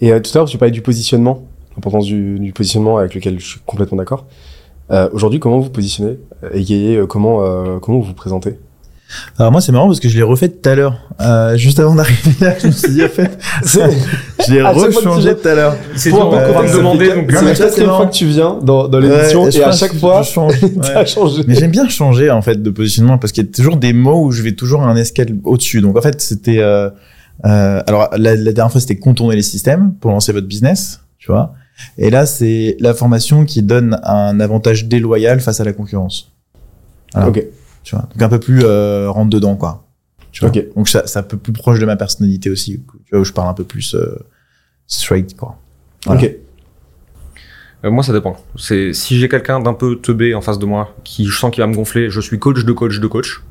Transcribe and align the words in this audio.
Et 0.00 0.12
euh, 0.12 0.20
tout 0.20 0.30
à 0.34 0.38
l'heure, 0.38 0.48
tu 0.48 0.58
parlais 0.58 0.72
du 0.72 0.82
positionnement, 0.82 1.44
l'importance 1.76 2.06
du, 2.06 2.38
du 2.38 2.52
positionnement 2.52 2.98
avec 2.98 3.14
lequel 3.14 3.38
je 3.38 3.46
suis 3.46 3.60
complètement 3.66 3.98
d'accord. 3.98 4.26
Euh, 4.90 5.08
Aujourd'hui, 5.12 5.40
comment 5.40 5.58
vous 5.60 5.70
positionnez 5.70 6.18
Égayez, 6.52 6.96
euh, 6.96 7.06
comment, 7.06 7.44
euh, 7.44 7.78
comment 7.80 7.98
vous 7.98 8.04
vous 8.06 8.14
présentez? 8.14 8.58
Alors 9.40 9.50
moi 9.50 9.60
c'est 9.60 9.72
marrant 9.72 9.88
parce 9.88 9.98
que 9.98 10.08
je 10.08 10.16
l'ai 10.16 10.22
refait 10.22 10.48
tout 10.48 10.68
à 10.68 10.76
l'heure, 10.76 10.94
euh, 11.20 11.56
juste 11.56 11.80
avant 11.80 11.96
d'arriver 11.96 12.30
là, 12.40 12.54
je 12.56 12.68
me 12.68 12.72
suis 12.72 12.92
dit 12.92 13.02
en 13.04 13.08
fait, 13.08 13.28
je 13.66 14.52
l'ai 14.52 14.60
À 14.60 14.72
chaque 14.72 14.74
fois 14.74 14.86
que 14.86 14.90
tu 14.92 14.96
rechangé 14.98 15.22
viens- 15.22 15.34
tout 15.34 15.48
à 15.48 15.54
l'heure. 15.56 15.76
C'est 15.96 16.10
dur 16.12 16.32
euh, 16.32 16.62
de 16.62 16.68
me 16.68 16.76
demander, 16.76 17.08
donc 17.14 17.32
C'est 17.32 17.44
la 17.44 17.54
quatrième 17.56 17.88
fois 17.90 18.06
que 18.06 18.12
tu 18.14 18.26
viens 18.26 18.58
dans, 18.62 18.86
dans 18.86 19.00
l'émission 19.00 19.42
Ouais, 19.42 19.56
et 19.56 19.64
à 19.64 19.72
chaque 19.72 19.90
que 19.90 19.98
fois, 19.98 20.22
je 20.22 20.30
change. 20.30 20.52
Ouais. 20.62 20.70
t'as 20.80 21.04
changé. 21.06 21.42
Mais 21.48 21.56
j'aime 21.56 21.72
bien 21.72 21.88
changer 21.88 22.30
en 22.30 22.40
fait 22.40 22.62
de 22.62 22.70
positionnement 22.70 23.18
parce 23.18 23.32
qu'il 23.32 23.44
y 23.44 23.48
a 23.48 23.52
toujours 23.52 23.78
des 23.78 23.92
mots 23.92 24.26
où 24.26 24.30
je 24.30 24.42
vais 24.42 24.52
toujours 24.52 24.82
un 24.82 24.94
escale 24.94 25.30
au-dessus. 25.42 25.80
Donc 25.80 25.96
en 25.98 26.02
fait 26.02 26.20
c'était 26.20 26.60
euh, 27.44 27.82
alors 27.86 28.08
la, 28.16 28.36
la 28.36 28.52
dernière 28.52 28.70
fois 28.70 28.80
c'était 28.80 28.98
contourner 28.98 29.36
les 29.36 29.42
systèmes 29.42 29.94
pour 29.94 30.10
lancer 30.10 30.32
votre 30.32 30.46
business, 30.46 31.00
tu 31.18 31.30
vois. 31.30 31.54
Et 31.98 32.10
là 32.10 32.26
c'est 32.26 32.76
la 32.80 32.94
formation 32.94 33.44
qui 33.44 33.62
donne 33.62 33.98
un 34.02 34.38
avantage 34.40 34.86
déloyal 34.86 35.40
face 35.40 35.60
à 35.60 35.64
la 35.64 35.72
concurrence. 35.72 36.32
Voilà. 37.12 37.28
Ok. 37.28 37.44
Tu 37.82 37.94
vois. 37.94 38.08
Donc 38.12 38.22
un 38.22 38.28
peu 38.28 38.40
plus 38.40 38.60
euh, 38.64 39.10
rentre 39.10 39.30
dedans 39.30 39.56
quoi. 39.56 39.86
Tu 40.32 40.40
vois. 40.40 40.50
Ok. 40.50 40.64
Donc 40.76 40.88
ça 40.88 41.06
c'est 41.06 41.18
un 41.18 41.22
peu 41.22 41.36
plus 41.36 41.52
proche 41.52 41.78
de 41.78 41.86
ma 41.86 41.96
personnalité 41.96 42.50
aussi. 42.50 42.82
Tu 43.04 43.10
vois 43.12 43.20
où 43.20 43.24
je 43.24 43.32
parle 43.32 43.48
un 43.48 43.54
peu 43.54 43.64
plus 43.64 43.94
euh, 43.94 44.18
straight 44.86 45.36
quoi. 45.36 45.58
Voilà. 46.04 46.22
Ok. 46.22 46.36
Euh, 47.84 47.90
moi, 47.90 48.04
ça 48.04 48.12
dépend. 48.12 48.36
C'est 48.56 48.92
si 48.92 49.18
j'ai 49.18 49.28
quelqu'un 49.28 49.60
d'un 49.60 49.74
peu 49.74 49.96
teubé 49.96 50.34
en 50.34 50.40
face 50.40 50.58
de 50.58 50.66
moi, 50.66 50.94
qui 51.04 51.24
je 51.24 51.38
sens 51.38 51.50
qu'il 51.50 51.62
va 51.62 51.66
me 51.66 51.74
gonfler, 51.74 52.10
je 52.10 52.20
suis 52.20 52.38
coach 52.38 52.64
de 52.64 52.72
coach 52.72 53.00
de 53.00 53.06
coach. 53.06 53.42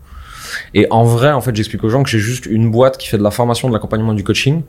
Et 0.73 0.87
en 0.89 1.03
vrai, 1.03 1.31
en 1.31 1.41
fait, 1.41 1.55
j'explique 1.55 1.83
aux 1.83 1.89
gens 1.89 2.03
que 2.03 2.09
j'ai 2.09 2.19
juste 2.19 2.45
une 2.45 2.71
boîte 2.71 2.97
qui 2.97 3.07
fait 3.07 3.17
de 3.17 3.23
la 3.23 3.31
formation, 3.31 3.67
de 3.67 3.73
l'accompagnement, 3.73 4.13
du 4.13 4.23
coaching 4.23 4.63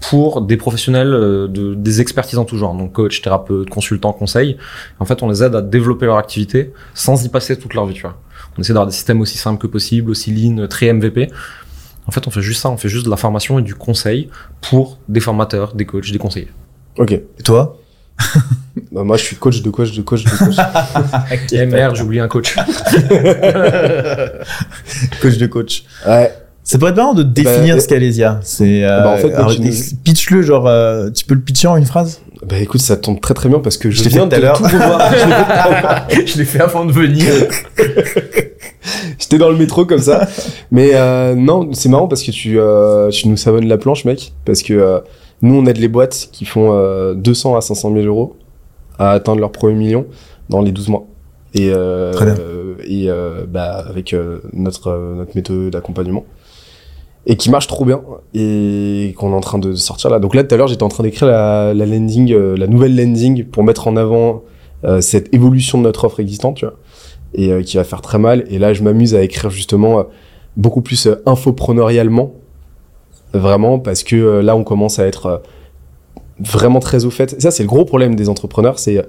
pour 0.00 0.42
des 0.42 0.56
professionnels 0.56 1.14
euh, 1.14 1.46
de 1.46 1.74
des 1.74 2.00
expertises 2.00 2.38
en 2.38 2.44
tout 2.44 2.58
genre, 2.58 2.74
donc 2.74 2.92
coach, 2.92 3.22
thérapeute, 3.22 3.70
consultant, 3.70 4.12
conseil. 4.12 4.56
En 4.98 5.04
fait, 5.04 5.22
on 5.22 5.28
les 5.28 5.42
aide 5.42 5.54
à 5.54 5.62
développer 5.62 6.06
leur 6.06 6.18
activité 6.18 6.72
sans 6.92 7.24
y 7.24 7.28
passer 7.28 7.56
toute 7.56 7.74
leur 7.74 7.86
vie, 7.86 7.94
tu 7.94 8.02
vois. 8.02 8.18
On 8.56 8.60
essaie 8.60 8.72
d'avoir 8.72 8.86
des 8.86 8.92
systèmes 8.92 9.20
aussi 9.20 9.38
simples 9.38 9.60
que 9.60 9.66
possible, 9.66 10.10
aussi 10.10 10.32
lean, 10.32 10.66
très 10.66 10.92
MVP. 10.92 11.30
En 12.06 12.10
fait, 12.10 12.26
on 12.26 12.30
fait 12.30 12.42
juste 12.42 12.60
ça, 12.60 12.70
on 12.70 12.76
fait 12.76 12.88
juste 12.88 13.04
de 13.04 13.10
la 13.10 13.16
formation 13.16 13.58
et 13.60 13.62
du 13.62 13.74
conseil 13.74 14.28
pour 14.60 14.98
des 15.08 15.20
formateurs, 15.20 15.74
des 15.74 15.86
coachs, 15.86 16.10
des 16.10 16.18
conseillers. 16.18 16.50
Ok. 16.98 17.12
Et 17.12 17.42
toi? 17.44 17.78
Bah, 18.90 19.04
moi, 19.04 19.16
je 19.16 19.24
suis 19.24 19.36
coach 19.36 19.62
de 19.62 19.70
coach 19.70 19.92
de 19.92 20.02
coach 20.02 20.24
de 20.24 20.30
coach. 20.30 20.56
Eh 21.52 21.66
merde, 21.66 21.96
j'ai 21.96 22.02
oublié 22.02 22.20
un 22.22 22.28
coach. 22.28 22.54
Coach 25.20 25.36
de 25.38 25.46
coach. 25.46 25.84
ouais. 26.06 26.32
Ça 26.64 26.78
pourrait 26.78 26.92
être 26.92 26.96
marrant 26.96 27.12
de 27.14 27.24
définir 27.24 27.74
Bah, 27.74 27.80
ce 27.80 27.88
qu'est 27.88 27.96
Alésia. 27.96 28.38
C'est 28.42 28.84
euh, 28.84 29.00
bah, 29.02 29.10
en 29.10 29.16
fait, 29.16 29.32
tu- 29.56 29.96
pitch-le 30.04 30.42
genre 30.42 30.68
euh, 30.68 31.10
tu 31.10 31.24
peux 31.24 31.34
le 31.34 31.40
pitcher 31.40 31.66
en 31.66 31.76
une 31.76 31.84
phrase? 31.86 32.20
Bah 32.46 32.56
écoute, 32.58 32.80
ça 32.80 32.96
tombe 32.96 33.20
très 33.20 33.34
très 33.34 33.48
bien 33.48 33.58
parce 33.58 33.76
que 33.76 33.90
je, 33.90 33.98
Je 33.98 34.04
l'ai 34.04 34.10
viens 34.10 34.30
fait 34.30 34.40
de 34.40 34.46
tout 34.56 34.62
revoir. 34.62 35.10
L'ai 36.08 36.14
fait 36.16 36.26
je 36.26 36.38
l'ai 36.38 36.44
fait 36.44 36.60
avant 36.60 36.84
de 36.84 36.92
venir. 36.92 37.26
J'étais 39.18 39.38
dans 39.38 39.48
le 39.50 39.56
métro 39.56 39.84
comme 39.86 40.00
ça. 40.00 40.28
Mais 40.70 40.90
euh, 40.94 41.34
non, 41.34 41.68
c'est 41.72 41.88
marrant 41.88 42.06
parce 42.06 42.22
que 42.22 42.30
tu, 42.30 42.58
euh, 42.60 43.10
tu 43.10 43.26
nous 43.28 43.36
savonnes 43.36 43.66
la 43.66 43.76
planche, 43.78 44.04
mec. 44.04 44.32
Parce 44.44 44.62
que 44.62 44.72
euh, 44.74 45.00
nous, 45.42 45.54
on 45.54 45.66
aide 45.66 45.78
les 45.78 45.88
boîtes 45.88 46.28
qui 46.32 46.44
font 46.44 46.72
euh, 46.72 47.14
200 47.14 47.56
à 47.56 47.60
500 47.60 47.92
000 47.92 48.06
euros 48.06 48.36
à 48.98 49.10
atteindre 49.10 49.40
leur 49.40 49.52
premier 49.52 49.74
million 49.74 50.06
dans 50.48 50.60
les 50.62 50.72
12 50.72 50.88
mois. 50.88 51.04
Et, 51.54 51.70
euh, 51.74 52.12
Très 52.12 52.24
bien. 52.26 52.34
euh, 52.38 52.74
et 52.86 53.08
bah, 53.48 53.84
avec 53.88 54.12
euh, 54.14 54.40
notre, 54.52 54.88
euh, 54.88 55.14
notre 55.16 55.34
méthode 55.36 55.70
d'accompagnement. 55.70 56.24
Et 57.26 57.36
qui 57.36 57.50
marche 57.50 57.66
trop 57.66 57.84
bien. 57.84 58.00
Et 58.34 59.14
qu'on 59.18 59.32
est 59.32 59.36
en 59.36 59.40
train 59.40 59.58
de 59.58 59.74
sortir 59.74 60.10
là. 60.10 60.18
Donc 60.18 60.34
là, 60.34 60.42
tout 60.44 60.54
à 60.54 60.58
l'heure, 60.58 60.68
j'étais 60.68 60.82
en 60.82 60.88
train 60.88 61.04
d'écrire 61.04 61.28
la, 61.28 61.72
la 61.74 61.86
landing, 61.86 62.32
euh, 62.32 62.56
la 62.56 62.66
nouvelle 62.66 62.96
landing 62.96 63.44
pour 63.44 63.62
mettre 63.64 63.86
en 63.88 63.96
avant 63.96 64.42
euh, 64.84 65.00
cette 65.00 65.32
évolution 65.34 65.78
de 65.78 65.84
notre 65.84 66.04
offre 66.04 66.20
existante, 66.20 66.56
tu 66.56 66.64
vois 66.64 66.74
et 67.34 67.50
euh, 67.50 67.62
qui 67.62 67.76
va 67.78 67.84
faire 67.84 68.02
très 68.02 68.18
mal. 68.18 68.44
Et 68.50 68.58
là, 68.58 68.74
je 68.74 68.82
m'amuse 68.82 69.14
à 69.14 69.22
écrire 69.22 69.50
justement 69.50 70.00
euh, 70.00 70.02
beaucoup 70.56 70.82
plus 70.82 71.06
euh, 71.06 71.22
infopreneurialement, 71.24 72.34
vraiment, 73.34 73.78
parce 73.78 74.02
que 74.02 74.16
euh, 74.16 74.42
là, 74.42 74.56
on 74.56 74.64
commence 74.64 74.98
à 74.98 75.06
être 75.06 75.26
euh, 75.26 75.38
vraiment 76.38 76.80
très 76.80 77.04
au 77.04 77.10
fait. 77.10 77.40
Ça, 77.40 77.50
c'est 77.50 77.62
le 77.62 77.68
gros 77.68 77.84
problème 77.84 78.14
des 78.14 78.28
entrepreneurs, 78.28 78.78
c'est 78.78 79.02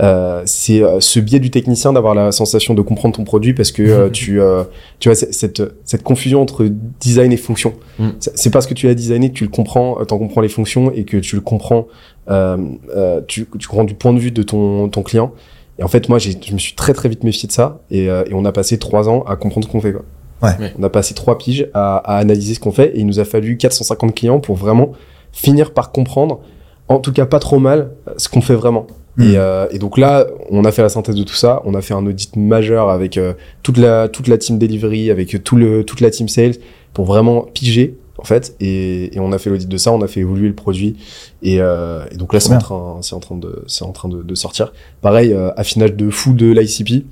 euh, 0.00 0.42
c'est 0.46 0.82
euh, 0.82 1.00
ce 1.00 1.20
biais 1.20 1.38
du 1.38 1.50
technicien 1.50 1.92
d'avoir 1.92 2.14
la 2.14 2.32
sensation 2.32 2.72
de 2.72 2.80
comprendre 2.80 3.14
ton 3.16 3.24
produit 3.24 3.52
parce 3.52 3.72
que 3.72 3.82
euh, 3.82 4.08
tu 4.12 4.40
euh, 4.40 4.64
tu 4.98 5.08
vois 5.08 5.14
cette 5.14 5.62
cette 5.84 6.02
confusion 6.02 6.40
entre 6.40 6.66
design 7.00 7.32
et 7.32 7.36
fonction. 7.36 7.74
Mm. 7.98 8.08
C'est 8.18 8.50
parce 8.50 8.66
que 8.66 8.74
tu 8.74 8.88
as 8.88 8.94
designé 8.94 9.30
que 9.30 9.34
tu 9.34 9.44
le 9.44 9.50
comprends, 9.50 10.02
t'en 10.06 10.18
comprends 10.18 10.40
les 10.40 10.48
fonctions 10.48 10.90
et 10.92 11.04
que 11.04 11.18
tu 11.18 11.36
le 11.36 11.42
comprends, 11.42 11.88
euh, 12.30 12.56
euh, 12.96 13.20
tu 13.26 13.46
tu 13.58 13.68
comprends 13.68 13.84
du 13.84 13.94
point 13.94 14.12
de 14.12 14.18
vue 14.18 14.32
de 14.32 14.42
ton 14.42 14.88
ton 14.88 15.02
client. 15.02 15.32
Et 15.78 15.82
en 15.82 15.88
fait, 15.88 16.08
moi, 16.08 16.18
je 16.18 16.30
me 16.52 16.58
suis 16.58 16.74
très 16.74 16.92
très 16.92 17.08
vite 17.08 17.24
méfié 17.24 17.46
de 17.46 17.52
ça, 17.52 17.80
et, 17.90 18.10
euh, 18.10 18.24
et 18.26 18.34
on 18.34 18.44
a 18.44 18.52
passé 18.52 18.78
trois 18.78 19.08
ans 19.08 19.22
à 19.22 19.36
comprendre 19.36 19.66
ce 19.66 19.72
qu'on 19.72 19.80
fait. 19.80 19.92
Quoi. 19.92 20.04
Ouais. 20.42 20.50
Ouais. 20.58 20.72
On 20.78 20.82
a 20.82 20.90
passé 20.90 21.14
trois 21.14 21.38
piges 21.38 21.68
à, 21.74 21.96
à 21.98 22.16
analyser 22.18 22.54
ce 22.54 22.60
qu'on 22.60 22.72
fait, 22.72 22.96
et 22.96 23.00
il 23.00 23.06
nous 23.06 23.20
a 23.20 23.24
fallu 23.24 23.56
450 23.56 24.14
clients 24.14 24.40
pour 24.40 24.56
vraiment 24.56 24.92
finir 25.32 25.72
par 25.72 25.92
comprendre, 25.92 26.40
en 26.88 26.98
tout 26.98 27.12
cas 27.12 27.26
pas 27.26 27.38
trop 27.38 27.58
mal, 27.58 27.92
ce 28.16 28.28
qu'on 28.28 28.40
fait 28.40 28.54
vraiment. 28.54 28.86
Mm. 29.16 29.22
Et, 29.22 29.36
euh, 29.36 29.66
et 29.70 29.78
donc 29.78 29.98
là, 29.98 30.26
on 30.50 30.64
a 30.64 30.72
fait 30.72 30.82
la 30.82 30.88
synthèse 30.88 31.14
de 31.14 31.22
tout 31.22 31.34
ça. 31.34 31.62
On 31.64 31.74
a 31.74 31.80
fait 31.82 31.94
un 31.94 32.04
audit 32.06 32.34
majeur 32.36 32.90
avec 32.90 33.16
euh, 33.18 33.34
toute 33.62 33.76
la 33.78 34.08
toute 34.08 34.26
la 34.28 34.38
team 34.38 34.58
delivery, 34.58 35.10
avec 35.10 35.42
tout 35.44 35.56
le 35.56 35.84
toute 35.84 36.00
la 36.00 36.10
team 36.10 36.28
sales, 36.28 36.54
pour 36.94 37.04
vraiment 37.04 37.42
piger 37.42 37.96
en 38.18 38.24
fait. 38.24 38.54
Et, 38.60 39.14
et 39.14 39.20
on 39.20 39.32
a 39.32 39.38
fait 39.38 39.50
l'audit 39.50 39.68
de 39.68 39.76
ça. 39.76 39.92
On 39.92 40.00
a 40.00 40.06
fait 40.06 40.20
évoluer 40.20 40.48
le 40.48 40.54
produit. 40.54 40.96
Et, 41.42 41.60
euh, 41.60 42.04
et 42.10 42.16
donc 42.16 42.32
là, 42.32 42.40
c'est 42.40 42.54
en 42.54 42.58
train 42.58 42.98
c'est 43.02 43.14
en 43.14 43.20
train 43.20 43.36
de 43.36 43.64
c'est 43.66 43.84
en 43.84 43.92
train 43.92 44.08
de, 44.08 44.22
de 44.22 44.34
sortir. 44.34 44.72
Pareil, 45.00 45.32
euh, 45.32 45.50
affinage 45.56 45.94
de 45.94 46.10
fou 46.10 46.32
de 46.32 46.50
l'ICP. 46.50 47.04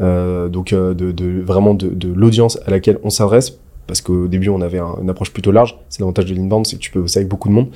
Euh, 0.00 0.48
donc 0.48 0.72
euh, 0.72 0.94
de, 0.94 1.12
de 1.12 1.42
vraiment 1.42 1.74
de, 1.74 1.88
de 1.88 2.10
l'audience 2.12 2.58
à 2.66 2.70
laquelle 2.70 2.98
on 3.04 3.10
s'adresse 3.10 3.58
parce 3.86 4.00
qu'au 4.00 4.26
début 4.26 4.48
on 4.48 4.62
avait 4.62 4.78
un- 4.78 4.96
une 5.02 5.10
approche 5.10 5.30
plutôt 5.34 5.52
large 5.52 5.78
c'est 5.90 6.00
l'avantage 6.00 6.24
de 6.24 6.34
l'inbound 6.34 6.66
c'est 6.66 6.76
que 6.76 6.80
tu 6.80 6.90
peux 6.90 7.02
bosser 7.02 7.18
avec 7.18 7.28
beaucoup 7.28 7.48
de 7.50 7.52
monde 7.52 7.66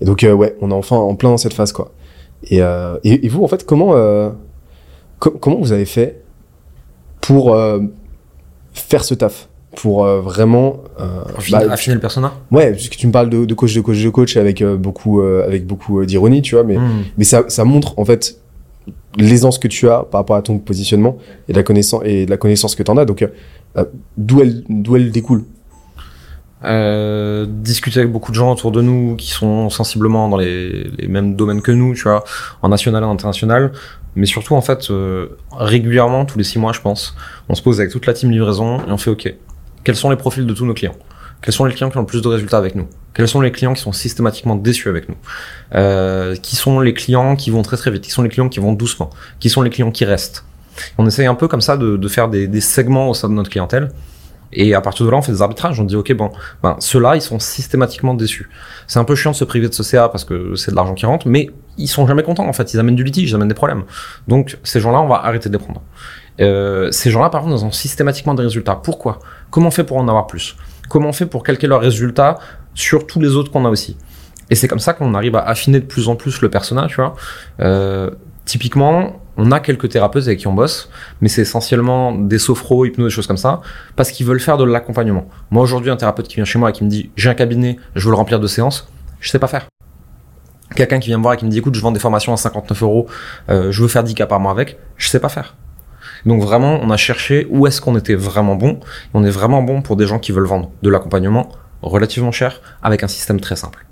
et 0.00 0.04
donc 0.04 0.24
euh, 0.24 0.32
ouais 0.32 0.56
on 0.60 0.72
est 0.72 0.74
enfin 0.74 0.96
en 0.96 1.14
plein 1.14 1.28
dans 1.30 1.36
cette 1.36 1.52
phase 1.54 1.70
quoi 1.70 1.92
et, 2.50 2.60
euh, 2.62 2.96
et, 3.04 3.24
et 3.26 3.28
vous 3.28 3.44
en 3.44 3.46
fait 3.46 3.64
comment 3.64 3.94
euh, 3.94 4.30
co- 5.20 5.30
comment 5.30 5.58
vous 5.60 5.70
avez 5.70 5.84
fait 5.84 6.20
pour 7.20 7.56
faire 8.72 9.04
ce 9.04 9.14
taf? 9.14 9.48
Pour 9.76 10.04
vraiment 10.04 10.78
Affiner, 11.38 11.64
bah, 11.66 11.72
affiner 11.72 11.94
le 11.94 12.00
persona? 12.00 12.32
ouais 12.50 12.72
puisque 12.72 12.96
tu 12.96 13.06
me 13.06 13.12
parles 13.12 13.30
de, 13.30 13.44
de 13.46 13.54
coach 13.54 13.74
de 13.74 13.80
coach 13.80 14.02
de 14.02 14.10
coach 14.10 14.36
avec 14.36 14.62
beaucoup 14.62 15.22
avec 15.22 15.66
beaucoup 15.66 16.04
d'ironie 16.04 16.42
tu 16.42 16.56
vois 16.56 16.64
mais 16.64 16.76
Hmm. 16.76 17.04
mais 17.16 17.24
ça, 17.24 17.44
ça 17.48 17.64
montre 17.64 17.98
en 17.98 18.04
fait 18.04 18.38
l'aisance 19.16 19.58
que 19.58 19.68
tu 19.68 19.88
as 19.88 20.04
par 20.10 20.20
rapport 20.20 20.36
à 20.36 20.42
ton 20.42 20.58
positionnement 20.58 21.18
et 21.48 21.52
de 21.52 21.56
la 21.56 21.62
connaissance 21.62 22.02
et 22.04 22.26
de 22.26 22.30
la 22.30 22.36
connaissance 22.36 22.74
que 22.74 22.82
tu 22.82 22.90
en 22.90 22.96
as. 22.96 23.04
Donc 23.04 23.22
euh, 23.22 23.84
d'où 24.16 24.40
elle 24.40 24.64
d'où 24.68 24.96
elle 24.96 25.10
découle. 25.10 25.44
Euh, 26.64 27.44
discuter 27.48 27.98
avec 27.98 28.12
beaucoup 28.12 28.30
de 28.30 28.36
gens 28.36 28.52
autour 28.52 28.70
de 28.70 28.80
nous 28.80 29.16
qui 29.16 29.30
sont 29.30 29.68
sensiblement 29.68 30.28
dans 30.28 30.36
les, 30.36 30.84
les 30.96 31.08
mêmes 31.08 31.34
domaines 31.34 31.60
que 31.60 31.72
nous, 31.72 31.92
tu 31.94 32.02
vois, 32.02 32.22
en 32.62 32.68
national 32.68 33.02
et 33.02 33.06
en 33.06 33.10
international. 33.10 33.72
Mais 34.14 34.26
surtout, 34.26 34.54
en 34.54 34.60
fait, 34.60 34.90
euh, 34.90 35.38
régulièrement, 35.52 36.24
tous 36.24 36.38
les 36.38 36.44
six 36.44 36.58
mois, 36.58 36.72
je 36.72 36.80
pense, 36.80 37.16
on 37.48 37.54
se 37.54 37.62
pose 37.62 37.80
avec 37.80 37.90
toute 37.90 38.06
la 38.06 38.12
team 38.12 38.30
livraison 38.30 38.78
et 38.86 38.90
on 38.90 38.98
fait 38.98 39.10
OK. 39.10 39.34
Quels 39.84 39.96
sont 39.96 40.10
les 40.10 40.16
profils 40.16 40.46
de 40.46 40.54
tous 40.54 40.66
nos 40.66 40.74
clients? 40.74 40.94
Quels 41.42 41.52
sont 41.52 41.64
les 41.64 41.74
clients 41.74 41.90
qui 41.90 41.98
ont 41.98 42.02
le 42.02 42.06
plus 42.06 42.22
de 42.22 42.28
résultats 42.28 42.58
avec 42.58 42.76
nous? 42.76 42.86
Quels 43.14 43.28
sont 43.28 43.40
les 43.40 43.50
clients 43.50 43.74
qui 43.74 43.82
sont 43.82 43.92
systématiquement 43.92 44.54
déçus 44.54 44.88
avec 44.88 45.08
nous? 45.08 45.16
Euh, 45.74 46.36
Qui 46.36 46.56
sont 46.56 46.80
les 46.80 46.94
clients 46.94 47.36
qui 47.36 47.50
vont 47.50 47.62
très 47.62 47.76
très 47.76 47.90
vite? 47.90 48.02
Qui 48.02 48.10
sont 48.10 48.22
les 48.22 48.28
clients 48.28 48.48
qui 48.48 48.60
vont 48.60 48.72
doucement? 48.72 49.10
Qui 49.40 49.50
sont 49.50 49.62
les 49.62 49.70
clients 49.70 49.90
qui 49.90 50.04
restent? 50.04 50.44
On 50.98 51.06
essaye 51.06 51.26
un 51.26 51.34
peu 51.34 51.48
comme 51.48 51.60
ça 51.60 51.76
de, 51.76 52.08
faire 52.08 52.28
des, 52.28 52.46
des 52.46 52.60
segments 52.60 53.10
au 53.10 53.14
sein 53.14 53.28
de 53.28 53.34
notre 53.34 53.50
clientèle. 53.50 53.90
Et 54.52 54.74
à 54.74 54.80
partir 54.80 55.06
de 55.06 55.10
là, 55.10 55.16
on 55.16 55.22
fait 55.22 55.32
des 55.32 55.42
arbitrages. 55.42 55.80
On 55.80 55.84
dit, 55.84 55.96
OK, 55.96 56.12
bon, 56.12 56.30
ben, 56.62 56.76
ceux-là, 56.78 57.16
ils 57.16 57.22
sont 57.22 57.38
systématiquement 57.38 58.14
déçus. 58.14 58.48
C'est 58.86 58.98
un 58.98 59.04
peu 59.04 59.14
chiant 59.14 59.30
de 59.30 59.36
se 59.36 59.44
priver 59.44 59.68
de 59.68 59.74
ce 59.74 59.82
CA 59.82 60.08
parce 60.08 60.24
que 60.24 60.54
c'est 60.56 60.70
de 60.70 60.76
l'argent 60.76 60.94
qui 60.94 61.06
rentre, 61.06 61.26
mais 61.26 61.50
ils 61.78 61.88
sont 61.88 62.06
jamais 62.06 62.22
contents, 62.22 62.46
en 62.46 62.52
fait. 62.52 62.72
Ils 62.74 62.78
amènent 62.78 62.96
du 62.96 63.04
litige, 63.04 63.30
ils 63.30 63.34
amènent 63.34 63.48
des 63.48 63.54
problèmes. 63.54 63.84
Donc, 64.28 64.58
ces 64.62 64.80
gens-là, 64.80 65.00
on 65.00 65.08
va 65.08 65.24
arrêter 65.24 65.48
de 65.48 65.56
les 65.56 65.62
prendre. 65.62 65.82
Euh, 66.40 66.90
ces 66.90 67.10
gens-là, 67.10 67.30
par 67.30 67.42
contre, 67.42 67.56
ils 67.56 67.64
ont 67.64 67.72
systématiquement 67.72 68.34
des 68.34 68.42
résultats. 68.42 68.76
Pourquoi? 68.76 69.20
Comment 69.50 69.68
on 69.68 69.70
fait 69.70 69.84
pour 69.84 69.96
en 69.96 70.06
avoir 70.06 70.26
plus? 70.26 70.56
Comment 70.88 71.10
on 71.10 71.12
fait 71.12 71.26
pour 71.26 71.42
calquer 71.42 71.66
leurs 71.66 71.80
résultats 71.80 72.38
sur 72.74 73.06
tous 73.06 73.20
les 73.20 73.36
autres 73.36 73.50
qu'on 73.50 73.64
a 73.64 73.70
aussi 73.70 73.96
Et 74.50 74.54
c'est 74.54 74.68
comme 74.68 74.78
ça 74.78 74.92
qu'on 74.92 75.14
arrive 75.14 75.36
à 75.36 75.40
affiner 75.40 75.80
de 75.80 75.86
plus 75.86 76.08
en 76.08 76.16
plus 76.16 76.40
le 76.40 76.50
personnage, 76.50 76.90
tu 76.90 76.96
vois. 76.96 77.14
Euh, 77.60 78.10
typiquement, 78.44 79.20
on 79.36 79.50
a 79.50 79.60
quelques 79.60 79.88
thérapeutes 79.88 80.26
avec 80.26 80.40
qui 80.40 80.46
on 80.46 80.52
bosse, 80.52 80.90
mais 81.20 81.28
c'est 81.28 81.42
essentiellement 81.42 82.12
des 82.12 82.38
sophros, 82.38 82.84
hypnose, 82.84 83.08
des 83.08 83.14
choses 83.14 83.26
comme 83.26 83.36
ça, 83.36 83.60
parce 83.96 84.10
qu'ils 84.10 84.26
veulent 84.26 84.40
faire 84.40 84.58
de 84.58 84.64
l'accompagnement. 84.64 85.28
Moi, 85.50 85.62
aujourd'hui, 85.62 85.90
un 85.90 85.96
thérapeute 85.96 86.28
qui 86.28 86.36
vient 86.36 86.44
chez 86.44 86.58
moi 86.58 86.70
et 86.70 86.72
qui 86.72 86.84
me 86.84 86.90
dit 86.90 87.10
j'ai 87.16 87.30
un 87.30 87.34
cabinet, 87.34 87.78
je 87.94 88.04
veux 88.04 88.10
le 88.10 88.16
remplir 88.16 88.40
de 88.40 88.46
séances, 88.46 88.88
je 89.20 89.30
sais 89.30 89.38
pas 89.38 89.48
faire. 89.48 89.66
Quelqu'un 90.74 91.00
qui 91.00 91.08
vient 91.08 91.18
me 91.18 91.22
voir 91.22 91.34
et 91.34 91.36
qui 91.36 91.44
me 91.44 91.50
dit 91.50 91.58
écoute, 91.58 91.74
je 91.74 91.80
vends 91.80 91.92
des 91.92 92.00
formations 92.00 92.32
à 92.32 92.36
59 92.36 92.82
euros, 92.82 93.06
euh, 93.50 93.70
je 93.70 93.82
veux 93.82 93.88
faire 93.88 94.04
10 94.04 94.14
cas 94.14 94.26
par 94.26 94.40
mois 94.40 94.52
avec, 94.52 94.78
je 94.96 95.08
sais 95.08 95.20
pas 95.20 95.28
faire. 95.28 95.54
Donc 96.26 96.42
vraiment, 96.42 96.78
on 96.82 96.90
a 96.90 96.96
cherché 96.96 97.46
où 97.50 97.66
est-ce 97.66 97.80
qu'on 97.80 97.96
était 97.96 98.14
vraiment 98.14 98.54
bon. 98.56 98.78
On 99.14 99.24
est 99.24 99.30
vraiment 99.30 99.62
bon 99.62 99.82
pour 99.82 99.96
des 99.96 100.06
gens 100.06 100.18
qui 100.18 100.32
veulent 100.32 100.46
vendre 100.46 100.70
de 100.82 100.90
l'accompagnement 100.90 101.48
relativement 101.82 102.32
cher 102.32 102.60
avec 102.82 103.02
un 103.02 103.08
système 103.08 103.40
très 103.40 103.56
simple. 103.56 103.86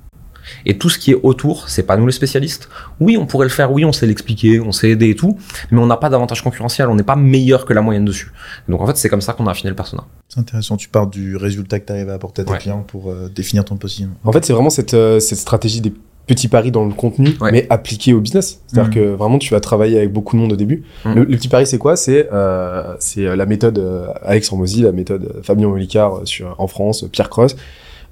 Et 0.67 0.79
tout 0.79 0.88
ce 0.88 0.99
qui 0.99 1.12
est 1.12 1.19
autour, 1.23 1.69
c'est 1.69 1.85
pas 1.85 1.97
nous 1.97 2.06
les 2.06 2.12
spécialistes. 2.12 2.69
Oui, 2.99 3.17
on 3.17 3.25
pourrait 3.27 3.47
le 3.47 3.50
faire, 3.50 3.71
oui, 3.73 3.85
on 3.85 3.93
sait 3.93 4.06
l'expliquer, 4.06 4.59
on 4.61 4.73
sait 4.73 4.91
aider 4.91 5.11
et 5.11 5.15
tout, 5.15 5.38
mais 5.71 5.79
on 5.81 5.87
n'a 5.87 5.97
pas 5.97 6.09
d'avantage 6.09 6.43
concurrentiel, 6.43 6.88
on 6.88 6.94
n'est 6.97 7.03
pas 7.05 7.15
meilleur 7.15 7.65
que 7.65 7.73
la 7.73 7.82
moyenne 7.82 8.05
dessus. 8.05 8.33
Donc 8.69 8.81
en 8.81 8.87
fait, 8.87 8.97
c'est 8.97 9.09
comme 9.09 9.21
ça 9.21 9.33
qu'on 9.33 9.47
a 9.47 9.53
affiné 9.53 9.71
le 9.71 9.76
persona. 9.76 10.05
C'est 10.29 10.41
intéressant. 10.41 10.76
Tu 10.76 10.88
pars 10.88 11.06
du 11.06 11.37
résultat 11.37 11.79
que 11.79 11.87
tu 11.87 11.93
arrives 11.93 12.11
à 12.11 12.15
apporter 12.15 12.43
à 12.43 12.44
tes 12.47 12.53
Ouais. 12.53 12.59
clients 12.59 12.83
pour 12.87 13.11
euh, 13.11 13.29
définir 13.33 13.65
ton 13.65 13.76
positionnement. 13.76 14.17
En 14.25 14.33
fait, 14.33 14.44
c'est 14.44 14.53
vraiment 14.53 14.71
cette, 14.71 14.94
euh, 14.94 15.21
cette 15.21 15.38
stratégie 15.38 15.81
des 15.81 15.93
petits 16.35 16.49
paris 16.49 16.71
dans 16.71 16.85
le 16.85 16.93
contenu, 16.94 17.31
Ouais. 17.41 17.50
mais 17.53 17.67
appliqué 17.71 18.12
au 18.15 18.21
business. 18.21 18.61
C'est-à-dire 18.67 18.88
Mhm. 18.88 18.94
que 18.94 19.15
vraiment, 19.17 19.38
tu 19.38 19.53
vas 19.53 19.61
travailler 19.61 19.99
avec 19.99 20.12
beaucoup 20.12 20.37
de 20.37 20.41
monde 20.41 20.53
au 20.53 20.56
début. 20.56 20.85
Mhm. 21.05 21.15
Le, 21.15 21.25
le 21.25 21.37
petit 21.37 21.49
pari, 21.49 21.67
c'est 21.67 21.79
quoi? 21.79 21.97
C'est 21.97 22.29
euh, 22.32 22.94
c'est 23.00 23.27
euh, 23.27 23.35
la 23.37 23.47
méthode 23.47 23.79
euh, 23.79 24.06
Alex 24.23 24.50
Hormozy, 24.53 24.82
la 24.82 24.93
méthode 24.93 25.25
euh, 25.25 25.43
Fabien 25.43 25.67
Olicard 25.69 26.21
sur 26.25 26.55
en 26.59 26.67
France, 26.69 27.05
Pierre 27.12 27.29
Cross. 27.31 27.56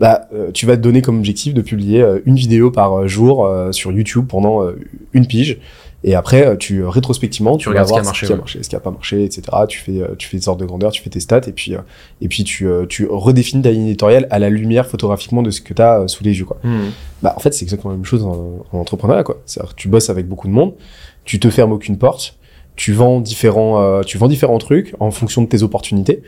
Bah, 0.01 0.29
euh, 0.35 0.51
tu 0.53 0.67
vas 0.67 0.77
te 0.77 0.83
donner 0.83 1.01
comme 1.03 1.19
objectif 1.19 1.55
de 1.55 1.61
publier 1.63 2.05
une 2.27 2.37
vidéo 2.37 2.71
par 2.71 3.09
jour 3.09 3.49
sur 3.73 3.91
YouTube 3.93 4.27
pendant 4.29 4.63
une 5.13 5.27
pige. 5.27 5.59
Et 6.05 6.15
après, 6.15 6.47
euh, 6.47 6.57
tu 6.57 6.81
euh, 6.81 6.89
rétrospectivement, 6.89 7.57
tu, 7.57 7.69
vas 7.69 7.83
regardes 7.83 7.89
ce 7.89 7.93
voir 7.93 8.03
qui 8.03 8.07
a 8.07 8.09
marché, 8.09 8.27
ce 8.27 8.29
qui 8.29 8.33
a 8.33 8.35
ouais. 8.35 8.41
marché, 8.41 8.63
ce 8.63 8.69
qui 8.69 8.77
a 8.77 8.81
pas 8.81 8.91
marché, 8.91 9.25
etc. 9.25 9.43
Tu 9.69 9.79
fais, 9.79 10.01
euh, 10.01 10.15
tu 10.17 10.29
fais 10.29 10.37
des 10.37 10.49
ordres 10.49 10.61
de 10.61 10.67
grandeur, 10.67 10.93
tu 10.93 11.03
fais 11.03 11.11
tes 11.11 11.21
stats, 11.21 11.41
et 11.49 11.53
puis, 11.53 11.75
et 12.21 12.29
puis 12.29 12.45
tu, 12.45 12.69
tu 12.89 13.07
redéfinis 13.11 13.63
ta 13.63 13.71
ligne 13.71 13.87
éditoriale 13.87 14.27
à 14.31 14.39
la 14.39 14.49
lumière 14.49 14.87
photographiquement 14.87 15.43
de 15.43 15.51
ce 15.51 15.61
que 15.61 15.75
tu 15.75 15.83
as 15.83 16.07
sous 16.07 16.23
les 16.23 16.39
yeux, 16.39 16.45
quoi. 16.45 16.59
Bah, 17.23 17.35
en 17.37 17.41
fait, 17.41 17.53
c'est 17.53 17.65
exactement 17.65 17.91
la 17.91 17.97
même 17.97 18.07
chose 18.07 18.25
en, 18.25 18.65
en 18.73 18.79
entrepreneuriat, 18.79 19.25
quoi. 19.25 19.41
C'est-à-dire 19.45 19.75
tu 19.75 19.89
bosses 19.89 20.11
avec 20.11 20.29
beaucoup 20.29 20.47
de 20.47 20.53
monde, 20.53 20.75
tu 21.25 21.41
te 21.41 21.51
fermes 21.51 21.73
aucune 21.73 21.99
porte, 21.99 22.39
tu 22.79 22.93
vends 22.93 23.21
différents, 23.21 23.83
euh, 23.83 24.03
tu 24.03 24.19
vends 24.19 24.29
différents 24.29 24.59
trucs 24.59 24.95
en 25.01 25.11
fonction 25.11 25.43
de 25.43 25.49
tes 25.49 25.65
opportunités. 25.65 26.23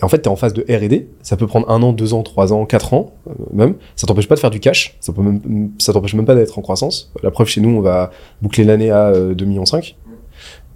Et 0.00 0.04
en 0.04 0.08
fait, 0.08 0.18
t'es 0.18 0.28
en 0.28 0.36
phase 0.36 0.52
de 0.52 0.62
R&D. 0.62 1.08
Ça 1.22 1.36
peut 1.36 1.46
prendre 1.46 1.70
un 1.70 1.82
an, 1.82 1.92
deux 1.92 2.12
ans, 2.14 2.22
trois 2.22 2.52
ans, 2.52 2.66
quatre 2.66 2.92
ans, 2.94 3.14
euh, 3.28 3.32
même. 3.52 3.74
Ça 3.96 4.06
t'empêche 4.06 4.28
pas 4.28 4.34
de 4.34 4.40
faire 4.40 4.50
du 4.50 4.60
cash. 4.60 4.96
Ça 5.00 5.12
peut 5.12 5.22
même, 5.22 5.70
ça 5.78 5.92
t'empêche 5.92 6.14
même 6.14 6.26
pas 6.26 6.34
d'être 6.34 6.58
en 6.58 6.62
croissance. 6.62 7.10
La 7.22 7.30
preuve, 7.30 7.46
chez 7.48 7.60
nous, 7.60 7.70
on 7.70 7.80
va 7.80 8.10
boucler 8.42 8.64
l'année 8.64 8.90
à 8.90 9.06
euh, 9.08 9.34
2 9.34 9.44
millions 9.46 9.64
5. 9.66 9.96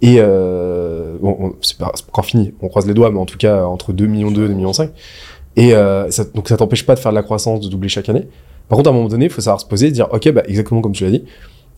Et 0.01 0.15
euh, 0.17 1.17
bon, 1.21 1.37
on- 1.39 1.53
c'est 1.61 1.77
pas, 1.77 1.91
c'est 1.93 2.07
encore 2.07 2.25
fini. 2.25 2.53
On 2.61 2.67
croise 2.67 2.87
les 2.87 2.93
doigts, 2.95 3.11
mais 3.11 3.19
en 3.19 3.25
tout 3.25 3.37
cas, 3.37 3.63
entre 3.65 3.93
2 3.93 4.07
millions 4.07 4.31
2 4.31 4.45
et 4.45 4.47
2 4.47 4.53
millions 4.55 4.73
5. 4.73 4.89
Et 5.55 5.73
euh, 5.75 6.09
ça, 6.09 6.23
donc 6.33 6.47
ça 6.47 6.57
t'empêche 6.57 6.85
pas 6.85 6.95
de 6.95 6.99
faire 6.99 7.11
de 7.11 7.15
la 7.17 7.23
croissance, 7.23 7.59
de 7.61 7.67
doubler 7.69 7.89
chaque 7.89 8.09
année. 8.09 8.27
Par 8.69 8.77
contre, 8.77 8.89
à 8.89 8.93
un 8.93 8.95
moment 8.95 9.09
donné, 9.09 9.25
il 9.25 9.31
faut 9.31 9.41
savoir 9.41 9.59
se 9.61 9.65
poser 9.65 9.91
dire, 9.91 10.07
ok, 10.11 10.31
bah, 10.31 10.43
exactement 10.47 10.81
comme 10.81 10.93
tu 10.93 11.03
l'as 11.03 11.11
dit, 11.11 11.25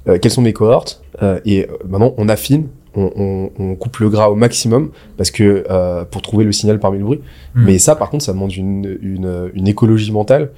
euh, 0.08 0.18
quelles 0.20 0.32
sont 0.32 0.42
mes 0.44 0.54
cohortes 0.54 1.02
Et 1.46 1.68
maintenant, 1.90 2.14
on 2.18 2.30
affine, 2.30 2.68
on, 2.96 3.12
on, 3.16 3.52
on 3.60 3.76
coupe 3.76 3.98
le 3.98 4.10
gras 4.10 4.28
au 4.28 4.36
maximum 4.36 4.92
parce 5.18 5.32
que 5.32 5.64
euh, 5.70 6.06
pour 6.06 6.22
trouver 6.22 6.44
le 6.46 6.52
signal 6.52 6.80
parmi 6.80 7.00
le 7.00 7.06
bruit. 7.06 7.22
Mm. 7.56 7.66
Mais 7.66 7.80
ça, 7.80 7.96
par 7.96 8.10
contre, 8.10 8.24
ça 8.24 8.34
demande 8.34 8.54
une, 8.56 8.98
une, 9.02 9.52
une 9.54 9.68
écologie 9.68 10.12
mentale 10.12 10.52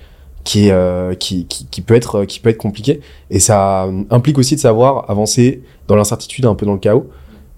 qui 0.43 0.67
est 0.67 0.71
euh, 0.71 1.15
qui, 1.15 1.45
qui, 1.47 1.65
qui 1.65 1.81
peut 1.81 1.95
être 1.95 2.25
qui 2.25 2.39
peut 2.39 2.49
être 2.49 2.57
compliquée 2.59 3.01
et 3.31 3.39
ça 3.39 3.89
implique 4.11 4.37
aussi 4.37 4.55
de 4.55 4.59
savoir 4.59 5.09
avancer 5.09 5.63
dans 5.87 5.95
l'incertitude 5.95 6.45
un 6.45 6.53
peu 6.53 6.67
dans 6.67 6.73
le 6.73 6.79
chaos 6.79 7.09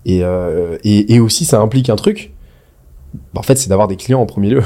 et, 0.06 0.24
euh, 0.24 0.78
et, 0.86 1.14
et 1.14 1.20
aussi 1.20 1.44
ça 1.44 1.60
implique 1.60 1.90
un 1.90 1.98
truc 1.98 2.32
bah, 3.34 3.42
en 3.42 3.44
fait 3.44 3.58
c'est 3.58 3.68
d'avoir 3.68 3.90
des 3.90 3.98
clients 3.98 4.22
en 4.22 4.26
premier 4.26 4.50
lieu 4.52 4.64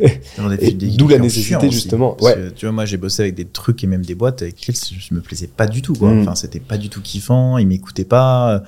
d'où 0.96 1.08
la 1.08 1.18
nécessité, 1.18 1.70
justement. 1.70 2.12
Parce 2.18 2.34
Ouais. 2.34 2.42
que, 2.42 2.48
tu 2.50 2.66
vois, 2.66 2.72
moi, 2.72 2.84
j'ai 2.86 2.96
bossé 2.96 3.22
avec 3.22 3.34
des 3.34 3.44
trucs 3.44 3.84
et 3.84 3.86
même 3.86 4.04
des 4.04 4.14
boîtes 4.14 4.42
avec 4.42 4.58
lesquelles 4.58 4.74
je 4.98 5.14
me 5.14 5.20
plaisais 5.20 5.46
pas 5.46 5.66
du 5.66 5.82
tout, 5.82 5.92
quoi. 5.92 6.10
Mm. 6.10 6.22
Enfin, 6.22 6.34
c'était 6.34 6.58
pas 6.58 6.76
du 6.78 6.88
tout 6.88 7.00
kiffant, 7.02 7.58
ils 7.58 7.66
m'écoutaient 7.66 8.04
pas. 8.04 8.62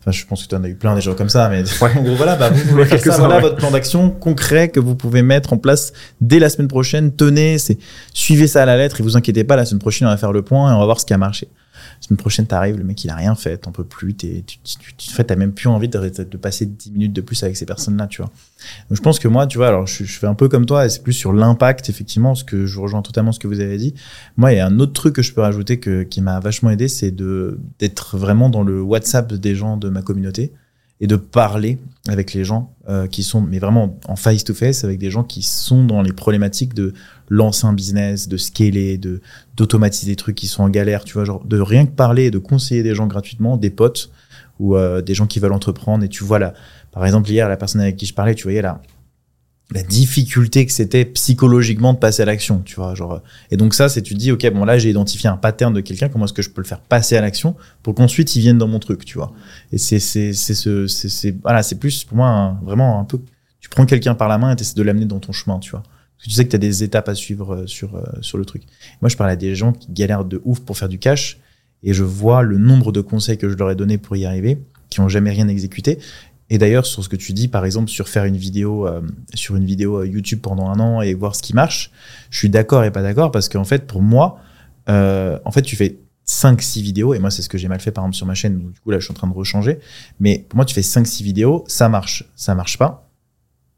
Enfin, 0.00 0.12
je 0.12 0.24
pense 0.24 0.42
que 0.42 0.48
tu 0.48 0.54
en 0.54 0.64
as 0.64 0.68
eu 0.68 0.76
plein 0.76 0.94
des 0.94 1.02
gens 1.02 1.14
comme 1.14 1.28
ça, 1.28 1.50
mais 1.50 1.62
en 1.80 2.02
gros, 2.02 2.14
voilà, 2.14 2.36
bah, 2.36 2.48
vous 2.48 2.70
voulez 2.70 2.86
faire 2.86 3.00
ça, 3.00 3.18
voilà 3.18 3.36
ouais. 3.36 3.40
votre 3.42 3.56
plan 3.56 3.70
d'action 3.70 4.10
concret 4.10 4.68
que 4.68 4.80
vous 4.80 4.94
pouvez 4.94 5.22
mettre 5.22 5.52
en 5.52 5.58
place 5.58 5.92
dès 6.22 6.38
la 6.38 6.48
semaine 6.48 6.68
prochaine. 6.68 7.14
Tenez, 7.14 7.58
c'est, 7.58 7.76
suivez 8.14 8.46
ça 8.46 8.62
à 8.62 8.66
la 8.66 8.78
lettre 8.78 9.00
et 9.00 9.02
vous 9.02 9.16
inquiétez 9.16 9.44
pas, 9.44 9.56
la 9.56 9.66
semaine 9.66 9.80
prochaine, 9.80 10.08
on 10.08 10.10
va 10.10 10.16
faire 10.16 10.32
le 10.32 10.42
point 10.42 10.70
et 10.70 10.74
on 10.74 10.78
va 10.78 10.86
voir 10.86 11.00
ce 11.00 11.04
qui 11.04 11.12
a 11.12 11.18
marché. 11.18 11.48
Semaine 12.00 12.16
prochaine, 12.16 12.46
t'arrives, 12.46 12.78
le 12.78 12.84
mec, 12.84 13.04
il 13.04 13.10
a 13.10 13.14
rien 13.14 13.34
fait, 13.34 13.58
t'en 13.58 13.72
peux 13.72 13.84
plus, 13.84 14.14
t'es, 14.14 14.42
tu, 14.46 14.58
tu, 14.58 14.94
tu, 14.96 15.24
t'as 15.24 15.36
même 15.36 15.52
plus 15.52 15.68
envie 15.68 15.88
de, 15.88 16.24
de 16.24 16.36
passer 16.38 16.64
10 16.64 16.92
minutes 16.92 17.12
de 17.12 17.20
plus 17.20 17.42
avec 17.42 17.58
ces 17.58 17.66
personnes-là, 17.66 18.06
tu 18.06 18.22
vois. 18.22 18.30
Je 18.90 19.00
pense 19.00 19.18
que 19.18 19.28
moi, 19.28 19.46
tu 19.46 19.58
vois, 19.58 19.68
alors 19.68 19.86
je, 19.86 20.04
fais 20.04 20.26
un 20.26 20.34
peu 20.34 20.48
comme 20.48 20.64
toi, 20.64 20.88
c'est 20.88 21.02
plus 21.02 21.12
sur 21.12 21.34
l'impact, 21.34 21.90
effectivement, 21.90 22.34
ce 22.34 22.42
que 22.42 22.64
je 22.64 22.80
rejoins 22.80 23.02
totalement 23.02 23.32
ce 23.32 23.38
que 23.38 23.46
vous 23.46 23.60
avez 23.60 23.76
dit. 23.76 23.94
Moi, 24.38 24.52
il 24.52 24.56
y 24.56 24.60
a 24.60 24.66
un 24.66 24.78
autre 24.80 24.94
truc 24.94 25.14
que 25.14 25.22
je 25.22 25.34
peux 25.34 25.42
rajouter 25.42 25.78
que, 25.78 26.02
qui 26.02 26.22
m'a 26.22 26.40
vachement 26.40 26.70
aidé, 26.70 26.88
c'est 26.88 27.10
de 27.10 27.58
d'être 27.78 28.16
vraiment 28.16 28.48
dans 28.48 28.62
le 28.62 28.80
WhatsApp 28.80 29.32
des 29.34 29.54
gens 29.54 29.76
de 29.76 29.90
ma 29.90 30.00
communauté 30.00 30.52
et 31.00 31.06
de 31.06 31.16
parler 31.16 31.78
avec 32.08 32.34
les 32.34 32.44
gens 32.44 32.74
euh, 32.88 33.06
qui 33.06 33.22
sont, 33.22 33.40
mais 33.40 33.58
vraiment 33.58 33.98
en 34.06 34.16
face 34.16 34.44
to 34.44 34.54
face, 34.54 34.84
avec 34.84 34.98
des 34.98 35.10
gens 35.10 35.24
qui 35.24 35.42
sont 35.42 35.84
dans 35.84 36.02
les 36.02 36.12
problématiques 36.12 36.74
de 36.74 36.92
lancer 37.28 37.66
un 37.66 37.72
business, 37.72 38.28
de 38.28 38.36
scaler, 38.36 38.98
de 38.98 39.20
d'automatiser 39.56 40.12
des 40.12 40.16
trucs 40.16 40.36
qui 40.36 40.46
sont 40.46 40.62
en 40.62 40.68
galère, 40.68 41.04
tu 41.04 41.14
vois, 41.14 41.24
genre 41.24 41.44
de 41.44 41.60
rien 41.60 41.86
que 41.86 41.92
parler 41.92 42.24
et 42.24 42.30
de 42.30 42.38
conseiller 42.38 42.82
des 42.82 42.94
gens 42.94 43.06
gratuitement, 43.06 43.56
des 43.56 43.70
potes 43.70 44.10
ou 44.58 44.76
euh, 44.76 45.00
des 45.00 45.14
gens 45.14 45.26
qui 45.26 45.40
veulent 45.40 45.52
entreprendre. 45.52 46.04
Et 46.04 46.08
tu 46.08 46.24
vois 46.24 46.38
là, 46.38 46.52
par 46.92 47.04
exemple 47.06 47.30
hier, 47.30 47.48
la 47.48 47.56
personne 47.56 47.80
avec 47.80 47.96
qui 47.96 48.06
je 48.06 48.14
parlais, 48.14 48.34
tu 48.34 48.44
voyais 48.44 48.62
là 48.62 48.82
la 49.72 49.82
difficulté 49.82 50.66
que 50.66 50.72
c'était 50.72 51.04
psychologiquement 51.04 51.92
de 51.92 51.98
passer 51.98 52.22
à 52.22 52.24
l'action, 52.24 52.60
tu 52.64 52.74
vois, 52.74 52.94
genre. 52.94 53.22
Et 53.50 53.56
donc 53.56 53.74
ça, 53.74 53.88
c'est 53.88 54.02
tu 54.02 54.14
dis, 54.14 54.32
ok, 54.32 54.50
bon 54.52 54.64
là, 54.64 54.78
j'ai 54.78 54.90
identifié 54.90 55.28
un 55.28 55.36
pattern 55.36 55.72
de 55.72 55.80
quelqu'un, 55.80 56.08
comment 56.08 56.24
est-ce 56.24 56.32
que 56.32 56.42
je 56.42 56.50
peux 56.50 56.60
le 56.60 56.66
faire 56.66 56.80
passer 56.80 57.16
à 57.16 57.20
l'action 57.20 57.54
pour 57.82 57.94
qu'ensuite 57.94 58.34
il 58.34 58.40
vienne 58.40 58.58
dans 58.58 58.66
mon 58.66 58.80
truc, 58.80 59.04
tu 59.04 59.16
vois. 59.16 59.32
Et 59.72 59.78
c'est 59.78 60.00
c'est 60.00 60.32
c'est 60.32 60.54
ce 60.54 60.86
c'est 60.86 61.08
c'est 61.08 61.36
voilà, 61.42 61.62
c'est 61.62 61.78
plus 61.78 62.02
pour 62.04 62.16
moi 62.16 62.58
vraiment 62.62 63.00
un 63.00 63.04
peu. 63.04 63.20
Tu 63.60 63.68
prends 63.68 63.86
quelqu'un 63.86 64.14
par 64.14 64.28
la 64.28 64.38
main 64.38 64.52
et 64.52 64.56
tu 64.56 64.62
essaies 64.62 64.74
de 64.74 64.82
l'amener 64.82 65.06
dans 65.06 65.20
ton 65.20 65.32
chemin, 65.32 65.58
tu 65.60 65.70
vois. 65.70 65.82
Parce 65.82 66.24
que 66.24 66.30
tu 66.30 66.34
sais 66.34 66.44
que 66.44 66.50
tu 66.50 66.56
as 66.56 66.60
des 66.60 66.82
étapes 66.82 67.08
à 67.08 67.14
suivre 67.14 67.54
euh, 67.54 67.66
sur 67.66 67.94
euh, 67.94 68.02
sur 68.22 68.38
le 68.38 68.44
truc. 68.44 68.64
Moi, 69.00 69.08
je 69.08 69.16
parle 69.16 69.30
à 69.30 69.36
des 69.36 69.54
gens 69.54 69.72
qui 69.72 69.92
galèrent 69.92 70.24
de 70.24 70.40
ouf 70.44 70.60
pour 70.60 70.76
faire 70.76 70.88
du 70.88 70.98
cash 70.98 71.38
et 71.82 71.94
je 71.94 72.04
vois 72.04 72.42
le 72.42 72.58
nombre 72.58 72.92
de 72.92 73.00
conseils 73.00 73.38
que 73.38 73.48
je 73.48 73.56
leur 73.56 73.70
ai 73.70 73.74
donné 73.76 73.98
pour 73.98 74.16
y 74.16 74.26
arriver, 74.26 74.58
qui 74.90 75.00
ont 75.00 75.08
jamais 75.08 75.30
rien 75.30 75.48
exécuté. 75.48 75.98
Et 76.50 76.58
d'ailleurs, 76.58 76.84
sur 76.84 77.02
ce 77.02 77.08
que 77.08 77.16
tu 77.16 77.32
dis, 77.32 77.46
par 77.46 77.64
exemple, 77.64 77.88
sur 77.88 78.08
faire 78.08 78.24
une 78.24 78.36
vidéo, 78.36 78.86
euh, 78.86 79.00
sur 79.34 79.54
une 79.54 79.64
vidéo 79.64 80.00
euh, 80.00 80.06
YouTube 80.06 80.40
pendant 80.42 80.68
un 80.68 80.80
an 80.80 81.00
et 81.00 81.14
voir 81.14 81.36
ce 81.36 81.42
qui 81.42 81.54
marche, 81.54 81.92
je 82.28 82.38
suis 82.38 82.50
d'accord 82.50 82.82
et 82.84 82.90
pas 82.90 83.02
d'accord 83.02 83.30
parce 83.30 83.48
qu'en 83.48 83.64
fait, 83.64 83.86
pour 83.86 84.02
moi, 84.02 84.38
euh, 84.88 85.38
en 85.44 85.52
fait, 85.52 85.62
tu 85.62 85.76
fais 85.76 86.00
5-6 86.26 86.82
vidéos, 86.82 87.14
et 87.14 87.18
moi, 87.18 87.30
c'est 87.30 87.42
ce 87.42 87.48
que 87.48 87.58
j'ai 87.58 87.68
mal 87.68 87.80
fait, 87.80 87.92
par 87.92 88.04
exemple, 88.04 88.16
sur 88.16 88.26
ma 88.26 88.34
chaîne, 88.34 88.56
où, 88.56 88.70
du 88.70 88.80
coup, 88.80 88.90
là, 88.90 88.98
je 88.98 89.04
suis 89.04 89.12
en 89.12 89.14
train 89.14 89.28
de 89.28 89.32
rechanger. 89.32 89.78
Mais 90.18 90.44
pour 90.48 90.56
moi, 90.56 90.64
tu 90.64 90.74
fais 90.74 90.80
5-6 90.80 91.22
vidéos, 91.22 91.64
ça 91.68 91.88
marche, 91.88 92.24
ça 92.36 92.54
marche 92.54 92.78
pas. 92.78 93.06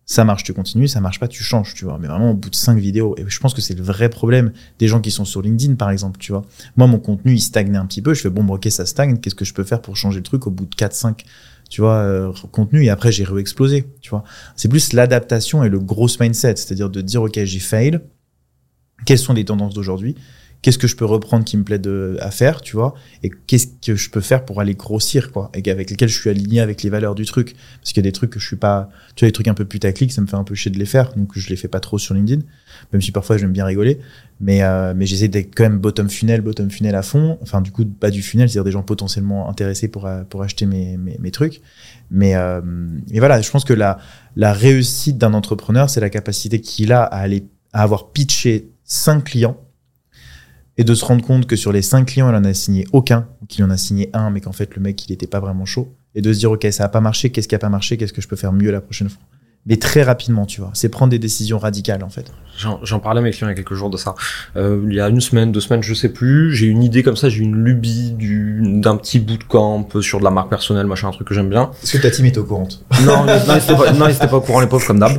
Ça 0.04 0.24
marche, 0.24 0.42
tu 0.42 0.52
continues, 0.52 0.88
ça 0.88 1.00
marche 1.00 1.20
pas, 1.20 1.28
tu 1.28 1.42
changes, 1.42 1.74
tu 1.74 1.84
vois. 1.84 1.98
Mais 1.98 2.08
vraiment, 2.08 2.32
au 2.32 2.34
bout 2.34 2.50
de 2.50 2.56
5 2.56 2.78
vidéos, 2.78 3.14
et 3.18 3.24
je 3.26 3.40
pense 3.40 3.54
que 3.54 3.60
c'est 3.60 3.74
le 3.74 3.82
vrai 3.82 4.08
problème 4.08 4.52
des 4.78 4.88
gens 4.88 5.00
qui 5.00 5.10
sont 5.10 5.24
sur 5.24 5.40
LinkedIn, 5.40 5.76
par 5.76 5.90
exemple, 5.90 6.18
tu 6.18 6.32
vois. 6.32 6.42
Moi, 6.76 6.86
mon 6.86 6.98
contenu, 6.98 7.34
il 7.34 7.40
stagnait 7.40 7.78
un 7.78 7.86
petit 7.86 8.02
peu. 8.02 8.12
Je 8.12 8.20
fais, 8.20 8.30
bon, 8.30 8.44
bon, 8.44 8.54
ok, 8.54 8.66
ça 8.70 8.84
stagne, 8.84 9.18
qu'est-ce 9.18 9.34
que 9.34 9.44
je 9.44 9.54
peux 9.54 9.64
faire 9.64 9.80
pour 9.80 9.96
changer 9.96 10.18
le 10.18 10.24
truc 10.24 10.46
au 10.46 10.50
bout 10.50 10.66
de 10.66 10.74
4-5 10.74 11.24
tu 11.72 11.80
vois, 11.80 12.00
euh, 12.00 12.32
contenu, 12.50 12.84
et 12.84 12.90
après 12.90 13.10
j'ai 13.10 13.24
re-explosé, 13.24 13.86
tu 14.02 14.10
vois. 14.10 14.24
C'est 14.56 14.68
plus 14.68 14.92
l'adaptation 14.92 15.64
et 15.64 15.70
le 15.70 15.80
gros 15.80 16.06
mindset, 16.20 16.56
c'est-à-dire 16.56 16.90
de 16.90 17.00
dire, 17.00 17.22
ok, 17.22 17.42
j'ai 17.44 17.60
fail, 17.60 17.98
quelles 19.06 19.18
sont 19.18 19.32
les 19.32 19.46
tendances 19.46 19.72
d'aujourd'hui, 19.72 20.14
qu'est-ce 20.62 20.78
que 20.78 20.86
je 20.86 20.96
peux 20.96 21.04
reprendre 21.04 21.44
qui 21.44 21.56
me 21.56 21.64
plaît 21.64 21.80
de, 21.80 22.16
à 22.20 22.30
faire, 22.30 22.60
tu 22.60 22.76
vois, 22.76 22.94
et 23.22 23.30
qu'est-ce 23.46 23.66
que 23.84 23.96
je 23.96 24.10
peux 24.10 24.20
faire 24.20 24.44
pour 24.44 24.60
aller 24.60 24.74
grossir, 24.74 25.32
quoi, 25.32 25.50
et 25.54 25.70
avec 25.70 25.90
lesquels 25.90 26.08
je 26.08 26.18
suis 26.18 26.30
aligné 26.30 26.60
avec 26.60 26.82
les 26.82 26.90
valeurs 26.90 27.16
du 27.16 27.26
truc. 27.26 27.56
Parce 27.80 27.92
qu'il 27.92 27.96
y 27.96 28.06
a 28.06 28.08
des 28.08 28.12
trucs 28.12 28.30
que 28.30 28.38
je 28.38 28.46
suis 28.46 28.56
pas, 28.56 28.88
tu 29.16 29.24
vois, 29.24 29.28
des 29.28 29.32
trucs 29.32 29.48
un 29.48 29.54
peu 29.54 29.64
putaclic, 29.64 30.12
ça 30.12 30.22
me 30.22 30.26
fait 30.26 30.36
un 30.36 30.44
peu 30.44 30.54
chier 30.54 30.70
de 30.70 30.78
les 30.78 30.86
faire, 30.86 31.12
donc 31.14 31.32
je 31.34 31.48
les 31.48 31.56
fais 31.56 31.68
pas 31.68 31.80
trop 31.80 31.98
sur 31.98 32.14
LinkedIn, 32.14 32.42
même 32.92 33.02
si 33.02 33.10
parfois 33.10 33.38
j'aime 33.38 33.52
bien 33.52 33.64
rigoler, 33.64 33.98
mais, 34.40 34.62
euh, 34.62 34.94
mais 34.96 35.04
j'essaie 35.04 35.28
d'être 35.28 35.52
quand 35.54 35.64
même 35.64 35.78
bottom 35.78 36.08
funnel, 36.08 36.40
bottom 36.40 36.70
funnel 36.70 36.94
à 36.94 37.02
fond, 37.02 37.38
enfin, 37.42 37.60
du 37.60 37.72
coup, 37.72 37.84
pas 37.84 38.10
du 38.10 38.22
funnel, 38.22 38.48
c'est-à-dire 38.48 38.64
des 38.64 38.72
gens 38.72 38.82
potentiellement 38.82 39.50
intéressés 39.50 39.88
pour, 39.88 40.06
euh, 40.06 40.22
pour 40.22 40.42
acheter 40.42 40.66
mes, 40.66 40.96
mes, 40.96 41.16
mes 41.18 41.30
trucs. 41.32 41.60
Mais, 42.10 42.36
euh, 42.36 42.60
mais 42.64 43.18
voilà, 43.18 43.40
je 43.40 43.50
pense 43.50 43.64
que 43.64 43.72
la, 43.72 43.98
la 44.36 44.52
réussite 44.52 45.18
d'un 45.18 45.34
entrepreneur, 45.34 45.90
c'est 45.90 46.00
la 46.00 46.10
capacité 46.10 46.60
qu'il 46.60 46.92
a 46.92 47.02
à 47.02 47.16
aller, 47.16 47.48
à 47.72 47.82
avoir 47.82 48.12
pitché 48.12 48.68
cinq 48.84 49.24
clients 49.24 49.56
et 50.78 50.84
de 50.84 50.94
se 50.94 51.04
rendre 51.04 51.24
compte 51.24 51.46
que 51.46 51.56
sur 51.56 51.72
les 51.72 51.82
cinq 51.82 52.06
clients, 52.06 52.30
il 52.30 52.34
en 52.34 52.44
a 52.44 52.54
signé 52.54 52.86
aucun, 52.92 53.26
qu'il 53.48 53.64
en 53.64 53.70
a 53.70 53.76
signé 53.76 54.10
un, 54.14 54.30
mais 54.30 54.40
qu'en 54.40 54.52
fait, 54.52 54.74
le 54.74 54.82
mec, 54.82 55.06
il 55.08 55.12
était 55.12 55.26
pas 55.26 55.40
vraiment 55.40 55.64
chaud. 55.66 55.92
Et 56.14 56.22
de 56.22 56.32
se 56.32 56.38
dire, 56.40 56.50
OK, 56.52 56.66
ça 56.70 56.84
a 56.84 56.88
pas 56.88 57.00
marché, 57.00 57.30
qu'est-ce 57.30 57.48
qui 57.48 57.54
a 57.54 57.58
pas 57.58 57.68
marché, 57.68 57.96
qu'est-ce 57.96 58.12
que 58.12 58.20
je 58.22 58.28
peux 58.28 58.36
faire 58.36 58.52
mieux 58.52 58.70
la 58.70 58.80
prochaine 58.80 59.08
fois? 59.08 59.20
Mais 59.64 59.76
très 59.76 60.02
rapidement, 60.02 60.44
tu 60.44 60.60
vois. 60.60 60.70
C'est 60.74 60.88
prendre 60.88 61.10
des 61.12 61.20
décisions 61.20 61.56
radicales, 61.56 62.02
en 62.02 62.08
fait. 62.08 62.32
J'en 62.82 62.98
parlais 62.98 63.20
à 63.20 63.22
mes 63.22 63.30
clients 63.30 63.46
il 63.46 63.50
y 63.50 63.52
a 63.52 63.54
quelques 63.54 63.74
jours 63.74 63.90
de 63.90 63.96
ça. 63.96 64.16
Euh, 64.56 64.84
il 64.88 64.94
y 64.94 65.00
a 65.00 65.08
une 65.08 65.20
semaine, 65.20 65.52
deux 65.52 65.60
semaines, 65.60 65.84
je 65.84 65.94
sais 65.94 66.08
plus. 66.08 66.52
J'ai 66.52 66.66
une 66.66 66.82
idée 66.82 67.04
comme 67.04 67.14
ça, 67.16 67.28
j'ai 67.28 67.42
une 67.44 67.54
lubie 67.54 68.10
du- 68.10 68.60
d'un 68.80 68.96
petit 68.96 69.20
bootcamp 69.20 69.88
sur 70.00 70.18
de 70.18 70.24
la 70.24 70.30
marque 70.32 70.50
personnelle, 70.50 70.86
machin, 70.86 71.08
un 71.08 71.12
truc 71.12 71.28
que 71.28 71.34
j'aime 71.34 71.48
bien. 71.48 71.70
Est-ce 71.82 71.96
que 71.96 72.02
ta 72.02 72.10
team 72.10 72.26
est 72.26 72.36
au 72.38 72.44
courant? 72.44 72.66
Non, 73.04 73.24
non, 73.24 73.32
ils 73.54 73.56
étaient 73.62 73.76
pas, 73.76 73.92
non, 73.92 74.06
pas 74.12 74.36
au 74.36 74.40
courant, 74.40 74.60
les 74.60 74.66
pauvres, 74.66 74.84
comme 74.86 74.98
d'hab. 74.98 75.12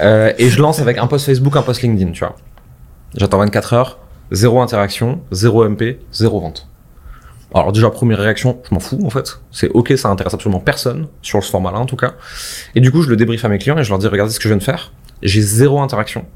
Euh, 0.00 0.32
et 0.36 0.50
je 0.50 0.60
lance 0.60 0.78
avec 0.78 0.98
un 0.98 1.06
post 1.06 1.24
Facebook, 1.24 1.56
un 1.56 1.62
post 1.62 1.80
LinkedIn, 1.80 2.12
tu 2.12 2.20
vois. 2.20 2.36
J'attends 3.16 3.38
24 3.38 3.72
heures, 3.72 3.98
zéro 4.30 4.60
interaction, 4.60 5.20
zéro 5.30 5.68
MP, 5.68 5.98
zéro 6.12 6.40
vente. 6.40 6.68
Alors 7.54 7.72
déjà, 7.72 7.90
première 7.90 8.18
réaction, 8.18 8.60
je 8.68 8.74
m'en 8.74 8.80
fous 8.80 9.00
en 9.04 9.10
fait. 9.10 9.40
C'est 9.52 9.68
ok, 9.70 9.94
ça 9.96 10.08
intéresse 10.08 10.34
absolument 10.34 10.60
personne, 10.60 11.06
sur 11.22 11.42
ce 11.42 11.50
format-là 11.50 11.78
en 11.78 11.86
tout 11.86 11.96
cas. 11.96 12.14
Et 12.74 12.80
du 12.80 12.90
coup, 12.90 13.02
je 13.02 13.08
le 13.08 13.16
débrief 13.16 13.44
à 13.44 13.48
mes 13.48 13.58
clients 13.58 13.78
et 13.78 13.84
je 13.84 13.88
leur 13.90 13.98
dis, 13.98 14.08
regardez 14.08 14.32
ce 14.32 14.38
que 14.38 14.44
je 14.44 14.48
viens 14.48 14.58
de 14.58 14.62
faire. 14.62 14.92
J'ai 15.22 15.40
zéro 15.40 15.80
interaction. 15.80 16.26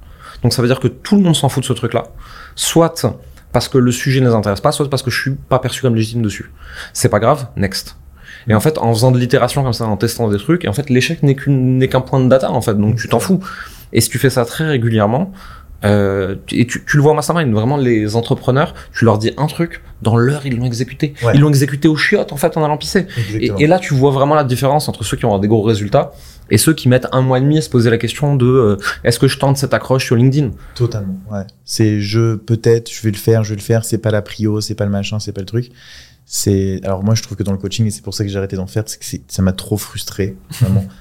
Donc 0.43 0.53
ça 0.53 0.63
veut 0.63 0.69
dire 0.69 0.81
que 0.81 0.89
tout 0.89 1.17
le 1.17 1.23
monde 1.23 1.37
s'en 1.37 1.49
fout 1.49 1.63
de 1.63 1.67
ce 1.67 1.73
truc-là. 1.73 2.05
Soit 2.55 3.07
parce 3.53 3.69
que 3.69 3.79
le 3.79 3.93
sujet 3.93 4.21
ne 4.21 4.29
les 4.29 4.35
intéresse 4.35 4.61
pas, 4.61 4.73
soit 4.73 4.89
parce 4.89 5.03
que 5.03 5.11
je 5.11 5.21
suis 5.21 5.35
pas 5.35 5.59
perçu 5.59 5.83
comme 5.83 5.95
légitime 5.95 6.23
dessus. 6.23 6.53
C'est 6.93 7.09
pas 7.09 7.19
grave, 7.19 7.49
next. 7.57 7.97
Et 8.49 8.55
en 8.55 8.61
fait, 8.61 8.79
en 8.79 8.95
faisant 8.95 9.11
de 9.11 9.19
l'itération 9.19 9.63
comme 9.63 9.73
ça, 9.73 9.87
en 9.87 9.97
testant 9.97 10.29
des 10.31 10.39
trucs, 10.39 10.65
et 10.65 10.69
en 10.69 10.73
fait, 10.73 10.89
l'échec 10.89 11.23
n'est 11.23 11.89
qu'un 11.89 12.01
point 12.01 12.21
de 12.21 12.29
data, 12.29 12.51
en 12.51 12.63
fait, 12.63 12.75
donc 12.75 12.97
tu 12.97 13.09
t'en 13.09 13.21
fous. 13.21 13.41
Et 13.93 14.01
si 14.01 14.09
tu 14.09 14.19
fais 14.19 14.31
ça 14.31 14.45
très 14.45 14.65
régulièrement, 14.67 15.33
euh, 15.85 16.37
et 16.53 16.67
tu, 16.67 16.85
tu 16.85 16.97
le 16.97 17.03
vois 17.03 17.13
en 17.13 17.15
mastermind, 17.15 17.53
vraiment 17.53 17.77
les 17.77 18.15
entrepreneurs, 18.17 18.75
tu 18.93 19.05
leur 19.05 19.19
dis 19.19 19.33
un 19.37 19.47
truc, 19.47 19.83
dans 20.03 20.17
l'heure 20.17 20.45
ils 20.45 20.57
l'ont 20.57 20.67
exécuté. 20.67 21.15
Ouais. 21.23 21.33
Ils 21.35 21.41
l'ont 21.41 21.49
exécuté 21.49 21.89
au 21.89 21.97
chiottes 21.97 22.33
en 22.33 22.37
fait 22.37 22.57
en 22.57 22.65
allant 22.65 22.77
pisser. 22.77 23.07
Et, 23.35 23.67
là 23.67 23.79
tu 23.79 23.95
vois 23.95 24.11
vraiment 24.11 24.35
la 24.35 24.45
différence 24.45 24.89
entre 24.89 25.05
ceux 25.05 25.17
qui 25.17 25.25
ont 25.25 25.39
des 25.39 25.49
gros 25.49 25.63
résultats 25.63 26.13
et 26.51 26.59
ceux 26.59 26.75
qui 26.75 26.89
mettent 26.89 27.07
un 27.13 27.23
mois 27.23 27.39
et 27.39 27.41
demi 27.41 27.59
à 27.59 27.63
se 27.63 27.71
poser 27.71 27.91
la 27.91 27.99
question 27.99 28.37
de 28.37 28.47
euh, 28.47 28.77
est-ce 29.05 29.19
que 29.19 29.29
je 29.29 29.39
tente 29.39 29.57
cette 29.57 29.73
accroche 29.73 30.05
sur 30.05 30.17
LinkedIn? 30.17 30.51
Totalement, 30.75 31.19
ouais. 31.31 31.45
C'est 31.65 32.01
je 32.01 32.35
peut-être, 32.35 32.93
je 32.93 33.03
vais 33.03 33.11
le 33.11 33.17
faire, 33.17 33.45
je 33.45 33.51
vais 33.51 33.57
le 33.57 33.63
faire. 33.63 33.85
C'est 33.85 33.99
pas 33.99 34.11
la 34.11 34.23
prio, 34.23 34.61
c'est 34.61 34.75
pas 34.75 34.85
le 34.85 34.91
machin, 34.91 35.19
c'est 35.19 35.33
pas 35.33 35.41
le 35.41 35.47
truc. 35.47 35.71
C'est 36.27 36.81
alors 36.85 37.03
moi 37.03 37.15
je 37.15 37.23
trouve 37.23 37.37
que 37.37 37.43
dans 37.43 37.53
le 37.53 37.59
coaching 37.59 37.87
et 37.87 37.91
c'est 37.91 38.03
pour 38.03 38.15
ça 38.15 38.25
que 38.25 38.31
j'ai 38.31 38.37
arrêté 38.37 38.57
d'en 38.57 38.67
faire, 38.67 38.85
c'est 38.87 38.99
que 38.99 39.25
ça 39.29 39.43
m'a 39.43 39.53
trop 39.53 39.77
frustré 39.77 40.37
vraiment. 40.61 40.85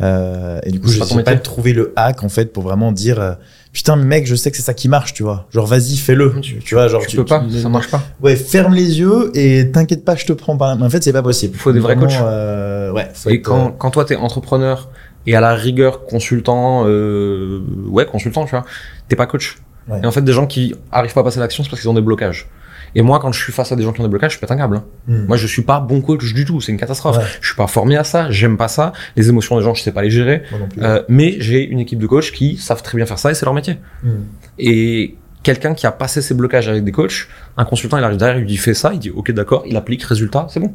Euh, 0.00 0.58
et 0.64 0.72
du 0.72 0.80
coup, 0.80 0.88
je 0.88 1.02
sais 1.02 1.22
pas 1.22 1.36
trouvé 1.36 1.72
le 1.72 1.92
hack 1.96 2.24
en 2.24 2.28
fait 2.28 2.52
pour 2.52 2.64
vraiment 2.64 2.92
dire 2.92 3.20
euh, 3.20 3.34
putain 3.74 3.96
mec, 3.96 4.26
je 4.26 4.34
sais 4.34 4.50
que 4.50 4.56
c'est 4.56 4.62
ça 4.62 4.72
qui 4.72 4.88
marche, 4.88 5.12
tu 5.12 5.22
vois. 5.22 5.46
Genre 5.52 5.66
vas-y, 5.66 5.96
fais-le. 5.98 6.40
Tu, 6.40 6.58
tu 6.60 6.74
vois, 6.74 6.88
genre 6.88 7.06
Tu 7.06 7.16
peux 7.16 7.24
pas, 7.26 7.44
ça 7.62 7.68
marche 7.68 7.90
pas. 7.90 8.02
Ouais, 8.22 8.36
ferme 8.36 8.72
les 8.72 8.98
yeux 9.00 9.30
et 9.34 9.70
t'inquiète 9.70 10.04
pas, 10.04 10.14
je 10.16 10.24
te 10.24 10.32
prends 10.32 10.56
par 10.56 10.68
la 10.68 10.76
main. 10.76 10.86
En 10.86 10.90
fait, 10.90 11.02
c'est 11.04 11.12
pas 11.12 11.22
possible. 11.22 11.58
Faut 11.58 11.72
des 11.72 11.80
vrais 11.80 11.96
coachs. 11.96 12.12
euh, 12.22 12.90
ouais. 12.92 13.10
faut 13.12 13.28
Et 13.28 13.34
être, 13.34 13.42
quand, 13.42 13.66
euh, 13.66 13.70
quand 13.76 13.90
toi 13.90 14.06
t'es 14.06 14.16
entrepreneur 14.16 14.88
et 15.26 15.34
à 15.36 15.40
la 15.40 15.54
rigueur 15.54 16.04
consultant, 16.06 16.84
euh, 16.86 17.60
ouais 17.88 18.06
consultant, 18.06 18.44
tu 18.44 18.52
vois, 18.52 18.64
t'es 19.08 19.16
pas 19.16 19.26
coach. 19.26 19.58
Ouais. 19.88 20.00
Et 20.02 20.06
en 20.06 20.10
fait, 20.12 20.22
des 20.22 20.32
gens 20.32 20.46
qui 20.46 20.74
arrivent 20.90 21.12
pas 21.12 21.20
à 21.20 21.24
passer 21.24 21.40
l'action, 21.40 21.62
c'est 21.64 21.68
parce 21.68 21.82
qu'ils 21.82 21.90
ont 21.90 21.94
des 21.94 22.00
blocages. 22.00 22.48
Et 22.94 23.02
moi, 23.02 23.18
quand 23.18 23.32
je 23.32 23.42
suis 23.42 23.52
face 23.52 23.72
à 23.72 23.76
des 23.76 23.82
gens 23.82 23.92
qui 23.92 24.00
ont 24.00 24.04
des 24.04 24.08
blocages, 24.10 24.34
je 24.34 24.38
pète 24.38 24.50
un 24.50 24.56
câble. 24.56 24.76
hein. 24.76 24.84
Moi, 25.08 25.36
je 25.36 25.46
suis 25.46 25.62
pas 25.62 25.80
bon 25.80 26.00
coach 26.00 26.32
du 26.32 26.44
tout. 26.44 26.60
C'est 26.60 26.72
une 26.72 26.78
catastrophe. 26.78 27.18
Ouais. 27.18 27.24
Je 27.40 27.46
suis 27.48 27.56
pas 27.56 27.66
formé 27.66 27.96
à 27.96 28.04
ça. 28.04 28.30
J'aime 28.30 28.56
pas 28.56 28.68
ça. 28.68 28.92
Les 29.16 29.28
émotions 29.28 29.56
des 29.58 29.64
gens, 29.64 29.74
je 29.74 29.82
sais 29.82 29.92
pas 29.92 30.02
les 30.02 30.10
gérer. 30.10 30.42
Moi 30.50 30.60
non 30.60 30.68
plus. 30.68 30.82
Euh, 30.82 31.02
mais 31.08 31.36
j'ai 31.40 31.64
une 31.64 31.80
équipe 31.80 31.98
de 31.98 32.06
coachs 32.06 32.30
qui 32.30 32.56
savent 32.56 32.82
très 32.82 32.96
bien 32.96 33.06
faire 33.06 33.18
ça 33.18 33.30
et 33.30 33.34
c'est 33.34 33.44
leur 33.44 33.54
métier. 33.54 33.78
Hmm. 34.02 34.10
Et 34.58 35.16
quelqu'un 35.42 35.74
qui 35.74 35.86
a 35.86 35.92
passé 35.92 36.22
ses 36.22 36.34
blocages 36.34 36.68
avec 36.68 36.84
des 36.84 36.92
coachs, 36.92 37.28
un 37.56 37.64
consultant, 37.64 37.98
il 37.98 38.04
arrive 38.04 38.16
derrière, 38.16 38.36
il 38.36 38.40
lui 38.40 38.46
dit 38.48 38.56
fais 38.56 38.74
ça, 38.74 38.92
il 38.94 38.98
dit 38.98 39.10
ok 39.10 39.30
d'accord, 39.32 39.64
il 39.66 39.76
applique, 39.76 40.02
résultat, 40.02 40.46
c'est 40.48 40.60
bon. 40.60 40.74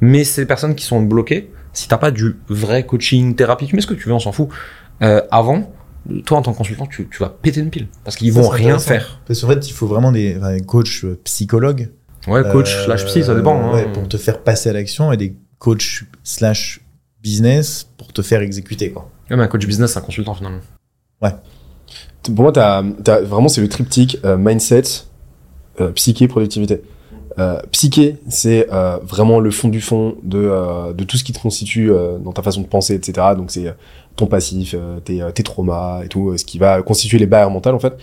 Mais 0.00 0.24
ces 0.24 0.46
personnes 0.46 0.74
qui 0.74 0.84
sont 0.84 1.02
bloquées, 1.02 1.50
si 1.72 1.88
t'as 1.88 1.98
pas 1.98 2.10
du 2.10 2.36
vrai 2.48 2.84
coaching, 2.86 3.34
thérapie, 3.34 3.66
tu 3.66 3.76
mets 3.76 3.82
ce 3.82 3.86
que 3.86 3.94
tu 3.94 4.08
veux, 4.08 4.14
on 4.14 4.18
s'en 4.18 4.32
fout. 4.32 4.48
Euh, 5.02 5.20
avant, 5.30 5.72
toi 6.24 6.38
en 6.38 6.42
tant 6.42 6.52
que 6.52 6.58
consultant, 6.58 6.86
tu, 6.86 7.08
tu 7.08 7.18
vas 7.18 7.28
péter 7.28 7.60
une 7.60 7.70
pile 7.70 7.86
parce 8.04 8.16
qu'ils 8.16 8.32
vont 8.32 8.48
rien 8.48 8.78
faire. 8.78 9.20
Parce 9.26 9.40
qu'en 9.40 9.48
fait, 9.48 9.68
il 9.68 9.72
faut 9.72 9.86
vraiment 9.86 10.12
des, 10.12 10.36
enfin, 10.36 10.54
des 10.54 10.60
coachs 10.62 11.04
euh, 11.04 11.20
psychologues 11.24 11.90
Ouais, 12.28 12.42
coach 12.52 12.72
Euh, 12.74 12.84
slash 12.84 13.04
psy, 13.06 13.24
ça 13.24 13.34
dépend. 13.34 13.56
hein. 13.60 13.74
ouais, 13.74 13.92
pour 13.92 14.06
te 14.08 14.16
faire 14.16 14.42
passer 14.42 14.70
à 14.70 14.72
l'action 14.72 15.10
et 15.12 15.16
des 15.16 15.34
coachs 15.58 16.04
slash 16.22 16.80
business 17.22 17.88
pour 17.96 18.12
te 18.12 18.22
faire 18.22 18.40
exécuter 18.42 18.90
quoi. 18.90 19.10
Ouais, 19.30 19.36
mais 19.36 19.42
un 19.44 19.48
coach 19.48 19.66
business, 19.66 19.92
c'est 19.92 19.98
un 19.98 20.02
consultant 20.02 20.34
finalement. 20.34 20.60
Pour 22.22 22.34
moi, 22.44 22.52
t'as, 22.52 22.84
t'as, 23.02 23.20
vraiment, 23.20 23.48
c'est 23.48 23.60
le 23.60 23.68
triptyque 23.68 24.18
euh, 24.24 24.36
mindset, 24.36 24.82
euh, 25.80 25.90
psyché, 25.90 26.28
productivité. 26.28 26.82
Euh, 27.38 27.60
psyché, 27.72 28.18
c'est 28.28 28.68
euh, 28.72 28.98
vraiment 29.02 29.40
le 29.40 29.50
fond 29.50 29.68
du 29.68 29.80
fond 29.80 30.16
de, 30.22 30.38
euh, 30.38 30.92
de 30.92 31.02
tout 31.02 31.16
ce 31.16 31.24
qui 31.24 31.32
te 31.32 31.40
constitue 31.40 31.90
euh, 31.90 32.18
dans 32.18 32.32
ta 32.32 32.42
façon 32.42 32.60
de 32.60 32.66
penser, 32.68 32.94
etc. 32.94 33.26
Donc, 33.36 33.50
c'est 33.50 33.66
euh, 33.66 33.72
ton 34.16 34.26
passif, 34.26 34.74
euh, 34.76 35.00
tes, 35.00 35.22
euh, 35.22 35.30
tes 35.30 35.42
traumas 35.42 36.04
et 36.04 36.08
tout, 36.08 36.30
euh, 36.30 36.36
ce 36.36 36.44
qui 36.44 36.58
va 36.58 36.82
constituer 36.82 37.18
les 37.18 37.26
barrières 37.26 37.50
mentales, 37.50 37.74
en 37.74 37.80
fait. 37.80 37.94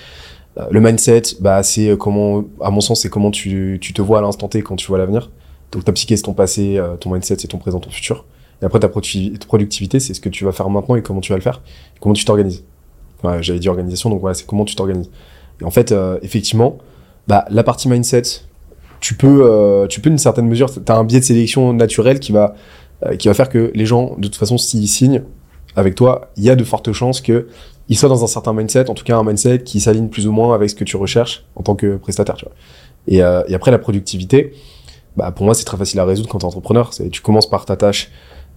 Le 0.72 0.82
mindset, 0.82 1.22
bah, 1.40 1.64
c'est 1.64 1.96
comment, 1.98 2.44
à 2.60 2.70
mon 2.70 2.82
sens, 2.82 3.02
c'est 3.02 3.10
comment 3.10 3.32
tu, 3.32 3.78
tu 3.80 3.94
te 3.94 4.02
vois 4.02 4.20
à 4.20 4.22
l'instant 4.22 4.50
T 4.50 4.62
quand 4.62 4.76
tu 4.76 4.88
vois 4.88 4.98
l'avenir. 4.98 5.32
Donc, 5.72 5.86
ta 5.86 5.94
psyché, 5.94 6.18
c'est 6.18 6.24
ton 6.24 6.34
passé, 6.34 6.82
ton 7.00 7.14
mindset, 7.14 7.38
c'est 7.40 7.48
ton 7.48 7.60
présent, 7.60 7.80
ton 7.80 7.90
futur. 7.90 8.26
Et 8.62 8.66
après, 8.66 8.80
ta 8.80 8.90
producti- 8.90 9.38
productivité, 9.48 10.02
c'est 10.02 10.14
ce 10.14 10.20
que 10.20 10.28
tu 10.28 10.44
vas 10.44 10.52
faire 10.52 10.70
maintenant 10.70 10.98
et 10.98 11.02
comment 11.02 11.22
tu 11.22 11.32
vas 11.32 11.38
le 11.38 11.42
faire, 11.42 11.62
et 11.96 12.00
comment 12.02 12.14
tu 12.14 12.26
t'organises. 12.26 12.66
Ouais, 13.24 13.42
j'avais 13.42 13.60
dit 13.60 13.70
organisation, 13.70 14.10
donc 14.10 14.20
voilà, 14.20 14.34
c'est 14.34 14.46
comment 14.46 14.66
tu 14.66 14.76
t'organises. 14.76 15.10
Et 15.62 15.64
en 15.64 15.72
fait, 15.72 15.94
euh, 15.94 16.20
effectivement, 16.24 16.78
bah, 17.28 17.46
la 17.50 17.64
partie 17.64 17.88
mindset, 17.88 18.24
tu 19.00 19.14
peux, 19.14 19.44
euh, 19.44 19.88
tu 19.88 20.02
peux 20.02 20.10
d'une 20.10 20.20
certaine 20.20 20.48
mesure, 20.48 20.70
tu 20.74 20.92
as 20.92 20.96
un 20.96 21.06
biais 21.06 21.22
de 21.22 21.26
sélection 21.26 21.72
naturel 21.72 22.20
qui 22.20 22.34
va, 22.34 22.56
euh, 23.06 23.16
qui 23.16 23.30
va 23.30 23.34
faire 23.34 23.48
que 23.48 23.72
les 23.76 23.86
gens, 23.86 24.16
de 24.18 24.28
toute 24.28 24.36
façon, 24.36 24.58
s'ils 24.58 24.90
signent 24.90 25.24
avec 25.80 25.96
toi, 25.96 26.30
il 26.38 26.44
y 26.44 26.50
a 26.50 26.56
de 26.56 26.64
fortes 26.64 26.92
chances 26.92 27.22
que 27.22 27.48
ils 27.88 27.98
soient 27.98 28.10
dans 28.10 28.24
un 28.24 28.28
certain 28.28 28.54
mindset, 28.54 28.90
en 28.90 28.94
tout 28.94 29.04
cas 29.04 29.18
un 29.18 29.24
mindset 29.24 29.64
qui 29.64 29.80
s'aligne 29.80 30.10
plus 30.10 30.28
ou 30.28 30.32
moins 30.32 30.54
avec 30.54 30.70
ce 30.70 30.76
que 30.76 30.84
tu 30.84 30.96
recherches 30.96 31.46
en 31.56 31.64
tant 31.64 31.76
que 31.76 31.98
prestataire. 31.98 32.38
Euh, 33.12 33.44
et 33.48 33.56
après, 33.56 33.72
la 33.72 33.80
productivité, 33.80 34.54
bah, 35.18 35.32
pour 35.32 35.46
moi, 35.46 35.56
c'est 35.56 35.66
très 35.66 35.78
facile 35.78 36.00
à 36.00 36.06
résoudre 36.06 36.30
quand 36.30 36.38
tu 36.38 36.46
es 36.46 36.48
entrepreneur. 36.48 36.92
Tu 37.12 37.22
commences 37.22 37.50
par 37.50 37.66
ta 37.66 37.76
tâche 37.76 38.12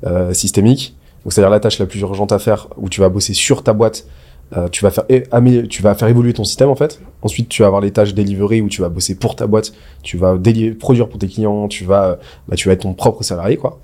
euh, 0.04 0.34
systémique, 0.34 0.94
donc 1.24 1.32
c'est-à-dire 1.32 1.50
la 1.50 1.60
tâche 1.60 1.78
la 1.78 1.86
plus 1.86 2.00
urgente 2.00 2.32
à 2.32 2.38
faire, 2.38 2.68
où 2.76 2.90
tu 2.90 3.00
vas 3.00 3.08
bosser 3.08 3.32
sur 3.32 3.62
ta 3.62 3.72
boîte 3.72 4.06
euh, 4.54 4.68
tu 4.68 4.84
vas 4.84 4.90
faire 4.90 5.04
tu 5.06 5.82
vas 5.82 5.94
faire 5.94 6.08
évoluer 6.08 6.34
ton 6.34 6.44
système 6.44 6.68
en 6.68 6.74
fait. 6.74 7.00
Ensuite, 7.22 7.48
tu 7.48 7.62
vas 7.62 7.68
avoir 7.68 7.80
les 7.80 7.90
tâches 7.90 8.12
delivery 8.12 8.60
où 8.60 8.68
tu 8.68 8.82
vas 8.82 8.90
bosser 8.90 9.14
pour 9.14 9.34
ta 9.34 9.46
boîte, 9.46 9.72
tu 10.02 10.18
vas 10.18 10.36
produire 10.78 11.08
pour 11.08 11.18
tes 11.18 11.28
clients, 11.28 11.68
tu 11.68 11.84
vas 11.84 12.18
bah, 12.48 12.56
tu 12.56 12.68
vas 12.68 12.74
être 12.74 12.82
ton 12.82 12.92
propre 12.92 13.22
salarié 13.22 13.56
quoi. 13.56 13.80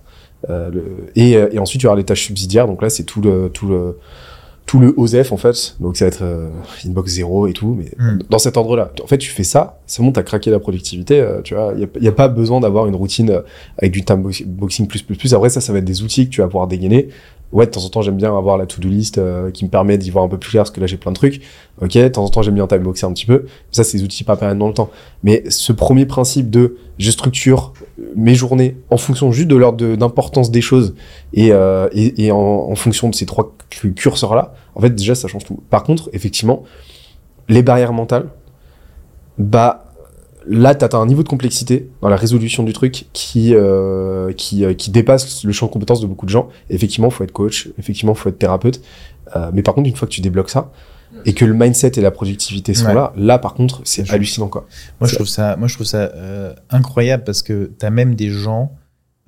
Euh, 0.50 0.70
le- 0.70 0.84
et, 1.16 1.36
euh, 1.36 1.48
et 1.52 1.58
ensuite, 1.58 1.80
tu 1.80 1.86
vas 1.86 1.90
avoir 1.90 1.98
les 1.98 2.04
tâches 2.04 2.24
subsidiaires. 2.26 2.66
Donc 2.66 2.80
là, 2.82 2.90
c'est 2.90 3.04
tout 3.04 3.20
le 3.20 3.50
tout 3.52 3.66
le 3.68 3.98
tout 4.66 4.78
le 4.78 4.92
OSEF 4.98 5.32
en 5.32 5.38
fait. 5.38 5.76
Donc 5.80 5.96
ça 5.96 6.04
va 6.04 6.08
être 6.10 6.22
euh, 6.22 6.48
inbox 6.86 7.10
zéro 7.12 7.46
et 7.46 7.54
tout. 7.54 7.74
Mais 7.78 7.90
Mm. 7.98 8.18
dans 8.28 8.38
cet 8.38 8.56
ordre-là, 8.58 8.92
en 9.02 9.06
fait, 9.06 9.16
tu 9.18 9.30
fais 9.30 9.42
ça, 9.42 9.78
c'est 9.86 10.02
bon, 10.02 10.12
t'as 10.12 10.22
craqué 10.22 10.50
la 10.50 10.58
productivité. 10.60 11.20
euh, 11.20 11.40
tu 11.42 11.54
vois, 11.54 11.72
il 11.74 11.80
y 11.80 11.84
a, 11.84 11.88
y 12.04 12.08
a 12.08 12.12
pas 12.12 12.28
besoin 12.28 12.60
d'avoir 12.60 12.86
une 12.86 12.94
routine 12.94 13.30
euh, 13.30 13.40
avec 13.78 13.92
du 13.92 14.04
time 14.04 14.22
box- 14.22 14.42
boxing 14.42 14.86
plus 14.86 15.02
plus 15.02 15.16
plus. 15.16 15.32
Après 15.34 15.48
ça, 15.48 15.60
ça 15.62 15.72
va 15.72 15.78
être 15.78 15.84
des 15.86 16.02
outils 16.02 16.26
que 16.26 16.30
tu 16.34 16.40
vas 16.42 16.48
pouvoir 16.48 16.66
dégainer 16.68 17.08
ouais, 17.52 17.66
de 17.66 17.70
temps 17.70 17.84
en 17.84 17.88
temps, 17.88 18.02
j'aime 18.02 18.16
bien 18.16 18.36
avoir 18.36 18.58
la 18.58 18.66
to-do 18.66 18.88
list 18.88 19.18
euh, 19.18 19.50
qui 19.50 19.64
me 19.64 19.70
permet 19.70 19.96
d'y 19.98 20.10
voir 20.10 20.24
un 20.24 20.28
peu 20.28 20.38
plus 20.38 20.50
clair 20.50 20.62
parce 20.62 20.70
que 20.70 20.80
là, 20.80 20.86
j'ai 20.86 20.96
plein 20.96 21.12
de 21.12 21.16
trucs. 21.16 21.40
Ok, 21.80 21.92
de 21.94 22.08
temps 22.08 22.24
en 22.24 22.28
temps, 22.28 22.42
j'aime 22.42 22.54
bien 22.54 22.66
timeboxer 22.66 23.06
un 23.06 23.12
petit 23.12 23.26
peu. 23.26 23.46
Ça, 23.70 23.84
c'est 23.84 23.98
des 23.98 24.04
outils 24.04 24.24
pas 24.24 24.36
perdre 24.36 24.58
dans 24.58 24.68
le 24.68 24.74
temps. 24.74 24.90
Mais 25.22 25.44
ce 25.48 25.72
premier 25.72 26.06
principe 26.06 26.50
de 26.50 26.76
je 26.98 27.10
structure 27.10 27.72
mes 28.16 28.34
journées 28.34 28.76
en 28.90 28.96
fonction 28.96 29.30
juste 29.32 29.48
de 29.48 29.56
l'ordre 29.56 29.96
d'importance 29.96 30.50
des 30.50 30.60
choses 30.60 30.94
et, 31.32 31.52
euh, 31.52 31.88
et, 31.92 32.30
en, 32.32 32.74
fonction 32.74 33.08
de 33.08 33.14
ces 33.14 33.26
trois 33.26 33.54
cu- 33.70 33.94
curseurs-là, 33.94 34.54
en 34.74 34.80
fait, 34.80 34.90
déjà, 34.90 35.14
ça 35.14 35.28
change 35.28 35.44
tout. 35.44 35.60
Par 35.70 35.84
contre, 35.84 36.10
effectivement, 36.12 36.64
les 37.48 37.62
barrières 37.62 37.92
mentales, 37.92 38.28
bah, 39.38 39.87
là, 40.48 40.74
t'as 40.74 40.88
t'as 40.88 40.98
un 40.98 41.06
niveau 41.06 41.22
de 41.22 41.28
complexité 41.28 41.88
dans 42.02 42.08
la 42.08 42.16
résolution 42.16 42.62
du 42.62 42.72
truc 42.72 43.06
qui, 43.12 43.54
euh, 43.54 44.32
qui, 44.32 44.64
euh, 44.64 44.74
qui 44.74 44.90
dépasse 44.90 45.44
le 45.44 45.52
champ 45.52 45.66
de 45.66 45.72
compétences 45.72 46.00
de 46.00 46.06
beaucoup 46.06 46.26
de 46.26 46.30
gens. 46.30 46.48
Effectivement, 46.70 47.10
faut 47.10 47.24
être 47.24 47.32
coach, 47.32 47.68
effectivement, 47.78 48.14
faut 48.14 48.28
être 48.28 48.38
thérapeute. 48.38 48.80
Euh, 49.36 49.50
mais 49.52 49.62
par 49.62 49.74
contre, 49.74 49.88
une 49.88 49.96
fois 49.96 50.08
que 50.08 50.12
tu 50.12 50.20
débloques 50.20 50.50
ça, 50.50 50.72
et 51.24 51.32
que 51.32 51.44
le 51.44 51.54
mindset 51.54 51.92
et 51.96 52.00
la 52.00 52.10
productivité 52.10 52.74
sont 52.74 52.86
Ouais. 52.86 52.94
là, 52.94 53.12
là, 53.16 53.38
par 53.38 53.54
contre, 53.54 53.80
c'est 53.84 54.08
hallucinant, 54.10 54.48
quoi. 54.48 54.66
Moi, 55.00 55.08
je 55.08 55.14
trouve 55.14 55.26
ça, 55.26 55.56
moi, 55.56 55.66
je 55.66 55.74
trouve 55.74 55.86
ça 55.86 55.98
euh, 56.14 56.54
incroyable 56.70 57.24
parce 57.24 57.42
que 57.42 57.72
t'as 57.78 57.90
même 57.90 58.14
des 58.14 58.30
gens 58.30 58.72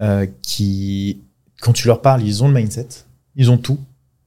euh, 0.03 0.27
qui, 0.43 1.23
quand 1.62 1.73
tu 1.73 1.87
leur 1.87 2.00
parles, 2.03 2.23
ils 2.23 2.45
ont 2.45 2.49
le 2.49 2.55
mindset, 2.55 2.87
ils 3.35 3.50
ont 3.50 3.57
tout. 3.57 3.79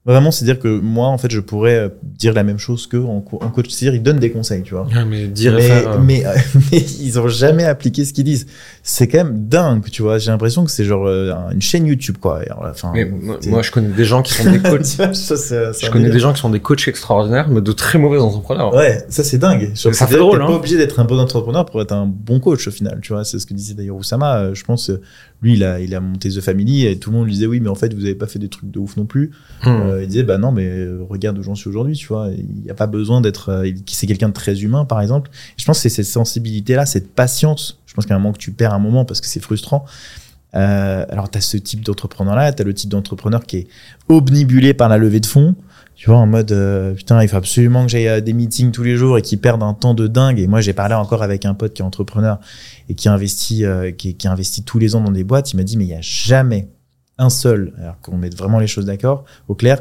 Vraiment, 0.06 0.32
c'est-à-dire 0.32 0.60
que 0.60 0.68
moi, 0.68 1.08
en 1.08 1.18
fait, 1.18 1.32
je 1.32 1.40
pourrais 1.40 1.76
euh, 1.78 1.90
dire 2.04 2.34
la 2.34 2.44
même 2.44 2.58
chose 2.58 2.88
qu'eux 2.88 3.06
en, 3.06 3.22
co- 3.22 3.40
en 3.42 3.48
coach. 3.48 3.70
C'est-à-dire, 3.70 3.96
ils 3.98 4.04
donnent 4.04 4.20
des 4.20 4.32
conseils, 4.32 4.62
tu 4.62 4.74
vois. 4.74 4.86
Ouais, 4.86 5.06
mais 5.06 5.28
dire 5.28 5.54
Mais, 5.54 5.62
faire, 5.62 5.92
euh, 5.94 5.98
mais, 6.04 6.24
mais 6.74 6.80
ils 7.00 7.18
ont 7.22 7.30
jamais 7.30 7.64
appliqué 7.64 8.04
ce 8.04 8.12
qu'ils 8.12 8.26
disent. 8.26 8.46
C'est 8.84 9.08
quand 9.08 9.20
même 9.20 9.48
dingue, 9.48 9.86
tu 9.90 10.02
vois. 10.02 10.18
J'ai 10.18 10.32
l'impression 10.32 10.66
que 10.66 10.72
c'est 10.72 10.84
genre 10.84 11.08
euh, 11.08 11.32
une 11.54 11.62
chaîne 11.62 11.86
YouTube, 11.86 12.18
quoi. 12.20 12.40
Alors, 12.40 12.68
enfin, 12.70 12.92
mais 12.94 13.06
moi, 13.06 13.38
c'est- 13.40 13.64
je 13.64 13.72
connais 13.72 13.88
des 13.96 14.04
gens 14.04 14.22
qui 14.24 14.34
sont 14.34 14.52
des 14.52 14.60
coachs. 14.70 14.84
Ça, 14.84 15.14
c'est- 15.14 15.38
c'est 15.38 15.86
je 15.86 15.90
connais 15.90 16.04
délire. 16.04 16.14
des 16.16 16.20
gens 16.20 16.34
qui 16.34 16.42
sont 16.42 16.50
des 16.50 16.60
coachs 16.60 16.86
extraordinaires, 16.86 17.48
mais 17.48 17.62
de 17.62 17.72
très 17.72 17.98
mauvais 17.98 18.18
entrepreneurs. 18.20 18.74
Ouais, 18.76 19.06
ça 19.08 19.24
c'est 19.24 19.38
dingue. 19.38 19.72
Je 19.74 19.90
Ça 19.94 20.06
fait 20.06 20.18
drôle, 20.18 20.40
T'es 20.40 20.44
hein. 20.44 20.48
pas 20.48 20.56
obligé 20.56 20.76
d'être 20.76 21.00
un 21.00 21.06
bon 21.06 21.18
entrepreneur 21.18 21.66
pour 21.66 21.82
être 21.82 21.94
un 21.94 22.08
bon 22.08 22.42
coach 22.42 22.68
au 22.68 22.72
final. 22.72 23.00
Tu 23.02 23.14
vois, 23.14 23.24
c'est 23.24 23.40
ce 23.40 23.46
que 23.46 23.54
disait 23.54 23.74
d'ailleurs 23.74 23.96
Oussama. 23.96 24.38
Euh, 24.40 24.54
Je 24.54 24.66
pense, 24.66 24.90
euh, 24.90 25.00
lui, 25.44 25.54
il 25.54 25.64
a, 25.64 25.80
il 25.80 25.94
a 25.94 26.00
monté 26.00 26.30
The 26.30 26.40
Family 26.40 26.88
et 26.88 26.98
tout 26.98 27.12
le 27.12 27.18
monde 27.18 27.26
lui 27.26 27.34
disait 27.34 27.46
oui, 27.46 27.60
mais 27.60 27.70
en 27.70 27.76
fait, 27.76 27.94
vous 27.94 28.06
avez 28.06 28.16
pas 28.16 28.28
fait 28.28 28.40
des 28.40 28.48
trucs 28.50 28.72
de 28.72 28.80
ouf 28.80 28.96
non 28.96 29.06
plus. 29.06 29.32
Hmm. 29.64 29.68
Euh, 29.68 30.04
il 30.04 30.08
disait 30.08 30.24
bah 30.24 30.38
non, 30.38 30.52
mais 30.52 30.66
euh, 30.66 31.04
regarde 31.08 31.38
où 31.38 31.44
j'en 31.44 31.54
suis 31.54 31.68
aujourd'hui. 31.68 31.96
Tu 31.96 32.08
vois, 32.08 32.30
il 32.30 32.66
y 32.66 32.72
a 32.72 32.74
pas 32.74 32.88
besoin 32.88 33.20
d'être. 33.22 33.50
euh, 33.50 33.70
c'est 33.88 34.08
quelqu'un 34.08 34.30
de 34.30 34.34
très 34.34 34.62
humain, 34.62 34.86
par 34.86 35.02
exemple. 35.02 35.30
Je 35.58 35.66
pense 35.66 35.78
que 35.78 35.82
c'est 35.84 36.04
cette 36.04 36.12
sensibilité-là, 36.12 36.86
cette 36.86 37.14
patience. 37.14 37.80
Je 37.86 37.94
pense 37.94 38.06
qu'à 38.06 38.16
un 38.16 38.20
moment 38.20 38.34
que 38.34 38.40
tu 38.40 38.52
perds 38.52 38.74
un 38.74 38.80
moment 38.80 39.06
parce 39.06 39.22
que 39.22 39.28
c'est 39.28 39.42
frustrant. 39.42 39.86
Euh, 40.56 41.06
alors, 41.10 41.30
tu 41.30 41.38
as 41.38 41.42
ce 41.42 41.58
type 41.58 41.84
d'entrepreneur-là, 41.84 42.54
tu 42.54 42.62
as 42.62 42.66
le 42.66 42.74
type 42.74 42.90
d'entrepreneur 42.90 43.44
qui 43.46 43.58
est 43.58 43.68
obnibulé 44.08 44.74
par 44.74 44.90
la 44.90 44.98
levée 44.98 45.20
de 45.20 45.26
fonds. 45.26 45.56
Tu 46.04 46.10
vois, 46.10 46.20
en 46.20 46.28
mode, 46.28 46.52
euh, 46.52 46.96
putain, 46.96 47.24
il 47.24 47.30
faut 47.30 47.38
absolument 47.38 47.86
que 47.86 47.90
j'aille 47.90 48.10
à 48.10 48.20
des 48.20 48.34
meetings 48.34 48.74
tous 48.74 48.84
les 48.84 48.98
jours 48.98 49.18
et 49.18 49.22
qui 49.22 49.38
perdent 49.38 49.64
un 49.64 49.74
temps 49.74 49.94
de 49.94 50.06
dingue. 50.06 50.38
Et 50.38 50.48
moi, 50.48 50.60
j'ai 50.60 50.74
parlé 50.74 50.96
encore 50.96 51.24
avec 51.24 51.46
un 51.46 51.54
pote 51.54 51.74
qui 51.74 51.82
est 51.82 51.86
entrepreneur 51.86 52.42
et 52.90 52.94
qui 52.94 53.08
investit, 53.08 53.64
euh, 53.64 53.90
qui, 53.92 54.14
qui 54.16 54.28
investit 54.28 54.64
tous 54.66 54.80
les 54.80 54.96
ans 54.96 55.02
dans 55.02 55.14
des 55.14 55.24
boîtes. 55.24 55.54
Il 55.54 55.56
m'a 55.56 55.64
dit, 55.64 55.78
mais 55.78 55.86
il 55.86 55.92
y 55.92 55.96
a 55.96 56.02
jamais 56.02 56.68
un 57.18 57.30
seul, 57.30 57.72
alors 57.80 58.02
qu'on 58.02 58.18
mette 58.18 58.36
vraiment 58.36 58.60
les 58.60 58.68
choses 58.68 58.84
d'accord, 58.84 59.24
au 59.48 59.56
clair, 59.56 59.80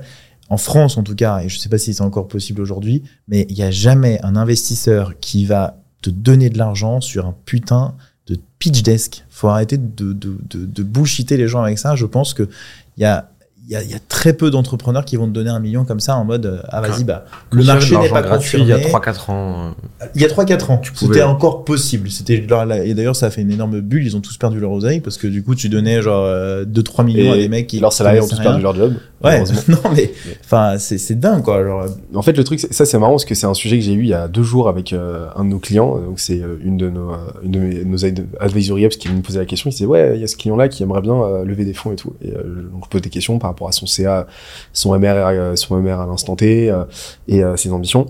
en 0.48 0.58
France 0.58 0.96
en 0.96 1.02
tout 1.02 1.16
cas, 1.16 1.40
et 1.40 1.48
je 1.48 1.58
sais 1.58 1.68
pas 1.68 1.78
si 1.78 1.92
c'est 1.92 2.02
encore 2.02 2.28
possible 2.28 2.60
aujourd'hui, 2.60 3.02
mais 3.26 3.44
il 3.50 3.58
y 3.58 3.64
a 3.64 3.72
jamais 3.72 4.20
un 4.22 4.36
investisseur 4.36 5.18
qui 5.18 5.44
va 5.44 5.82
te 6.02 6.10
donner 6.10 6.50
de 6.50 6.58
l'argent 6.58 7.00
sur 7.00 7.26
un 7.26 7.34
putain 7.46 7.96
de 8.28 8.38
pitch 8.60 8.84
desk. 8.84 9.24
Faut 9.28 9.48
arrêter 9.48 9.76
de, 9.76 10.12
de, 10.12 10.38
de, 10.48 10.82
bullshiter 10.84 11.36
les 11.36 11.48
gens 11.48 11.64
avec 11.64 11.80
ça. 11.80 11.96
Je 11.96 12.06
pense 12.06 12.32
que 12.32 12.48
il 12.96 13.02
y 13.02 13.04
a, 13.06 13.31
y, 13.68 13.76
a, 13.76 13.82
y 13.82 13.94
a 13.94 13.98
très 14.08 14.32
peu 14.32 14.50
d'entrepreneurs 14.50 15.04
qui 15.04 15.16
vont 15.16 15.26
te 15.26 15.32
donner 15.32 15.50
un 15.50 15.60
million 15.60 15.84
comme 15.84 16.00
ça 16.00 16.16
en 16.16 16.24
mode 16.24 16.46
euh, 16.46 16.58
ah 16.68 16.80
vas-y 16.80 17.04
bah 17.04 17.24
le 17.52 17.62
marché 17.64 17.96
n'est 17.96 18.08
pas 18.08 18.22
gratuit 18.22 18.58
confirmé. 18.58 18.82
il 18.82 18.90
y 18.90 18.94
a 18.94 18.98
3-4 18.98 19.30
ans. 19.30 19.72
euh, 20.02 20.06
Il 20.14 20.20
y 20.20 20.24
a 20.24 20.28
3-4 20.28 20.72
ans, 20.72 20.78
Tu 20.78 20.92
c'était 20.94 21.22
encore 21.22 21.64
possible. 21.64 22.10
C'était 22.10 22.44
là- 22.48 22.84
et 22.84 22.94
d'ailleurs 22.94 23.16
ça 23.16 23.26
a 23.26 23.30
fait 23.30 23.42
une 23.42 23.50
énorme 23.52 23.80
bulle. 23.80 24.04
Ils 24.04 24.16
ont 24.16 24.20
tous 24.20 24.36
perdu 24.36 24.58
leur 24.60 24.72
oseille 24.72 25.00
parce 25.00 25.16
que 25.16 25.26
du 25.28 25.42
coup 25.42 25.54
tu 25.54 25.68
donnais 25.68 26.02
genre 26.02 26.26
2-3 26.66 27.04
millions 27.04 27.32
à 27.32 27.36
des 27.36 27.48
mecs 27.48 27.66
qui 27.68 27.78
leurs 27.80 27.92
salariés 27.92 28.20
ont 28.20 28.26
tous 28.28 28.40
perdu 28.40 28.62
leur 28.62 28.74
job. 28.74 28.94
Ouais, 29.22 29.44
non 29.68 29.78
mais 29.94 30.12
enfin 30.44 30.78
c'est 30.78 30.98
c'est 30.98 31.14
dingue 31.14 31.42
quoi. 31.42 31.62
Genre, 31.62 31.84
En 32.14 32.22
fait, 32.22 32.36
le 32.36 32.42
truc, 32.42 32.58
ça 32.58 32.84
c'est 32.84 32.98
marrant 32.98 33.12
parce 33.12 33.24
que 33.24 33.36
c'est 33.36 33.46
un 33.46 33.54
sujet 33.54 33.78
que 33.78 33.84
j'ai 33.84 33.92
eu 33.92 34.02
il 34.02 34.08
y 34.08 34.14
a 34.14 34.26
deux 34.26 34.42
jours 34.42 34.68
avec 34.68 34.92
euh, 34.92 35.28
un 35.36 35.44
de 35.44 35.50
nos 35.50 35.60
clients. 35.60 35.96
Donc 35.98 36.18
c'est 36.18 36.42
euh, 36.42 36.56
une 36.64 36.76
de 36.76 36.90
nos, 36.90 37.12
euh, 37.12 37.16
une 37.44 37.50
de 37.52 37.58
mes- 37.60 37.84
nos 37.84 38.04
ad- 38.04 38.26
advisory 38.40 38.84
apps 38.84 38.96
qui 38.96 39.08
me 39.08 39.20
posait 39.22 39.38
la 39.38 39.44
question. 39.44 39.70
Il 39.70 39.74
disait 39.74 39.86
ouais, 39.86 40.12
il 40.16 40.20
y 40.20 40.24
a 40.24 40.26
ce 40.26 40.36
client-là 40.36 40.66
qui 40.68 40.82
aimerait 40.82 41.02
bien 41.02 41.14
euh, 41.22 41.44
lever 41.44 41.64
des 41.64 41.72
fonds 41.74 41.92
et 41.92 41.96
tout. 41.96 42.14
Et 42.20 42.32
euh, 42.32 42.68
donc 42.72 42.82
je 42.86 42.88
pose 42.90 43.00
des 43.02 43.10
questions 43.10 43.38
par 43.38 43.51
rapport 43.52 43.68
à 43.68 43.72
son 43.72 43.86
CA, 43.86 44.26
son 44.72 44.98
MR, 44.98 45.04
euh, 45.26 45.56
son 45.56 45.76
MR 45.80 46.00
à 46.00 46.06
l'instant 46.06 46.36
T 46.36 46.70
euh, 46.70 46.84
et 47.28 47.42
euh, 47.44 47.56
ses 47.56 47.70
ambitions. 47.72 48.06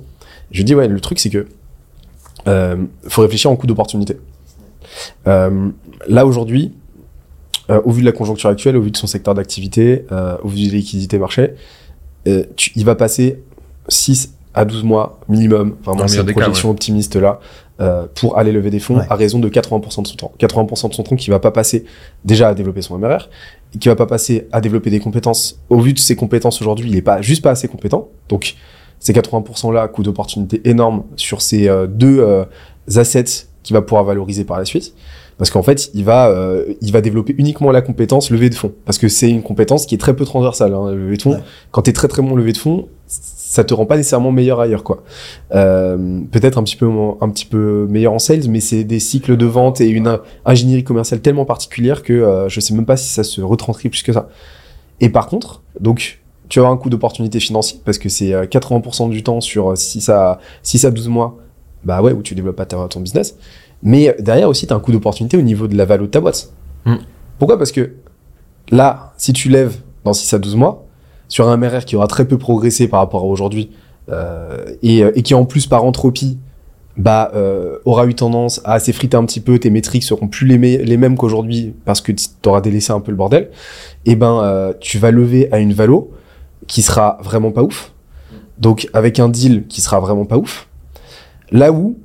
Je 0.51 0.63
dis 0.63 0.75
ouais, 0.75 0.89
le 0.89 1.01
truc 1.01 1.19
c'est 1.19 1.31
que 1.31 1.47
faut 3.09 3.23
réfléchir 3.23 3.51
en 3.51 3.57
coût 3.57 3.67
d'opportunité. 3.67 4.17
Là 5.27 6.27
aujourd'hui, 6.27 6.73
au 7.69 7.91
vu 7.91 8.01
de 8.03 8.07
la 8.07 8.13
conjoncture 8.13 8.51
actuelle, 8.51 8.77
au 8.77 8.83
vu 8.83 8.91
de 8.91 8.97
son 8.97 9.07
secteur 9.07 9.35
d'activité, 9.35 10.05
au 10.43 10.49
vu 10.49 10.57
des 10.69 10.77
liquidités 10.77 11.19
marché, 11.19 11.55
tu- 12.57 12.73
il 12.77 12.85
va 12.85 12.95
passer 12.95 13.43
6 13.89 14.35
à 14.55 14.65
12 14.65 14.83
mois 14.85 15.21
minimum, 15.29 15.77
vraiment 15.85 16.01
cas, 16.19 16.23
projection 16.43 16.71
optimiste 16.71 17.17
là, 17.17 17.41
euh, 17.83 18.07
pour 18.15 18.39
aller 18.39 18.53
lever 18.53 18.71
des 18.71 18.79
fonds 18.79 18.99
Ouais. 18.99 19.07
à 19.09 19.15
raison 19.15 19.39
de 19.39 19.49
80% 19.49 20.03
de 20.03 20.07
son 20.07 20.17
temps. 20.17 20.33
80% 20.39 20.89
de 20.91 20.95
son 20.95 21.03
temps 21.03 21.17
qui 21.17 21.31
va 21.31 21.39
pas 21.39 21.51
passer 21.51 21.85
déjà 22.25 22.49
à 22.49 22.55
développer 22.55 22.83
son 22.83 22.99
MRR, 22.99 23.29
qui 23.79 23.89
va 23.89 23.97
pas 23.97 24.07
passer 24.07 24.49
à 24.53 24.61
développer 24.61 24.91
des 24.91 25.01
compétences. 25.01 25.61
Au 25.71 25.81
vu 25.81 25.93
de 25.93 25.99
ses 25.99 26.17
compétences 26.17 26.61
aujourd'hui, 26.61 26.89
il 26.91 26.97
est 26.97 27.03
pas 27.03 27.21
juste 27.23 27.43
pas 27.43 27.51
assez 27.51 27.69
compétent. 27.69 28.09
Donc 28.29 28.55
ces 28.99 29.13
80% 29.13 29.73
là, 29.73 29.89
coût 29.89 30.03
d'opportunité 30.03 30.61
énorme 30.69 31.03
sur 31.17 31.43
ces 31.43 31.69
euh, 31.69 31.87
deux 31.87 32.21
euh, 32.21 32.45
assets 32.97 33.47
qu'il 33.63 33.75
va 33.75 33.83
pouvoir 33.83 34.05
valoriser 34.05 34.45
par 34.45 34.59
la 34.59 34.65
suite. 34.65 34.95
Parce 35.39 35.51
qu'en 35.51 35.63
fait, 35.63 35.91
il 35.95 36.05
va, 36.05 36.29
euh, 36.29 36.75
il 36.83 36.93
va 36.93 37.01
développer 37.01 37.35
uniquement 37.37 37.73
la 37.73 37.81
compétence 37.83 38.31
levée 38.31 38.49
de 38.51 38.55
fonds. 38.55 38.73
Parce 38.85 38.99
que 38.99 39.09
c'est 39.09 39.29
une 39.31 39.43
compétence 39.43 39.87
qui 39.87 39.95
est 39.95 39.99
très 39.99 40.15
peu 40.15 40.25
transversale. 40.25 40.75
Hein, 40.75 40.93
levée 40.93 41.17
de 41.17 41.23
fonds. 41.23 41.33
Ouais. 41.33 41.43
Quand 41.73 41.83
t'es 41.83 41.93
très 41.93 42.07
très 42.07 42.23
bon 42.23 42.37
levée 42.37 42.53
de 42.53 42.59
fonds, 42.59 42.89
ça 43.53 43.65
te 43.65 43.75
rend 43.75 43.85
pas 43.85 43.99
nécessairement 43.99 44.33
meilleur 44.33 44.61
ailleurs, 44.61 44.83
quoi. 44.83 45.03
Euh, 45.55 46.21
Peut-être 46.31 46.57
un 46.59 46.63
petit 46.63 46.77
peu 46.77 46.89
un 47.21 47.29
petit 47.29 47.45
peu 47.45 47.87
meilleur 47.91 48.15
en 48.15 48.19
sales, 48.19 48.49
mais 48.49 48.61
c'est 48.61 48.83
des 48.85 48.99
cycles 48.99 49.37
de 49.37 49.45
vente 49.45 49.81
et 49.83 49.89
une 49.89 50.07
in- 50.07 50.21
ingénierie 50.47 50.85
commerciale 50.85 51.21
tellement 51.21 51.45
particulière 51.45 52.03
que 52.03 52.15
euh, 52.15 52.49
je 52.49 52.61
sais 52.61 52.73
même 52.73 52.87
pas 52.87 52.97
si 52.97 53.09
ça 53.13 53.25
se 53.25 53.43
retranscrit 53.43 53.91
plus 53.91 54.03
que 54.03 54.13
ça. 54.13 54.29
Et 55.01 55.11
par 55.11 55.27
contre, 55.27 55.61
donc 55.81 56.21
tu 56.49 56.59
avoir 56.61 56.73
un 56.73 56.77
coût 56.79 56.89
d'opportunité 56.89 57.41
financier 57.41 57.79
parce 57.85 57.99
que 57.99 58.09
c'est 58.09 58.33
euh, 58.33 58.45
80% 58.47 59.11
du 59.11 59.23
temps 59.23 59.41
sur 59.43 59.77
6 59.77 60.09
à 60.09 60.39
6 60.63 60.87
à 60.87 60.91
12 60.91 61.09
mois, 61.09 61.37
bah 61.85 62.01
ouais, 62.01 62.13
où 62.13 62.23
tu 62.23 62.35
développes 62.35 62.57
pas 62.57 62.65
ta- 62.67 62.89
ton 62.89 63.01
business. 63.01 63.37
Mais 63.83 64.09
euh, 64.09 64.15
derrière 64.19 64.49
aussi, 64.49 64.67
tu 64.67 64.73
as 64.73 64.77
un 64.77 64.81
coût 64.81 64.93
d'opportunité 64.93 65.37
au 65.37 65.43
niveau 65.43 65.67
de 65.69 65.77
la 65.77 65.85
valeur 65.85 66.07
de 66.07 66.11
ta 66.11 66.21
boîte. 66.21 66.51
Mm. 66.87 66.97
Pourquoi? 67.39 67.59
Parce 67.59 67.73
que 67.73 67.93
là, 68.71 69.13
si 69.19 69.33
tu 69.35 69.49
lèves 69.51 69.77
dans 70.05 70.13
6 70.15 70.33
à 70.35 70.39
12 70.39 70.57
mois, 70.57 70.82
sur 71.33 71.49
un 71.49 71.57
MRR 71.57 71.87
qui 71.87 71.97
aura 71.97 72.09
très 72.09 72.27
peu 72.29 72.37
progressé 72.37 72.89
par 72.89 73.01
rapport 73.01 73.23
à 73.23 73.25
aujourd'hui, 73.25 73.71
euh, 74.11 74.67
et, 74.83 75.03
euh, 75.03 75.13
et 75.15 75.23
qui 75.23 75.33
en 75.33 75.47
plus 75.47 75.67
par 75.67 75.83
entropie, 75.83 76.37
bah, 76.99 77.33
euh, 77.35 77.79
aura 77.87 78.05
eu 78.05 78.15
tendance 78.15 78.61
à 78.67 78.79
s'effriter 78.79 79.17
un 79.17 79.25
petit 79.25 79.41
peu, 79.41 79.59
tes 79.59 79.71
métriques 79.71 80.03
seront 80.03 80.29
plus 80.29 80.47
les, 80.47 80.59
mêmes 80.99 81.17
qu'aujourd'hui 81.17 81.75
parce 81.87 82.03
que 82.03 82.13
tu 82.13 82.29
auras 82.47 82.61
délaissé 82.61 82.93
un 82.93 83.01
peu 83.01 83.13
le 83.13 83.17
bordel, 83.17 83.49
et 84.05 84.15
ben 84.15 84.43
euh, 84.43 84.75
tu 84.79 84.99
vas 84.99 85.11
lever 85.11 85.51
à 85.53 85.59
une 85.59 85.73
valo 85.73 86.11
qui 86.67 86.83
sera 86.83 87.17
vraiment 87.23 87.51
pas 87.51 87.63
ouf. 87.63 87.95
Donc 88.59 88.91
avec 88.93 89.19
un 89.19 89.31
deal 89.31 89.67
qui 89.69 89.81
sera 89.81 90.01
vraiment 90.01 90.27
pas 90.27 90.37
ouf. 90.37 90.69
Là 91.51 91.73
où, 91.73 91.97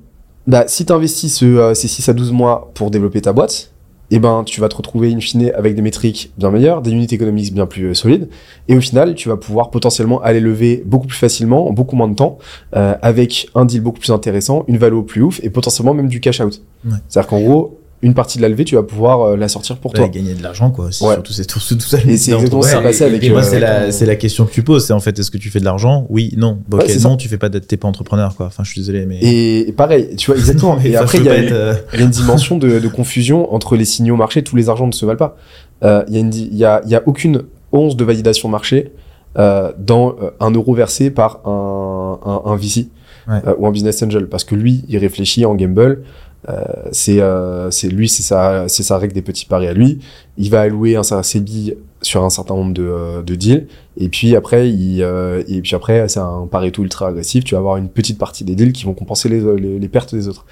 bah, 0.48 0.64
si 0.68 0.86
tu 0.86 0.94
investis 0.94 1.36
ce, 1.36 1.74
ces 1.74 1.90
6 1.90 2.08
à 2.08 2.14
12 2.14 2.32
mois 2.32 2.72
pour 2.76 2.92
développer 2.92 3.20
ta 3.20 3.34
boîte, 3.34 3.74
eh 4.12 4.20
ben, 4.20 4.44
tu 4.46 4.62
vas 4.62 4.70
te 4.70 4.76
retrouver 4.76 5.14
in 5.14 5.20
fine 5.20 5.52
avec 5.56 5.76
des 5.76 5.82
métriques 5.82 6.32
bien 6.38 6.50
meilleures, 6.50 6.82
des 6.82 6.92
unités 6.92 7.16
économiques 7.16 7.54
bien 7.54 7.66
plus 7.66 7.86
euh, 7.86 7.94
solides, 7.94 8.30
et 8.68 8.76
au 8.76 8.82
final, 8.82 9.16
tu 9.16 9.30
vas 9.30 9.38
pouvoir 9.38 9.70
potentiellement 9.70 10.22
aller 10.22 10.40
lever 10.40 10.84
beaucoup 10.86 11.08
plus 11.08 11.18
facilement, 11.18 11.68
en 11.68 11.74
beaucoup 11.74 11.96
moins 11.96 12.08
de 12.08 12.16
temps, 12.16 12.38
euh, 12.76 12.96
avec 13.02 13.50
un 13.56 13.66
deal 13.66 13.82
beaucoup 13.82 14.00
plus 14.00 14.12
intéressant, 14.12 14.64
une 14.68 14.78
valeur 14.78 15.06
plus 15.06 15.22
ouf, 15.22 15.40
et 15.44 15.50
potentiellement 15.50 15.94
même 15.94 16.08
du 16.08 16.20
cash 16.20 16.40
out. 16.40 16.62
Ouais. 16.86 16.92
C'est-à-dire 17.08 17.30
qu'en 17.30 17.42
gros, 17.42 17.80
une 18.04 18.14
partie 18.14 18.38
de 18.38 18.44
la 18.44 18.50
levée, 18.50 18.64
tu 18.64 18.76
vas 18.76 18.84
pouvoir 18.84 19.22
euh, 19.22 19.36
la 19.38 19.48
sortir 19.48 19.78
pour 19.78 19.92
ouais, 19.94 19.98
toi. 20.00 20.08
gagner 20.08 20.34
de 20.36 20.44
l'argent 20.44 20.70
quoi. 20.70 20.90
C'est 20.92 21.04
Ouais. 21.06 21.14
Surtout 21.16 21.34
c'est 21.34 21.46
tout, 21.46 21.60
tout 21.60 21.80
ça. 21.80 21.98
Et 22.08 22.16
c'est 22.18 22.32
exactement 22.34 22.62
ce 22.62 22.68
qui 22.70 22.76
s'est 22.76 22.84
passé 22.84 23.04
avec, 23.06 23.24
Et 23.24 23.30
moi 23.32 23.40
euh, 23.40 23.44
c'est 23.44 23.60
la 23.60 23.76
avec, 23.82 23.94
c'est 23.94 24.06
la 24.06 24.16
question 24.16 24.46
que 24.46 24.52
tu 24.52 24.62
poses. 24.62 24.86
C'est 24.86 24.94
en 24.94 25.00
fait 25.00 25.18
est-ce 25.18 25.32
que 25.32 25.38
tu 25.38 25.50
fais 25.50 25.60
de 25.60 25.66
l'argent? 25.66 26.06
Oui, 26.10 26.32
non. 26.38 26.60
Bon, 26.68 26.78
Ouais, 26.78 26.84
ok, 26.84 26.90
c'est 26.92 27.00
ça. 27.00 27.10
non, 27.10 27.18
tu 27.18 27.28
fais 27.28 27.38
pas. 27.40 27.50
T'es 27.50 27.78
pas 27.78 27.88
entrepreneur 27.88 28.36
quoi. 28.36 28.46
Enfin 28.48 28.64
je 28.64 28.72
suis 28.72 28.82
désolé 28.82 29.06
mais. 29.08 29.18
Et, 29.22 29.72
pareil, 29.76 30.16
tu 30.16 30.28
vois, 30.32 30.38
exactement. 30.40 30.78
et 30.86 30.96
après, 30.96 31.18
il 31.18 31.24
y 31.26 31.30
a 31.30 31.38
une- 31.38 31.50
euh, 31.52 31.74
y 31.98 32.02
a 32.04 32.06
dimension 32.22 32.58
de, 32.58 32.80
de 32.80 32.88
confusion 32.88 33.54
entre 33.54 33.76
les 33.76 33.86
signaux 33.86 34.16
marché. 34.16 34.44
Tous 34.44 34.56
les 34.56 34.70
argents 34.70 34.88
ne 34.88 34.92
se 34.92 35.06
valent 35.06 35.18
pas. 35.18 35.36
Euh, 35.84 36.04
Il 36.10 36.18
y 36.18 36.24
di- 36.24 36.50
il 36.52 36.58
y 36.58 36.66
a, 36.66 36.82
y 36.86 36.94
a 36.96 37.02
aucune 37.08 37.44
once 37.72 37.96
de 37.96 38.04
validation 38.04 38.48
marché 38.50 38.92
euh, 39.40 39.72
dans 39.78 40.10
euh, 40.22 40.30
un 40.40 40.52
euro 40.52 40.74
versé 40.74 41.10
par 41.10 41.42
un, 41.48 42.20
un, 42.26 42.52
un 42.52 42.56
VC 42.56 42.90
Ouais. 43.30 43.42
euh, 43.46 43.56
ou 43.58 43.68
un 43.68 43.72
business 43.72 44.02
angel, 44.04 44.30
parce 44.30 44.46
que 44.46 44.56
lui, 44.56 44.86
il 44.88 44.98
réfléchit 44.98 45.46
en 45.46 45.54
gamble. 45.54 46.04
Euh, 46.50 46.64
c'est 46.92 47.20
euh, 47.20 47.70
c'est 47.72 47.90
lui, 47.90 48.08
c'est 48.08 48.24
sa 48.24 48.98
règle 48.98 49.14
des 49.14 49.22
petits 49.22 49.46
paris 49.46 49.68
à 49.68 49.74
lui. 49.74 50.00
Il 50.38 50.50
va 50.50 50.62
allouer 50.62 50.96
un 50.96 51.04
ses 51.24 51.40
billes 51.40 51.76
sur 52.02 52.24
un 52.24 52.30
certain 52.30 52.56
nombre 52.56 52.74
de, 52.74 52.84
euh, 52.84 53.22
de 53.22 53.36
deals 53.36 53.68
et 53.98 54.10
puis 54.10 54.36
après 54.36 54.70
il 54.70 55.02
euh, 55.02 55.44
et 55.48 55.62
puis 55.62 55.76
après 55.76 56.08
c'est 56.08 56.20
un 56.20 56.48
pareto 56.50 56.84
ultra 56.84 57.08
agressif 57.08 57.44
tu 57.44 57.56
vas 57.56 57.60
avoir 57.60 57.78
une 57.78 57.90
petite 57.90 58.18
partie 58.18 58.44
des 58.44 58.56
deals 58.56 58.74
qui 58.74 58.86
vont 58.86 58.94
compenser 58.94 59.30
les, 59.30 59.40
les, 59.40 59.80
les 59.80 59.88
pertes 59.88 60.14
des 60.14 60.28
autres 60.28 60.46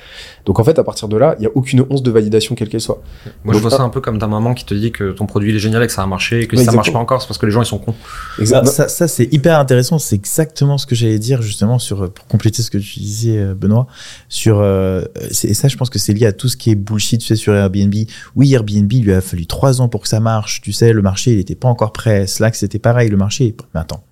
donc 0.45 0.60
en 0.60 0.63
fait 0.63 0.79
à 0.79 0.84
partir 0.84 1.08
de 1.08 1.17
là 1.17 1.36
il 1.39 1.43
y 1.43 1.47
a 1.47 1.51
aucune 1.55 1.86
once 1.89 2.03
de 2.03 2.12
validation 2.12 2.55
quelle 2.55 2.69
qu'elle 2.69 2.81
soit 2.81 3.01
Moi, 3.43 3.53
je 3.53 3.60
vois 3.60 3.73
ah. 3.73 3.77
ça 3.77 3.84
un 3.84 3.89
peu 3.89 4.01
comme 4.01 4.19
ta 4.19 4.27
maman 4.27 4.53
qui 4.53 4.65
te 4.65 4.73
dit 4.73 4.91
que 4.91 5.12
ton 5.12 5.25
produit 5.25 5.51
il 5.51 5.55
est 5.55 5.60
génial 5.60 5.84
et 5.84 5.88
que 5.88 5.93
ça 5.93 6.03
a 6.03 6.08
marché 6.08 6.41
et 6.41 6.47
que 6.47 6.55
si 6.58 6.63
ça 6.63 6.71
marche 6.71 6.88
exactement. 6.88 6.99
pas 6.99 7.03
encore, 7.03 7.21
c'est 7.21 7.27
parce 7.27 7.38
que 7.38 7.45
les 7.45 7.51
gens 7.51 7.62
ils 7.62 7.67
sont 7.67 7.77
cons. 7.77 7.95
Ça, 8.43 8.65
ça, 8.65 8.88
ça, 8.88 9.08
c'est 9.08 9.31
hyper 9.34 9.60
intéressant. 9.60 9.99
C'est 9.99 10.15
exactement 10.15 10.77
ce 10.77 10.86
que 10.86 10.95
j'allais 10.95 11.19
dire 11.19 11.41
justement 11.41 11.79
sur 11.79 12.03
euh, 12.03 12.08
pour 12.08 12.27
compléter 12.27 12.62
ce 12.62 12.71
que 12.71 12.77
tu 12.77 12.99
disais, 12.99 13.38
euh, 13.38 13.53
Benoît. 13.53 13.88
Sur 14.29 14.60
euh, 14.60 15.03
c'est- 15.31 15.49
et 15.49 15.53
ça, 15.53 15.67
je 15.67 15.77
pense 15.77 15.89
que 15.89 15.99
c'est 15.99 16.13
lié 16.13 16.25
à 16.25 16.34
tout 16.34 16.47
ce 16.47 16.58
qui 16.58 16.71
est 16.71 16.75
bullshit, 16.75 17.19
tu 17.21 17.27
sais, 17.27 17.36
sur 17.36 17.53
Airbnb. 17.53 17.93
Oui, 18.36 18.53
Airbnb 18.53 18.91
il 18.91 19.03
lui 19.03 19.13
a 19.13 19.21
fallu 19.21 19.45
trois 19.45 19.81
ans 19.81 19.89
pour 19.89 20.01
que 20.01 20.08
ça 20.08 20.19
marche. 20.19 20.62
Tu 20.62 20.71
sais, 20.71 20.93
le 20.93 21.01
marché 21.01 21.34
il 21.34 21.39
était 21.39 21.55
pas 21.55 21.67
encore 21.67 21.91
prêt. 21.91 22.27
Slack 22.27 22.55
c'était 22.55 22.79
pareil, 22.79 23.10
le 23.10 23.17
marché. 23.17 23.34
Mais 23.39 23.81
attends, 23.81 24.03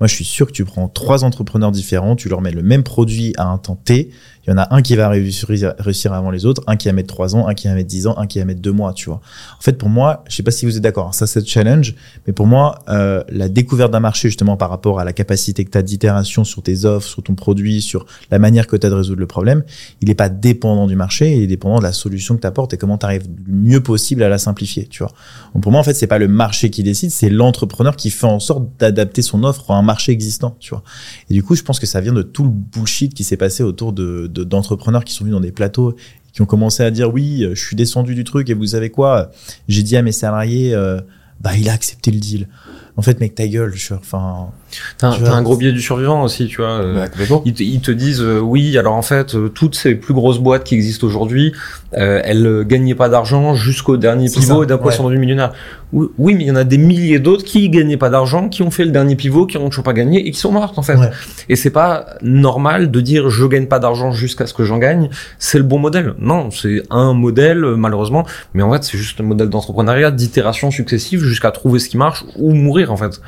moi 0.00 0.06
je 0.06 0.14
suis 0.14 0.24
sûr 0.24 0.46
que 0.46 0.52
tu 0.52 0.64
prends 0.64 0.88
trois 0.88 1.24
entrepreneurs 1.24 1.72
différents, 1.72 2.16
tu 2.16 2.28
leur 2.28 2.40
mets 2.40 2.50
le 2.50 2.62
même 2.62 2.82
produit 2.82 3.34
à 3.36 3.46
un 3.46 3.58
temps 3.58 3.76
T. 3.76 4.10
Il 4.48 4.52
y 4.52 4.54
en 4.54 4.58
a 4.58 4.74
un 4.74 4.80
qui 4.80 4.96
va 4.96 5.10
réussir, 5.10 6.12
avant 6.14 6.30
les 6.30 6.46
autres, 6.46 6.62
un 6.66 6.76
qui 6.76 6.88
va 6.88 6.94
mettre 6.94 7.12
trois 7.14 7.36
ans, 7.36 7.48
un 7.48 7.52
qui 7.54 7.68
va 7.68 7.74
mettre 7.74 7.88
dix 7.88 8.06
ans, 8.06 8.16
un 8.16 8.26
qui 8.26 8.38
va 8.38 8.46
mettre 8.46 8.62
deux 8.62 8.72
mois, 8.72 8.94
tu 8.94 9.10
vois. 9.10 9.20
En 9.58 9.60
fait, 9.60 9.74
pour 9.74 9.90
moi, 9.90 10.24
je 10.26 10.36
sais 10.36 10.42
pas 10.42 10.50
si 10.50 10.64
vous 10.64 10.74
êtes 10.78 10.82
d'accord, 10.82 11.08
hein, 11.08 11.12
ça 11.12 11.26
c'est 11.26 11.40
le 11.40 11.44
challenge, 11.44 11.94
mais 12.26 12.32
pour 12.32 12.46
moi, 12.46 12.78
euh, 12.88 13.22
la 13.28 13.50
découverte 13.50 13.92
d'un 13.92 14.00
marché, 14.00 14.28
justement, 14.28 14.56
par 14.56 14.70
rapport 14.70 15.00
à 15.00 15.04
la 15.04 15.12
capacité 15.12 15.66
que 15.66 15.70
tu 15.70 15.76
as 15.76 15.82
d'itération 15.82 16.44
sur 16.44 16.62
tes 16.62 16.86
offres, 16.86 17.06
sur 17.06 17.22
ton 17.22 17.34
produit, 17.34 17.82
sur 17.82 18.06
la 18.30 18.38
manière 18.38 18.66
que 18.66 18.76
tu 18.76 18.86
as 18.86 18.90
de 18.90 18.94
résoudre 18.94 19.20
le 19.20 19.26
problème, 19.26 19.64
il 20.00 20.08
n'est 20.08 20.14
pas 20.14 20.30
dépendant 20.30 20.86
du 20.86 20.96
marché, 20.96 21.36
il 21.36 21.42
est 21.42 21.46
dépendant 21.46 21.78
de 21.80 21.84
la 21.84 21.92
solution 21.92 22.34
que 22.34 22.40
tu 22.40 22.46
apportes 22.46 22.72
et 22.72 22.78
comment 22.78 22.96
tu 22.96 23.04
arrives 23.04 23.28
le 23.46 23.52
mieux 23.52 23.82
possible 23.82 24.22
à 24.22 24.30
la 24.30 24.38
simplifier, 24.38 24.86
tu 24.86 25.02
vois. 25.02 25.12
Donc 25.52 25.62
pour 25.62 25.72
moi, 25.72 25.80
en 25.82 25.84
fait, 25.84 25.92
c'est 25.92 26.06
pas 26.06 26.18
le 26.18 26.28
marché 26.28 26.70
qui 26.70 26.82
décide, 26.82 27.10
c'est 27.10 27.28
l'entrepreneur 27.28 27.96
qui 27.96 28.08
fait 28.08 28.24
en 28.26 28.40
sorte 28.40 28.66
d'adapter 28.78 29.20
son 29.20 29.44
offre 29.44 29.70
à 29.72 29.74
un 29.76 29.82
marché 29.82 30.10
existant, 30.12 30.56
tu 30.58 30.70
vois. 30.70 30.82
Et 31.28 31.34
du 31.34 31.42
coup, 31.42 31.54
je 31.54 31.62
pense 31.62 31.78
que 31.78 31.86
ça 31.86 32.00
vient 32.00 32.14
de 32.14 32.22
tout 32.22 32.44
le 32.44 32.50
bullshit 32.50 33.12
qui 33.12 33.24
s'est 33.24 33.36
passé 33.36 33.62
autour 33.62 33.92
de- 33.92 34.26
d'entrepreneurs 34.44 35.04
qui 35.04 35.14
sont 35.14 35.24
venus 35.24 35.34
dans 35.34 35.40
des 35.40 35.52
plateaux 35.52 35.94
qui 36.32 36.42
ont 36.42 36.46
commencé 36.46 36.82
à 36.82 36.90
dire 36.90 37.12
oui, 37.12 37.42
euh, 37.42 37.54
je 37.54 37.64
suis 37.64 37.76
descendu 37.76 38.14
du 38.14 38.24
truc 38.24 38.48
et 38.50 38.54
vous 38.54 38.68
savez 38.68 38.90
quoi, 38.90 39.30
j'ai 39.66 39.82
dit 39.82 39.96
à 39.96 40.02
mes 40.02 40.12
salariés, 40.12 40.74
euh, 40.74 41.00
bah 41.40 41.56
il 41.56 41.68
a 41.68 41.72
accepté 41.72 42.10
le 42.10 42.18
deal. 42.18 42.48
En 42.96 43.02
fait, 43.02 43.20
mec, 43.20 43.34
ta 43.34 43.46
gueule, 43.46 43.72
je 43.74 43.84
suis, 43.86 43.94
enfin, 43.94 44.50
T'as 44.98 45.16
vois. 45.16 45.30
un 45.30 45.42
gros 45.42 45.56
biais 45.56 45.72
du 45.72 45.80
survivant 45.80 46.22
aussi, 46.22 46.46
tu 46.46 46.58
vois. 46.58 46.80
euh, 46.80 47.06
Bah. 47.06 47.40
Ils 47.44 47.54
te, 47.54 47.62
ils 47.62 47.80
te 47.80 47.90
disent 47.90 48.20
euh, 48.20 48.38
oui, 48.38 48.76
alors 48.76 48.94
en 48.94 49.02
fait, 49.02 49.34
euh, 49.34 49.48
toutes 49.48 49.74
ces 49.74 49.94
plus 49.94 50.14
grosses 50.14 50.38
boîtes 50.38 50.64
qui 50.64 50.74
existent 50.74 51.06
aujourd'hui, 51.06 51.52
euh, 51.96 52.20
elles 52.24 52.64
gagnaient 52.66 52.94
pas 52.94 53.08
d'argent 53.08 53.54
jusqu'au 53.54 53.96
dernier 53.96 54.28
pivot 54.28 54.62
et 54.62 54.66
d'un 54.66 54.76
coup 54.76 54.84
ouais. 54.84 54.90
elles 54.92 54.96
sont 54.96 55.04
devenues 55.04 55.20
millionnaires. 55.20 55.52
Oui, 55.92 56.34
mais 56.34 56.44
il 56.44 56.46
y 56.46 56.50
en 56.50 56.56
a 56.56 56.64
des 56.64 56.76
milliers 56.76 57.18
d'autres 57.18 57.44
qui 57.44 57.70
gagnaient 57.70 57.96
pas 57.96 58.10
d'argent, 58.10 58.50
qui 58.50 58.62
ont 58.62 58.70
fait 58.70 58.84
le 58.84 58.90
dernier 58.90 59.16
pivot, 59.16 59.46
qui 59.46 59.56
ont 59.56 59.70
toujours 59.70 59.84
pas 59.84 59.94
gagné 59.94 60.26
et 60.26 60.30
qui 60.30 60.38
sont 60.38 60.52
mortes 60.52 60.78
en 60.78 60.82
fait. 60.82 60.96
Ouais. 60.96 61.10
Et 61.48 61.56
c'est 61.56 61.70
pas 61.70 62.04
normal 62.20 62.90
de 62.90 63.00
dire 63.00 63.30
je 63.30 63.46
gagne 63.46 63.66
pas 63.68 63.78
d'argent 63.78 64.12
jusqu'à 64.12 64.46
ce 64.46 64.52
que 64.52 64.64
j'en 64.64 64.76
gagne. 64.76 65.08
C'est 65.38 65.56
le 65.56 65.64
bon 65.64 65.78
modèle. 65.78 66.12
Non, 66.18 66.50
c'est 66.50 66.82
un 66.90 67.14
modèle 67.14 67.60
malheureusement, 67.60 68.26
mais 68.52 68.62
en 68.62 68.70
fait 68.72 68.84
c'est 68.84 68.98
juste 68.98 69.20
un 69.20 69.24
modèle 69.24 69.48
d'entrepreneuriat 69.48 70.10
d'itération 70.10 70.70
successive 70.70 71.22
jusqu'à 71.24 71.50
trouver 71.52 71.78
ce 71.78 71.88
qui 71.88 71.96
marche 71.96 72.22
ou 72.36 72.52
mourir 72.52 72.92
en 72.92 72.98
fait. 72.98 73.22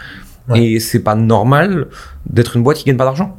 Et 0.54 0.80
c'est 0.80 1.02
pas 1.02 1.14
normal 1.14 1.88
d'être 2.26 2.56
une 2.56 2.62
boîte 2.62 2.78
qui 2.78 2.84
gagne 2.84 2.96
pas 2.96 3.04
d'argent. 3.04 3.38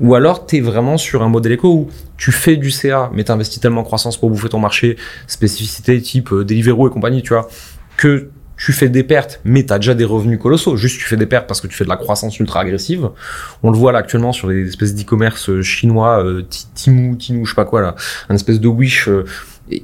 Ou 0.00 0.14
alors, 0.14 0.46
t'es 0.46 0.60
vraiment 0.60 0.98
sur 0.98 1.22
un 1.22 1.28
modèle 1.28 1.52
éco 1.52 1.68
où 1.68 1.88
tu 2.16 2.32
fais 2.32 2.56
du 2.56 2.70
CA, 2.70 3.10
mais 3.14 3.24
t'investis 3.24 3.60
tellement 3.60 3.80
en 3.80 3.84
croissance 3.84 4.16
pour 4.16 4.30
bouffer 4.30 4.48
ton 4.48 4.58
marché, 4.58 4.96
spécificité 5.26 6.00
type 6.00 6.32
euh, 6.32 6.44
Deliveroo 6.44 6.88
et 6.88 6.90
compagnie, 6.90 7.22
tu 7.22 7.30
vois, 7.32 7.48
que 7.96 8.30
tu 8.60 8.72
fais 8.72 8.90
des 8.90 9.02
pertes, 9.02 9.40
mais 9.44 9.64
tu 9.64 9.72
as 9.72 9.78
déjà 9.78 9.94
des 9.94 10.04
revenus 10.04 10.38
colossaux. 10.38 10.76
Juste, 10.76 10.98
tu 10.98 11.06
fais 11.06 11.16
des 11.16 11.24
pertes 11.24 11.46
parce 11.46 11.62
que 11.62 11.66
tu 11.66 11.74
fais 11.74 11.84
de 11.84 11.88
la 11.88 11.96
croissance 11.96 12.38
ultra 12.38 12.60
agressive. 12.60 13.08
On 13.62 13.70
le 13.70 13.78
voit 13.78 13.90
là 13.90 14.00
actuellement 14.00 14.32
sur 14.32 14.48
les 14.48 14.68
espèces 14.68 14.94
d'e-commerce 14.94 15.48
euh, 15.48 15.62
chinois, 15.62 16.22
euh, 16.22 16.42
Timu, 16.74 17.16
Tinu, 17.16 17.46
je 17.46 17.50
sais 17.50 17.56
pas 17.56 17.64
quoi 17.64 17.80
là, 17.80 17.94
un 18.28 18.34
espèce 18.34 18.60
de 18.60 18.68
Wish. 18.68 19.08
Euh, 19.08 19.24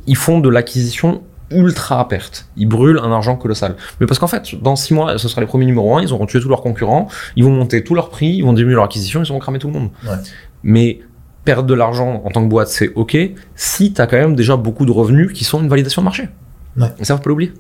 ils 0.07 0.17
font 0.17 0.41
de 0.41 0.51
l'acquisition 0.51 1.23
ultra 1.51 2.01
à 2.01 2.05
perte. 2.05 2.49
Ils 2.57 2.69
brûlent 2.69 2.99
un 2.99 3.13
argent 3.13 3.37
colossal. 3.37 3.77
Mais 4.01 4.07
parce 4.07 4.19
qu'en 4.19 4.27
fait, 4.27 4.55
dans 4.61 4.77
six 4.77 4.95
mois, 4.95 5.19
ce 5.19 5.29
sera 5.29 5.41
les 5.41 5.47
premiers 5.47 5.67
numéros 5.67 5.97
1, 5.97 6.03
ils 6.03 6.13
auront 6.13 6.27
tué 6.27 6.41
tous 6.41 6.49
leurs 6.49 6.63
concurrents, 6.63 7.09
ils 7.37 7.45
vont 7.45 7.53
monter 7.53 7.85
tous 7.85 7.95
leurs 7.95 8.09
prix, 8.09 8.29
ils 8.29 8.43
vont 8.43 8.53
diminuer 8.53 8.75
leur 8.75 8.85
acquisition, 8.85 9.23
ils 9.23 9.29
vont 9.29 9.39
cramer 9.39 9.59
tout 9.59 9.69
le 9.69 9.75
monde. 9.75 9.91
Ouais. 10.05 10.17
Mais 10.63 11.01
perdre 11.45 11.69
de 11.69 11.75
l'argent 11.75 12.23
en 12.25 12.31
tant 12.31 12.43
que 12.43 12.49
boîte, 12.49 12.69
c'est 12.69 12.93
ok, 12.95 13.17
si 13.55 13.93
tu 13.93 14.01
as 14.01 14.07
quand 14.07 14.17
même 14.17 14.35
déjà 14.35 14.57
beaucoup 14.57 14.85
de 14.85 14.91
revenus 14.91 15.33
qui 15.33 15.45
sont 15.45 15.63
une 15.63 15.69
validation 15.69 16.03
de 16.03 16.05
marché. 16.05 16.29
Ouais. 16.77 16.89
Et 16.99 17.05
ça, 17.05 17.17
faut 17.17 17.23
pas 17.23 17.31
l'oublier. 17.31 17.53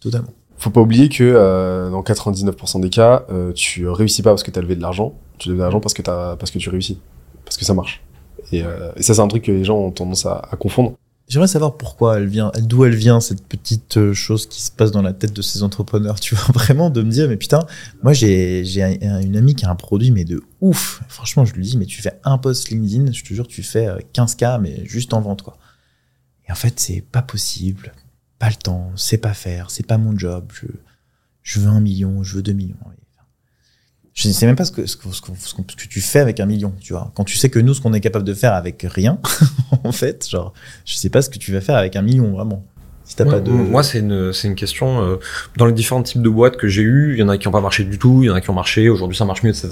Totalement. 0.00 0.28
Faut 0.58 0.70
pas 0.70 0.80
oublier 0.80 1.08
que 1.08 1.22
euh, 1.22 1.90
dans 1.90 2.02
99% 2.02 2.80
des 2.80 2.88
cas, 2.88 3.24
euh, 3.30 3.52
tu 3.52 3.86
réussis 3.88 4.22
pas 4.22 4.30
parce 4.30 4.42
que 4.42 4.50
t'as 4.50 4.62
levé 4.62 4.74
de 4.74 4.80
l'argent, 4.80 5.14
tu 5.38 5.50
lèves 5.50 5.58
de 5.58 5.62
l'argent 5.62 5.80
parce 5.80 5.92
que 5.92 6.00
t'as 6.00 6.36
parce 6.36 6.50
que 6.50 6.58
tu 6.58 6.70
réussis, 6.70 6.98
parce 7.44 7.58
que 7.58 7.64
ça 7.64 7.74
marche. 7.74 8.02
Et, 8.52 8.62
euh, 8.62 8.90
et 8.96 9.02
ça 9.02 9.12
c'est 9.12 9.20
un 9.20 9.28
truc 9.28 9.44
que 9.44 9.52
les 9.52 9.64
gens 9.64 9.76
ont 9.76 9.90
tendance 9.90 10.24
à, 10.24 10.40
à 10.50 10.56
confondre. 10.56 10.94
J'aimerais 11.28 11.48
savoir 11.48 11.76
pourquoi 11.76 12.18
elle 12.18 12.28
vient, 12.28 12.52
d'où 12.60 12.84
elle 12.84 12.94
vient 12.94 13.18
cette 13.20 13.44
petite 13.46 13.96
euh, 13.96 14.14
chose 14.14 14.46
qui 14.48 14.62
se 14.62 14.70
passe 14.70 14.92
dans 14.92 15.02
la 15.02 15.12
tête 15.12 15.32
de 15.32 15.42
ces 15.42 15.64
entrepreneurs. 15.64 16.20
Tu 16.20 16.34
vois 16.36 16.52
vraiment 16.54 16.88
de 16.88 17.02
me 17.02 17.10
dire, 17.10 17.28
mais 17.28 17.36
putain, 17.36 17.66
moi 18.02 18.12
j'ai 18.12 18.64
j'ai 18.64 18.82
un- 18.84 19.20
une 19.20 19.36
amie 19.36 19.54
qui 19.56 19.64
a 19.64 19.70
un 19.70 19.74
produit 19.74 20.12
mais 20.12 20.24
de 20.24 20.40
ouf. 20.60 21.02
Franchement, 21.08 21.44
je 21.44 21.54
lui 21.54 21.64
dis, 21.64 21.76
mais 21.78 21.86
tu 21.86 22.00
fais 22.00 22.12
un 22.24 22.38
post 22.38 22.70
LinkedIn, 22.70 23.10
je 23.12 23.24
te 23.24 23.34
jure, 23.34 23.48
tu 23.48 23.62
fais 23.64 23.88
euh, 23.88 23.98
15k 24.14 24.60
mais 24.60 24.84
juste 24.86 25.14
en 25.14 25.20
vente 25.20 25.42
quoi. 25.42 25.58
Et 26.48 26.52
en 26.52 26.54
fait, 26.54 26.78
c'est 26.78 27.00
pas 27.00 27.22
possible, 27.22 27.92
pas 28.38 28.48
le 28.48 28.54
temps, 28.54 28.92
c'est 28.94 29.18
pas 29.18 29.34
faire, 29.34 29.70
c'est 29.70 29.86
pas 29.86 29.98
mon 29.98 30.16
job. 30.16 30.52
Je 30.54 30.66
je 31.42 31.60
veux 31.60 31.68
un 31.68 31.80
million, 31.80 32.22
je 32.22 32.36
veux 32.36 32.42
deux 32.42 32.52
millions. 32.52 32.76
Je 34.16 34.28
ne 34.28 34.32
sais 34.32 34.46
même 34.46 34.56
pas 34.56 34.64
ce 34.64 34.72
que, 34.72 34.86
ce, 34.86 34.96
que, 34.96 35.04
ce, 35.12 35.20
que, 35.20 35.28
ce 35.44 35.86
tu 35.88 36.00
fais 36.00 36.20
avec 36.20 36.40
un 36.40 36.46
million, 36.46 36.72
tu 36.80 36.94
vois. 36.94 37.12
Quand 37.14 37.24
tu 37.24 37.36
sais 37.36 37.50
que 37.50 37.58
nous, 37.58 37.74
ce 37.74 37.82
qu'on 37.82 37.92
est 37.92 38.00
capable 38.00 38.24
de 38.24 38.32
faire 38.32 38.54
avec 38.54 38.84
rien, 38.88 39.18
en 39.84 39.92
fait, 39.92 40.26
genre, 40.28 40.54
je 40.86 40.94
sais 40.96 41.10
pas 41.10 41.20
ce 41.20 41.28
que 41.28 41.38
tu 41.38 41.52
vas 41.52 41.60
faire 41.60 41.76
avec 41.76 41.96
un 41.96 42.02
million, 42.02 42.32
vraiment. 42.32 42.64
Si 43.04 43.14
t'as 43.14 43.24
Ouais, 43.24 43.30
pas 43.32 43.40
de. 43.40 43.50
Moi, 43.50 43.82
c'est 43.82 43.98
une, 43.98 44.32
c'est 44.32 44.48
une 44.48 44.54
question. 44.54 45.02
euh, 45.02 45.16
dans 45.58 45.66
les 45.66 45.74
différents 45.74 46.02
types 46.02 46.22
de 46.22 46.30
boîtes 46.30 46.56
que 46.56 46.66
j'ai 46.66 46.80
eu, 46.82 47.12
il 47.12 47.20
y 47.20 47.22
en 47.22 47.28
a 47.28 47.36
qui 47.36 47.46
n'ont 47.46 47.52
pas 47.52 47.60
marché 47.60 47.84
du 47.84 47.98
tout, 47.98 48.20
il 48.22 48.26
y 48.26 48.30
en 48.30 48.34
a 48.34 48.40
qui 48.40 48.48
ont 48.48 48.54
marché. 48.54 48.88
Aujourd'hui, 48.88 49.16
ça 49.18 49.26
marche 49.26 49.42
mieux, 49.42 49.50
etc. 49.50 49.68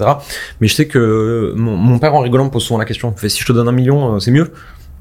Mais 0.61 0.67
je 0.67 0.75
sais 0.75 0.87
que 0.87 0.99
euh, 0.99 1.53
mon, 1.55 1.75
mon 1.75 1.97
père, 1.97 2.13
en 2.13 2.19
rigolant, 2.21 2.45
me 2.45 2.49
pose 2.51 2.63
souvent 2.63 2.77
la 2.79 2.85
question. 2.85 3.13
Si 3.17 3.41
je 3.41 3.45
te 3.47 3.51
donne 3.51 3.67
un 3.67 3.71
million, 3.73 4.13
euh, 4.15 4.19
c'est 4.19 4.31
mieux. 4.31 4.53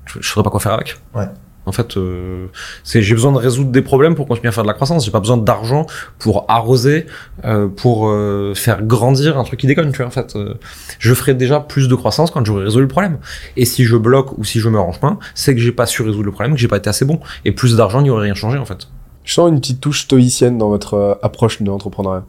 Je, 0.07 0.21
je 0.23 0.27
saurais 0.27 0.43
pas 0.43 0.51
quoi 0.51 0.59
faire 0.59 0.73
avec. 0.73 0.97
Ouais. 1.15 1.27
En 1.67 1.73
fait, 1.73 1.97
euh, 1.97 2.47
c'est 2.83 3.03
j'ai 3.03 3.15
besoin 3.15 3.33
de 3.33 3.39
résoudre 3.39 3.71
des 3.71 3.83
problèmes 3.83 4.15
pour 4.15 4.27
continuer 4.27 4.49
à 4.49 4.53
faire 4.53 4.65
de 4.65 4.69
la 4.69 4.75
croissance. 4.75 5.05
J'ai 5.05 5.11
pas 5.11 5.21
besoin 5.21 5.37
d'argent 5.37 5.87
pour 6.19 6.45
arroser, 6.49 7.07
euh, 7.45 7.69
pour 7.69 8.09
euh, 8.09 8.53
faire 8.55 8.83
grandir 8.83 9.39
un 9.39 9.45
truc 9.45 9.61
qui 9.61 9.67
déconne. 9.67 9.91
Tu 9.93 9.99
vois, 9.99 10.07
en 10.07 10.11
fait, 10.11 10.37
euh, 10.37 10.55
je 10.99 11.15
ferai 11.15 11.35
déjà 11.35 11.61
plus 11.61 11.89
de 11.89 11.95
croissance 11.95 12.31
quand 12.31 12.45
j'aurai 12.45 12.65
résolu 12.65 12.83
le 12.83 12.89
problème. 12.89 13.19
Et 13.57 13.65
si 13.65 13.85
je 13.85 13.97
bloque 13.97 14.37
ou 14.39 14.45
si 14.45 14.61
je 14.61 14.69
me 14.69 14.79
range 14.79 15.01
pas, 15.01 15.19
c'est 15.35 15.55
que 15.55 15.61
j'ai 15.61 15.73
pas 15.73 15.87
su 15.87 16.03
résoudre 16.03 16.25
le 16.25 16.33
problème, 16.33 16.55
que 16.55 16.61
j'ai 16.61 16.69
pas 16.69 16.77
été 16.77 16.91
assez 16.91 17.05
bon. 17.05 17.21
Et 17.45 17.53
plus 17.53 17.77
d'argent 17.77 18.03
n'y 18.03 18.11
aurait 18.11 18.25
rien 18.25 18.35
changé 18.35 18.59
en 18.59 18.67
fait. 18.67 18.89
Je 19.25 19.33
sens 19.33 19.49
une 19.49 19.59
petite 19.59 19.81
touche 19.81 20.03
stoïcienne 20.03 20.59
dans 20.59 20.69
votre 20.69 20.95
euh, 20.95 21.15
approche 21.23 21.63
de 21.63 21.67
l'entrepreneuriat. 21.67 22.25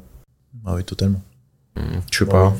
Ah 0.65 0.75
oui, 0.75 0.83
totalement. 0.83 1.21
Je 2.09 2.19
sais 2.19 2.25
pas. 2.25 2.55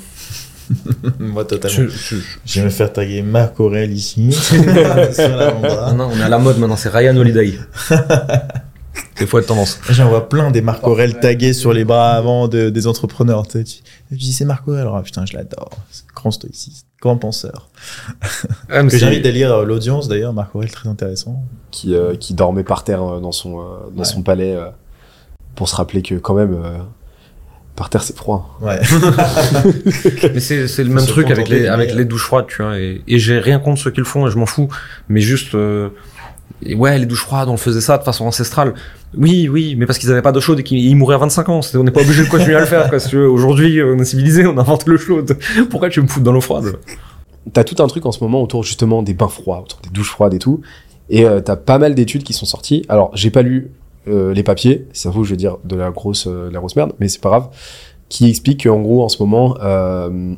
moi, 1.19 1.45
totalement. 1.45 1.75
Je- 1.77 1.87
je- 1.89 2.15
Je 2.45 2.59
vais 2.59 2.65
me 2.65 2.69
faire 2.71 2.91
taguer 2.93 3.21
Marc 3.21 3.59
Aurel 3.59 3.91
ici. 3.93 4.31
sur 4.31 4.57
non, 5.95 6.09
on 6.11 6.17
est 6.19 6.23
à 6.23 6.29
la 6.29 6.39
mode 6.39 6.57
maintenant, 6.59 6.75
c'est 6.77 6.89
Ryan 6.89 7.15
Holiday. 7.17 7.57
C'est 9.17 9.27
fois 9.27 9.41
de 9.41 9.45
tendance. 9.45 9.79
J'en 9.89 10.09
vois 10.09 10.27
plein 10.29 10.51
des 10.51 10.61
Marc 10.61 10.85
Aurel 10.87 11.19
tagués 11.19 11.53
sur 11.53 11.73
les 11.73 11.85
bras 11.85 12.11
avant 12.13 12.47
de- 12.47 12.69
des 12.69 12.87
entrepreneurs. 12.87 13.45
Tu 13.47 13.51
sais, 13.59 13.63
tu- 13.63 13.83
tu 14.09 14.15
dis 14.15 14.33
c'est 14.33 14.45
Marc 14.45 14.67
Aurel. 14.67 14.87
Ah 14.93 15.01
putain, 15.03 15.25
je 15.25 15.33
l'adore. 15.35 15.69
C'est 15.91 16.03
un 16.03 16.13
grand 16.15 16.31
stoïciste, 16.31 16.85
grand 17.01 17.17
penseur. 17.17 17.69
Ah, 18.69 18.83
Que 18.83 18.97
j'invite 18.97 19.25
à 19.25 19.31
lire 19.31 19.53
euh, 19.53 19.65
l'audience 19.65 20.07
d'ailleurs. 20.07 20.33
Marc 20.33 20.53
Aurel, 20.55 20.71
très 20.71 20.89
intéressant. 20.89 21.43
qui, 21.71 21.93
euh, 21.93 22.15
qui 22.15 22.33
dormait 22.33 22.63
par 22.63 22.83
terre 22.85 23.03
euh, 23.03 23.19
dans 23.19 23.31
son, 23.33 23.59
euh, 23.59 23.63
dans 23.93 23.99
Ouais. 23.99 24.05
son 24.05 24.21
palais 24.21 24.55
euh, 24.55 24.67
pour 25.55 25.67
se 25.69 25.75
rappeler 25.75 26.01
que 26.01 26.15
quand 26.15 26.33
même 26.33 26.53
euh, 26.53 26.77
par 27.75 27.89
terre 27.89 28.03
c'est 28.03 28.15
froid. 28.15 28.57
Ouais. 28.61 28.79
Mais 30.33 30.39
c'est 30.39 30.83
le 30.83 30.89
même 30.89 31.05
truc 31.05 31.29
avec 31.29 31.49
les 31.49 31.67
avec 31.67 31.93
les 31.93 32.05
douches 32.05 32.25
froides, 32.25 32.47
tu 32.47 32.61
vois. 32.61 32.77
Et, 32.79 33.01
et 33.07 33.19
j'ai 33.19 33.39
rien 33.39 33.59
contre 33.59 33.81
ceux 33.81 33.91
qui 33.91 33.99
le 33.99 34.05
font, 34.05 34.27
et 34.27 34.31
je 34.31 34.37
m'en 34.37 34.45
fous. 34.45 34.69
Mais 35.09 35.21
juste, 35.21 35.55
euh, 35.55 35.89
et 36.63 36.75
ouais, 36.75 36.97
les 36.97 37.05
douches 37.05 37.21
froides, 37.21 37.49
on 37.49 37.57
faisait 37.57 37.81
ça 37.81 37.97
de 37.97 38.03
façon 38.03 38.25
ancestrale. 38.25 38.73
Oui, 39.17 39.47
oui, 39.49 39.75
mais 39.77 39.85
parce 39.85 39.99
qu'ils 39.99 40.11
avaient 40.11 40.21
pas 40.21 40.31
d'eau 40.31 40.41
chaude 40.41 40.59
et 40.59 40.63
qu'ils 40.63 40.79
ils 40.79 40.95
mouraient 40.95 41.15
à 41.15 41.19
25 41.19 41.49
ans. 41.49 41.59
On 41.73 41.83
n'est 41.83 41.91
pas 41.91 42.01
obligé 42.01 42.23
de 42.23 42.29
continuer 42.29 42.55
à 42.55 42.61
le 42.61 42.65
faire. 42.65 42.89
Quoi, 42.89 42.99
si. 42.99 43.15
Aujourd'hui, 43.15 43.81
on 43.83 43.97
est 43.99 44.05
civilisé, 44.05 44.45
on 44.45 44.57
invente 44.57 44.85
l'eau 44.87 44.97
chaude. 44.97 45.37
Pourquoi 45.69 45.89
tu 45.89 45.99
veux 45.99 46.05
me 46.05 46.09
foutre 46.09 46.23
dans 46.23 46.31
l'eau 46.31 46.41
froide? 46.41 46.77
T'as 47.53 47.63
tout 47.63 47.81
un 47.83 47.87
truc 47.87 48.05
en 48.05 48.11
ce 48.11 48.23
moment 48.23 48.41
autour 48.41 48.63
justement 48.63 49.03
des 49.03 49.13
bains 49.13 49.27
froids, 49.27 49.61
autour 49.61 49.79
des 49.81 49.89
douches 49.89 50.09
froides 50.09 50.33
et 50.33 50.39
tout. 50.39 50.61
Et 51.09 51.25
euh, 51.25 51.41
t'as 51.41 51.55
pas 51.55 51.77
mal 51.77 51.93
d'études 51.93 52.23
qui 52.23 52.33
sont 52.33 52.45
sorties. 52.45 52.83
Alors 52.89 53.11
j'ai 53.13 53.29
pas 53.29 53.43
lu 53.43 53.69
euh, 54.07 54.33
les 54.33 54.43
papiers, 54.43 54.87
ça 54.93 55.09
vous 55.09 55.23
je 55.23 55.31
vais 55.31 55.37
dire 55.37 55.57
de 55.63 55.75
la 55.75 55.91
grosse, 55.91 56.27
euh, 56.27 56.49
la 56.51 56.61
merde, 56.75 56.93
mais 56.99 57.07
c'est 57.07 57.21
pas 57.21 57.29
grave. 57.29 57.49
Qui 58.09 58.29
explique 58.29 58.63
qu'en 58.63 58.81
gros 58.81 59.03
en 59.03 59.09
ce 59.09 59.21
moment 59.21 59.57
euh, 59.61 60.35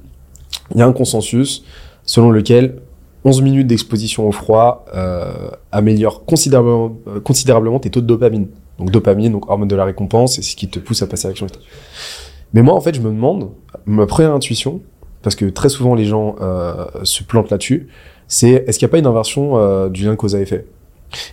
il 0.74 0.80
y 0.80 0.82
a 0.82 0.88
un 0.88 0.94
consensus 0.94 1.64
selon 2.04 2.32
lequel 2.32 2.82
11 3.26 3.42
minutes 3.42 3.68
d'exposition 3.68 4.28
au 4.28 4.32
froid 4.32 4.86
euh, 4.96 5.50
améliore 5.72 6.24
considérablement, 6.26 7.80
tes 7.80 7.90
taux 7.90 8.02
de 8.02 8.06
dopamine. 8.06 8.48
Donc 8.80 8.92
dopamine, 8.92 9.32
donc 9.32 9.50
hormone 9.50 9.68
de 9.68 9.76
la 9.76 9.86
récompense, 9.86 10.36
c'est 10.36 10.42
ce 10.42 10.56
qui 10.56 10.70
te 10.70 10.80
pousse 10.80 11.02
à 11.02 11.08
passer 11.08 11.26
à 11.26 11.30
l'action. 11.30 11.48
Mais 12.54 12.62
moi 12.62 12.74
en 12.74 12.82
fait 12.82 12.96
je 12.96 13.02
me 13.02 13.10
demande, 13.10 13.50
ma 13.86 14.06
première 14.06 14.34
intuition, 14.34 14.82
parce 15.24 15.36
que 15.36 15.46
très 15.46 15.68
souvent 15.68 15.96
les 15.96 16.06
gens 16.06 16.36
se 17.04 17.24
plantent 17.24 17.50
là-dessus, 17.50 17.88
c'est 18.30 18.64
est-ce 18.68 18.80
qu'il 18.80 18.86
n'y 18.86 18.92
a 18.92 18.94
pas 18.94 19.00
une 19.00 19.08
inversion 19.08 19.90
du 19.90 20.06
lien 20.06 20.16
cause 20.16 20.36
à 20.36 20.40
effet 20.40 20.66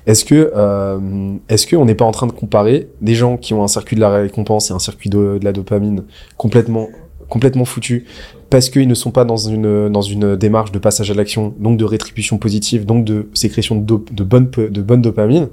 Est-ce 0.06 0.24
que 0.24 0.52
euh, 0.54 1.34
est-ce 1.48 1.66
qu'on 1.66 1.84
n'est 1.84 1.94
pas 1.94 2.04
en 2.04 2.12
train 2.12 2.26
de 2.26 2.32
comparer 2.32 2.88
des 3.00 3.14
gens 3.14 3.36
qui 3.36 3.54
ont 3.54 3.62
un 3.62 3.68
circuit 3.68 3.96
de 3.96 4.00
la 4.00 4.10
récompense 4.10 4.70
et 4.70 4.72
un 4.72 4.78
circuit 4.78 5.10
de, 5.10 5.38
la 5.42 5.52
dopamine 5.52 6.04
complètement 6.36 6.88
complètement 7.28 7.64
foutu 7.64 8.04
parce 8.50 8.68
qu'ils 8.70 8.86
ne 8.86 8.94
sont 8.94 9.10
pas 9.10 9.24
dans 9.24 9.36
une 9.36 9.88
dans 9.88 10.02
une 10.02 10.36
démarche 10.36 10.70
de 10.70 10.78
passage 10.78 11.10
à 11.10 11.14
l'action, 11.14 11.54
donc 11.58 11.76
de 11.78 11.84
rétribution 11.84 12.38
positive, 12.38 12.86
donc 12.86 13.04
de 13.04 13.28
sécrétion 13.34 13.76
de, 13.76 13.98
de 14.12 14.24
bonne 14.24 14.50
de 14.50 14.82
bonne 14.82 15.02
dopamine, 15.02 15.48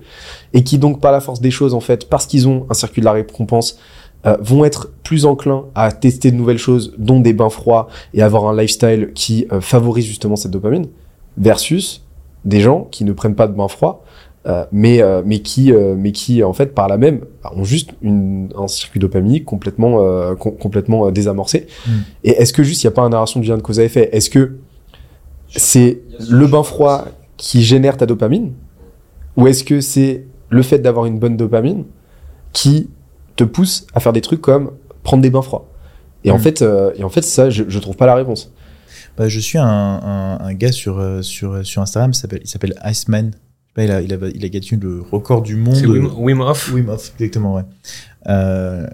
et 0.54 0.64
qui 0.64 0.78
donc 0.78 1.02
par 1.02 1.12
la 1.12 1.20
force 1.20 1.42
des 1.42 1.52
choses 1.52 1.74
en 1.74 1.80
fait, 1.80 2.10
parce 2.10 2.28
qu'ils 2.28 2.48
ont 2.48 2.68
un 2.70 2.74
circuit 2.76 3.00
de 3.00 3.06
la 3.06 3.14
récompense, 3.14 3.80
euh, 4.28 4.38
vont 4.40 4.66
être 4.66 4.92
plus 5.04 5.26
enclins 5.26 5.66
à 5.74 5.92
tester 5.92 6.30
de 6.30 6.36
nouvelles 6.36 6.60
choses, 6.60 6.94
dont 7.00 7.20
des 7.20 7.34
bains 7.34 7.50
froids 7.50 7.88
et 8.14 8.22
avoir 8.22 8.46
un 8.46 8.56
lifestyle 8.56 9.12
qui 9.16 9.48
euh, 9.52 9.62
favorise 9.62 10.06
justement 10.06 10.36
cette 10.36 10.52
dopamine, 10.52 10.86
versus 11.38 12.04
des 12.46 12.60
gens 12.60 12.88
qui 12.92 13.04
ne 13.06 13.12
prennent 13.14 13.36
pas 13.36 13.48
de 13.48 13.54
bains 13.54 13.68
froids, 13.68 14.04
euh, 14.48 14.66
mais 14.72 15.02
euh, 15.02 15.22
mais 15.26 15.40
qui 15.40 15.72
euh, 15.72 15.94
mais 15.98 16.12
qui 16.12 16.44
en 16.44 16.54
fait 16.54 16.74
par 16.74 16.88
la 16.88 16.98
même 16.98 17.22
ont 17.56 17.64
juste 17.64 17.92
une, 18.02 18.50
un 18.58 18.68
circuit 18.68 19.00
dopamique 19.00 19.46
complètement 19.46 20.00
euh, 20.04 20.34
com- 20.36 20.56
complètement 20.60 21.06
euh, 21.08 21.12
désamorcé. 21.12 21.68
Mm. 21.88 21.92
Et 22.24 22.30
est-ce 22.32 22.52
que 22.54 22.64
juste 22.64 22.82
il 22.84 22.88
n'y 22.88 22.94
a 22.94 22.96
pas 22.96 23.04
une 23.04 23.12
narration 23.12 23.40
du 23.40 23.48
lien 23.48 23.58
de 23.58 23.62
cause 23.62 23.80
à 23.80 23.84
effet 23.84 24.10
Est-ce 24.14 24.30
que 24.32 24.58
c'est 25.56 26.00
le 26.30 26.48
bain 26.48 26.64
froid 26.64 27.06
qui 27.38 27.62
génère 27.62 27.98
ta 27.98 28.06
dopamine 28.06 28.54
ou 29.38 29.48
est-ce 29.48 29.64
que 29.64 29.80
c'est 29.82 30.26
le 30.50 30.62
fait 30.62 30.80
d'avoir 30.80 31.06
une 31.06 31.20
bonne 31.20 31.38
dopamine 31.38 31.86
qui 32.54 32.90
te 33.36 33.44
pousse 33.44 33.86
à 33.94 34.00
faire 34.00 34.14
des 34.14 34.22
trucs 34.22 34.42
comme 34.42 34.72
prendre 35.04 35.22
des 35.24 35.30
bains 35.30 35.42
froids? 35.42 35.68
Et 36.24 36.32
en 36.32 36.38
Mm. 36.38 36.40
fait 36.40 36.62
euh, 36.62 36.92
et 36.96 37.04
en 37.04 37.10
fait 37.10 37.24
ça 37.24 37.50
je, 37.50 37.64
je 37.68 37.80
trouve 37.80 37.96
pas 37.96 38.06
la 38.06 38.16
réponse 38.16 38.52
Bah, 39.18 39.28
je 39.30 39.40
suis 39.40 39.58
un, 39.58 39.66
un, 39.66 40.40
un 40.40 40.54
gars 40.54 40.72
sur, 40.72 41.00
euh, 41.00 41.22
sur, 41.22 41.66
sur 41.66 41.82
Instagram, 41.82 42.12
il 42.14 42.48
s'appelle- 42.48 42.76
Iceman. 42.86 43.32
Pas, 43.74 43.84
Il 43.86 43.92
a, 43.92 44.02
il, 44.02 44.14
a, 44.14 44.18
il 44.34 44.46
a 44.46 44.50
gagné 44.50 44.78
le 44.82 45.02
record 45.02 45.42
du 45.42 45.56
monde. 45.56 45.76
C'est 45.76 45.86
Wim, 45.86 46.10
Wim 46.18 46.42
Hof? 46.42 46.72
Wim 46.74 46.90
Hof, 46.90 47.14
exactement, 47.18 47.56
ouais. 47.56 47.64
Euh, 48.28 48.88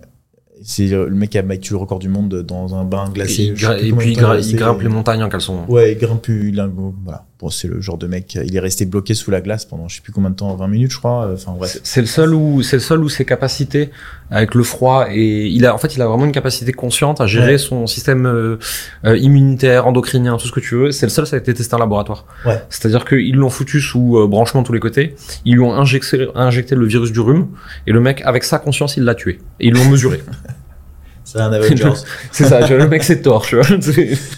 c'est 0.63 0.91
euh, 0.91 1.07
le 1.07 1.15
mec 1.15 1.29
qui 1.31 1.37
a 1.37 1.41
battu 1.41 1.73
le 1.73 1.77
record 1.77 1.99
du 1.99 2.09
monde 2.09 2.43
dans 2.43 2.75
un 2.75 2.83
bain 2.83 3.09
glacé. 3.09 3.45
et 3.45 3.53
puis 3.53 4.11
il, 4.11 4.55
grimpe 4.55 4.81
les 4.81 4.89
montagnes 4.89 5.23
en 5.23 5.29
caleçon. 5.29 5.65
Ouais, 5.67 5.93
il 5.93 5.97
grimpe, 5.97 6.27
il 6.29 6.55
voilà. 7.03 7.25
Bon, 7.39 7.51
c'est 7.51 7.67
le 7.67 7.81
genre 7.81 7.99
de 7.99 8.07
mec, 8.07 8.35
il 8.43 8.55
est 8.55 8.59
resté 8.59 8.85
bloqué 8.85 9.13
sous 9.13 9.29
la 9.29 9.41
glace 9.41 9.63
pendant 9.63 9.87
je 9.87 9.97
sais 9.97 10.01
plus 10.01 10.11
combien 10.11 10.31
de 10.31 10.35
temps, 10.35 10.55
20 10.55 10.67
minutes, 10.67 10.91
je 10.91 10.97
crois. 10.97 11.29
Enfin, 11.31 11.53
bref. 11.55 11.77
C'est 11.83 12.01
le 12.01 12.07
seul 12.07 12.33
où 12.33 12.63
c'est 12.63 12.77
le 12.77 12.81
seul 12.81 13.03
où 13.03 13.09
ses 13.09 13.25
capacités 13.25 13.91
avec 14.31 14.55
le 14.55 14.63
froid 14.63 15.05
et 15.11 15.45
il 15.47 15.65
a 15.67 15.75
en 15.75 15.77
fait 15.77 15.95
il 15.95 16.01
a 16.01 16.07
vraiment 16.07 16.25
une 16.25 16.31
capacité 16.31 16.71
consciente 16.71 17.21
à 17.21 17.27
gérer 17.27 17.51
Ouais. 17.51 17.57
son 17.59 17.85
système 17.85 18.25
euh, 18.25 18.57
euh, 19.05 19.15
immunitaire, 19.17 19.85
endocrinien, 19.85 20.37
tout 20.37 20.47
ce 20.47 20.51
que 20.51 20.59
tu 20.59 20.75
veux. 20.75 20.91
C'est 20.91 21.05
le 21.05 21.11
seul 21.11 21.27
ça 21.27 21.35
a 21.35 21.39
été 21.39 21.53
testé 21.53 21.75
en 21.75 21.77
laboratoire. 21.77 22.25
Ouais. 22.43 22.59
C'est-à-dire 22.69 23.05
qu'ils 23.05 23.35
l'ont 23.35 23.51
foutu 23.51 23.81
sous 23.81 24.17
euh, 24.17 24.27
branchement 24.27 24.63
de 24.63 24.67
tous 24.67 24.73
les 24.73 24.79
côtés. 24.79 25.15
Ils 25.45 25.53
lui 25.53 25.61
ont 25.61 25.75
injecté 25.75 26.27
injecté 26.33 26.73
le 26.73 26.87
virus 26.87 27.11
du 27.11 27.19
rhume 27.19 27.49
et 27.85 27.91
le 27.91 27.99
mec 27.99 28.21
avec 28.25 28.45
sa 28.45 28.57
conscience 28.57 28.97
il 28.97 29.03
l'a 29.03 29.13
tué 29.13 29.39
et 29.59 29.67
ils 29.67 29.73
l'ont 29.73 29.85
mesuré. 29.85 30.23
C'est 31.27 31.41
un 31.41 31.51
Avengers. 31.51 31.91
c'est 32.31 32.45
ça, 32.45 32.65
le 32.65 32.87
mec 32.87 33.03
c'est 33.03 33.21
vois. 33.27 33.41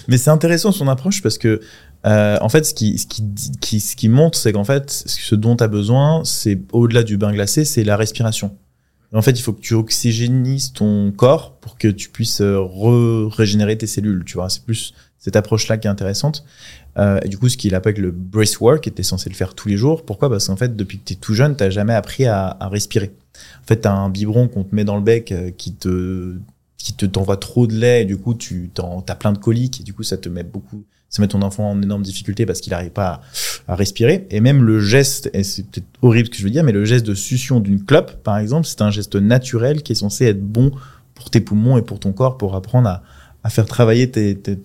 Mais 0.08 0.18
c'est 0.18 0.32
intéressant 0.32 0.72
son 0.72 0.88
approche 0.88 1.22
parce 1.22 1.38
que, 1.38 1.62
euh, 2.06 2.38
en 2.42 2.50
fait, 2.50 2.64
ce 2.66 2.74
qui, 2.74 2.98
ce 2.98 3.06
qui, 3.08 3.80
ce 3.80 3.96
qui 3.96 4.10
montre, 4.10 4.38
c'est 4.38 4.54
qu'en 4.54 4.64
fait, 4.64 4.90
ce 4.90 5.36
dont 5.36 5.56
tu 5.56 5.64
as 5.64 5.68
besoin, 5.68 6.24
c'est 6.24 6.60
au-delà 6.72 7.04
du 7.04 7.18
bain 7.18 7.32
glacé, 7.32 7.66
c'est 7.66 7.84
la 7.84 7.98
respiration. 7.98 8.56
En 9.14 9.22
fait, 9.24 9.32
il 9.32 9.42
faut 9.42 9.54
que 9.54 9.62
tu 9.62 9.74
oxygénises 9.74 10.72
ton 10.72 11.12
corps 11.12 11.54
pour 11.56 11.78
que 11.78 11.88
tu 11.88 12.10
puisses 12.10 12.42
euh, 12.42 12.60
re 12.60 13.28
régénérer 13.34 13.76
tes 13.78 13.88
cellules, 13.88 14.24
tu 14.24 14.36
vois. 14.36 14.50
C'est 14.50 14.64
plus 14.64 14.94
cette 15.18 15.36
approche-là 15.36 15.78
qui 15.78 15.88
est 15.88 15.90
intéressante. 15.90 16.46
Euh, 16.98 17.20
et 17.24 17.28
du 17.28 17.38
coup, 17.38 17.50
ce 17.50 17.58
qu'il 17.58 17.74
appelle 17.76 18.00
le 18.00 18.12
bracework, 18.12 18.88
était 18.88 19.04
censé 19.04 19.30
le 19.30 19.36
faire 19.36 19.56
tous 19.56 19.68
les 19.68 19.78
jours. 19.78 20.06
Pourquoi? 20.06 20.30
Parce 20.30 20.48
qu'en 20.48 20.56
fait, 20.56 20.76
depuis 20.76 21.00
que 21.00 21.06
tu 21.06 21.14
es 21.14 21.16
tout 21.16 21.34
jeune, 21.34 21.56
tu 21.56 21.70
jamais 21.72 21.96
appris 21.96 22.26
à, 22.28 22.58
respirer. 22.72 23.12
En 23.64 23.68
fait, 23.68 23.82
tu 23.82 23.88
as 23.88 23.94
un 23.94 24.10
biberon 24.10 24.48
qu'on 24.48 24.64
te 24.64 24.76
met 24.76 24.84
dans 24.84 24.96
le 24.96 25.04
bec 25.04 25.32
euh, 25.32 25.52
qui 25.52 25.74
te 25.74 26.36
qui 26.78 26.94
te 26.94 27.06
t'envoie 27.06 27.36
trop 27.36 27.68
de 27.68 27.74
lait 27.74 28.04
et 28.04 28.06
du 28.06 28.16
coup 28.16 28.34
tu 28.34 28.72
as 28.78 29.16
plein 29.16 29.34
de 29.34 29.38
coliques 29.38 29.82
et 29.82 29.84
du 29.84 29.94
coup 29.94 30.04
ça 30.04 30.16
te 30.16 30.30
met 30.30 30.44
beaucoup 30.44 30.86
ça 31.10 31.22
met 31.22 31.28
ton 31.28 31.42
enfant 31.42 31.72
en 31.72 31.82
énorme 31.82 32.04
difficulté 32.04 32.46
parce 32.46 32.62
qu'il 32.62 32.72
n'arrive 32.72 32.92
pas 32.92 33.22
à, 33.68 33.76
respirer 33.76 34.28
et 34.30 34.42
même 34.42 34.64
le 34.64 34.80
geste 34.80 35.30
et 35.34 35.44
c'est 35.44 35.64
peut-être 35.64 35.88
horrible 36.02 36.28
ce 36.28 36.32
que 36.32 36.38
je 36.38 36.44
veux 36.44 36.50
dire 36.50 36.64
mais 36.64 36.72
le 36.72 36.86
geste 36.86 37.06
de 37.06 37.14
succion 37.14 37.60
d'une 37.60 37.84
clope 37.84 38.24
par 38.24 38.38
exemple 38.38 38.66
c'est 38.68 38.82
un 38.82 38.92
geste 38.92 39.16
naturel 39.16 39.84
qui 39.84 39.92
est 39.92 39.96
censé 39.96 40.26
être 40.26 40.42
bon 40.42 40.72
pour 41.16 41.30
tes 41.30 41.40
poumons 41.40 41.78
et 41.78 41.82
pour 41.82 42.00
ton 42.00 42.12
corps 42.14 42.38
pour 42.38 42.56
apprendre 42.56 42.90
à, 43.44 43.50
faire 43.50 43.66
travailler 43.66 44.12
tes, 44.12 44.36
tes, 44.38 44.56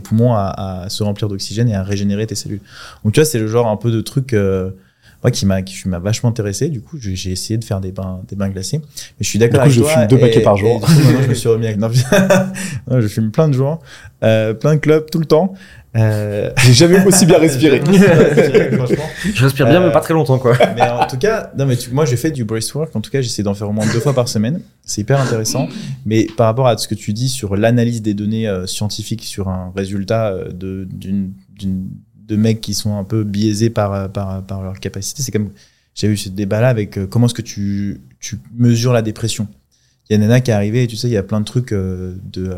poumons 0.00 0.34
à, 0.34 0.82
à 0.84 0.88
se 0.88 1.02
remplir 1.02 1.28
d'oxygène 1.28 1.68
et 1.68 1.74
à 1.74 1.82
régénérer 1.82 2.26
tes 2.26 2.34
cellules. 2.34 2.62
Donc 3.04 3.12
tu 3.12 3.20
vois, 3.20 3.26
c'est 3.26 3.38
le 3.38 3.48
genre 3.48 3.68
un 3.68 3.76
peu 3.76 3.90
de 3.90 4.00
truc 4.00 4.32
euh, 4.32 4.70
qui 5.30 5.46
m'a 5.46 5.62
qui 5.62 5.88
m'a 5.88 5.98
vachement 5.98 6.30
intéressé. 6.30 6.68
Du 6.68 6.80
coup, 6.80 6.98
j'ai 6.98 7.30
essayé 7.30 7.58
de 7.58 7.64
faire 7.64 7.80
des 7.80 7.92
bains 7.92 8.20
des 8.28 8.36
bains 8.36 8.48
glacés. 8.48 8.78
Mais 8.78 9.22
je 9.22 9.28
suis 9.28 9.38
d'accord 9.38 9.60
avec 9.60 9.72
je 9.72 9.80
toi. 9.80 9.90
fume 9.90 10.06
deux 10.08 10.18
paquets 10.18 10.40
par 10.40 10.56
jour. 10.56 10.84
je 11.22 11.28
me 11.28 11.34
suis 11.34 11.48
remis 11.48 11.66
avec. 11.66 11.78
Non, 12.90 13.00
je 13.00 13.08
fume 13.08 13.30
plein 13.30 13.48
de 13.48 13.54
jours, 13.54 13.80
euh, 14.24 14.54
plein 14.54 14.74
de 14.74 14.80
clubs 14.80 15.08
tout 15.10 15.18
le 15.18 15.24
temps. 15.24 15.54
Euh... 15.94 16.50
J'ai 16.64 16.72
jamais 16.72 17.04
aussi 17.04 17.26
bien 17.26 17.38
respiré. 17.38 17.82
je 17.86 19.44
respire 19.44 19.68
bien, 19.68 19.80
mais 19.84 19.92
pas 19.92 20.00
très 20.00 20.14
longtemps, 20.14 20.38
quoi. 20.38 20.56
mais 20.74 20.82
en 20.82 21.06
tout 21.06 21.18
cas, 21.18 21.50
non, 21.56 21.66
mais 21.66 21.76
tu, 21.76 21.90
moi, 21.90 22.04
j'ai 22.06 22.16
fait 22.16 22.30
du 22.30 22.44
bracework. 22.44 22.94
En 22.96 23.00
tout 23.00 23.10
cas, 23.10 23.20
j'essaie 23.20 23.42
d'en 23.42 23.54
faire 23.54 23.68
au 23.68 23.72
moins 23.72 23.86
deux 23.92 24.00
fois 24.00 24.14
par 24.14 24.28
semaine. 24.28 24.60
C'est 24.84 25.02
hyper 25.02 25.20
intéressant. 25.20 25.68
Mais 26.06 26.26
par 26.36 26.46
rapport 26.46 26.66
à 26.66 26.78
ce 26.78 26.88
que 26.88 26.94
tu 26.94 27.12
dis 27.12 27.28
sur 27.28 27.56
l'analyse 27.56 28.00
des 28.00 28.14
données 28.14 28.48
euh, 28.48 28.66
scientifiques 28.66 29.24
sur 29.24 29.48
un 29.48 29.72
résultat 29.76 30.28
euh, 30.28 30.50
de, 30.50 30.88
d'une, 30.90 31.32
d'une, 31.50 31.88
de 32.26 32.36
mecs 32.36 32.60
qui 32.60 32.74
sont 32.74 32.96
un 32.96 33.04
peu 33.04 33.24
biaisés 33.24 33.70
par, 33.70 33.92
euh, 33.92 34.08
par, 34.08 34.44
par 34.44 34.62
leur 34.62 34.80
capacité, 34.80 35.22
c'est 35.22 35.32
comme, 35.32 35.50
j'ai 35.94 36.08
eu 36.08 36.16
ce 36.16 36.28
débat-là 36.28 36.68
avec 36.68 36.98
euh, 36.98 37.06
comment 37.06 37.26
est-ce 37.26 37.34
que 37.34 37.42
tu, 37.42 38.00
tu 38.20 38.38
mesures 38.54 38.92
la 38.92 39.02
dépression? 39.02 39.48
Il 40.08 40.14
y 40.14 40.16
a 40.16 40.18
Nana 40.18 40.40
qui 40.40 40.50
est 40.50 40.54
arrivé 40.54 40.84
et 40.84 40.86
tu 40.86 40.96
sais, 40.96 41.08
il 41.08 41.12
y 41.12 41.16
a 41.16 41.22
plein 41.22 41.40
de 41.40 41.44
trucs 41.44 41.72
euh, 41.72 42.16
de, 42.24 42.56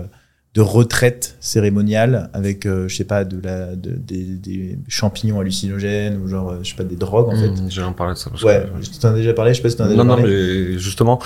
de 0.55 0.61
retraite 0.61 1.37
cérémoniale 1.41 2.31
avec 2.33 2.65
euh, 2.65 2.87
je 2.87 2.95
sais 2.97 3.05
pas 3.05 3.25
de 3.25 3.41
la 3.45 3.75
de, 3.75 3.91
des, 3.91 4.23
des, 4.23 4.79
champignons 4.87 5.41
hallucinogènes 5.41 6.21
ou 6.23 6.29
genre 6.29 6.55
je 6.63 6.69
sais 6.71 6.77
pas 6.77 6.85
des 6.85 6.95
drogues 6.95 7.29
en 7.29 7.37
fait. 7.37 7.49
mmh, 7.49 7.71
j'ai 7.71 7.83
en 7.83 7.93
parlé 7.93 8.15
de 8.15 8.19
ça 8.19 8.31
ouais 8.45 8.65
que... 8.81 8.85
tu 8.87 8.99
t'en 8.99 9.09
as 9.09 9.15
déjà 9.15 9.33
parlé 9.35 9.53
je 9.53 9.57
sais 9.57 9.63
pas 9.63 9.71
si 9.71 9.77
t'en 9.77 9.85
as 9.85 9.89
déjà 9.89 10.05
non 10.05 10.15
parlé. 10.15 10.23
non 10.23 10.29
mais 10.73 10.79
justement 10.79 11.19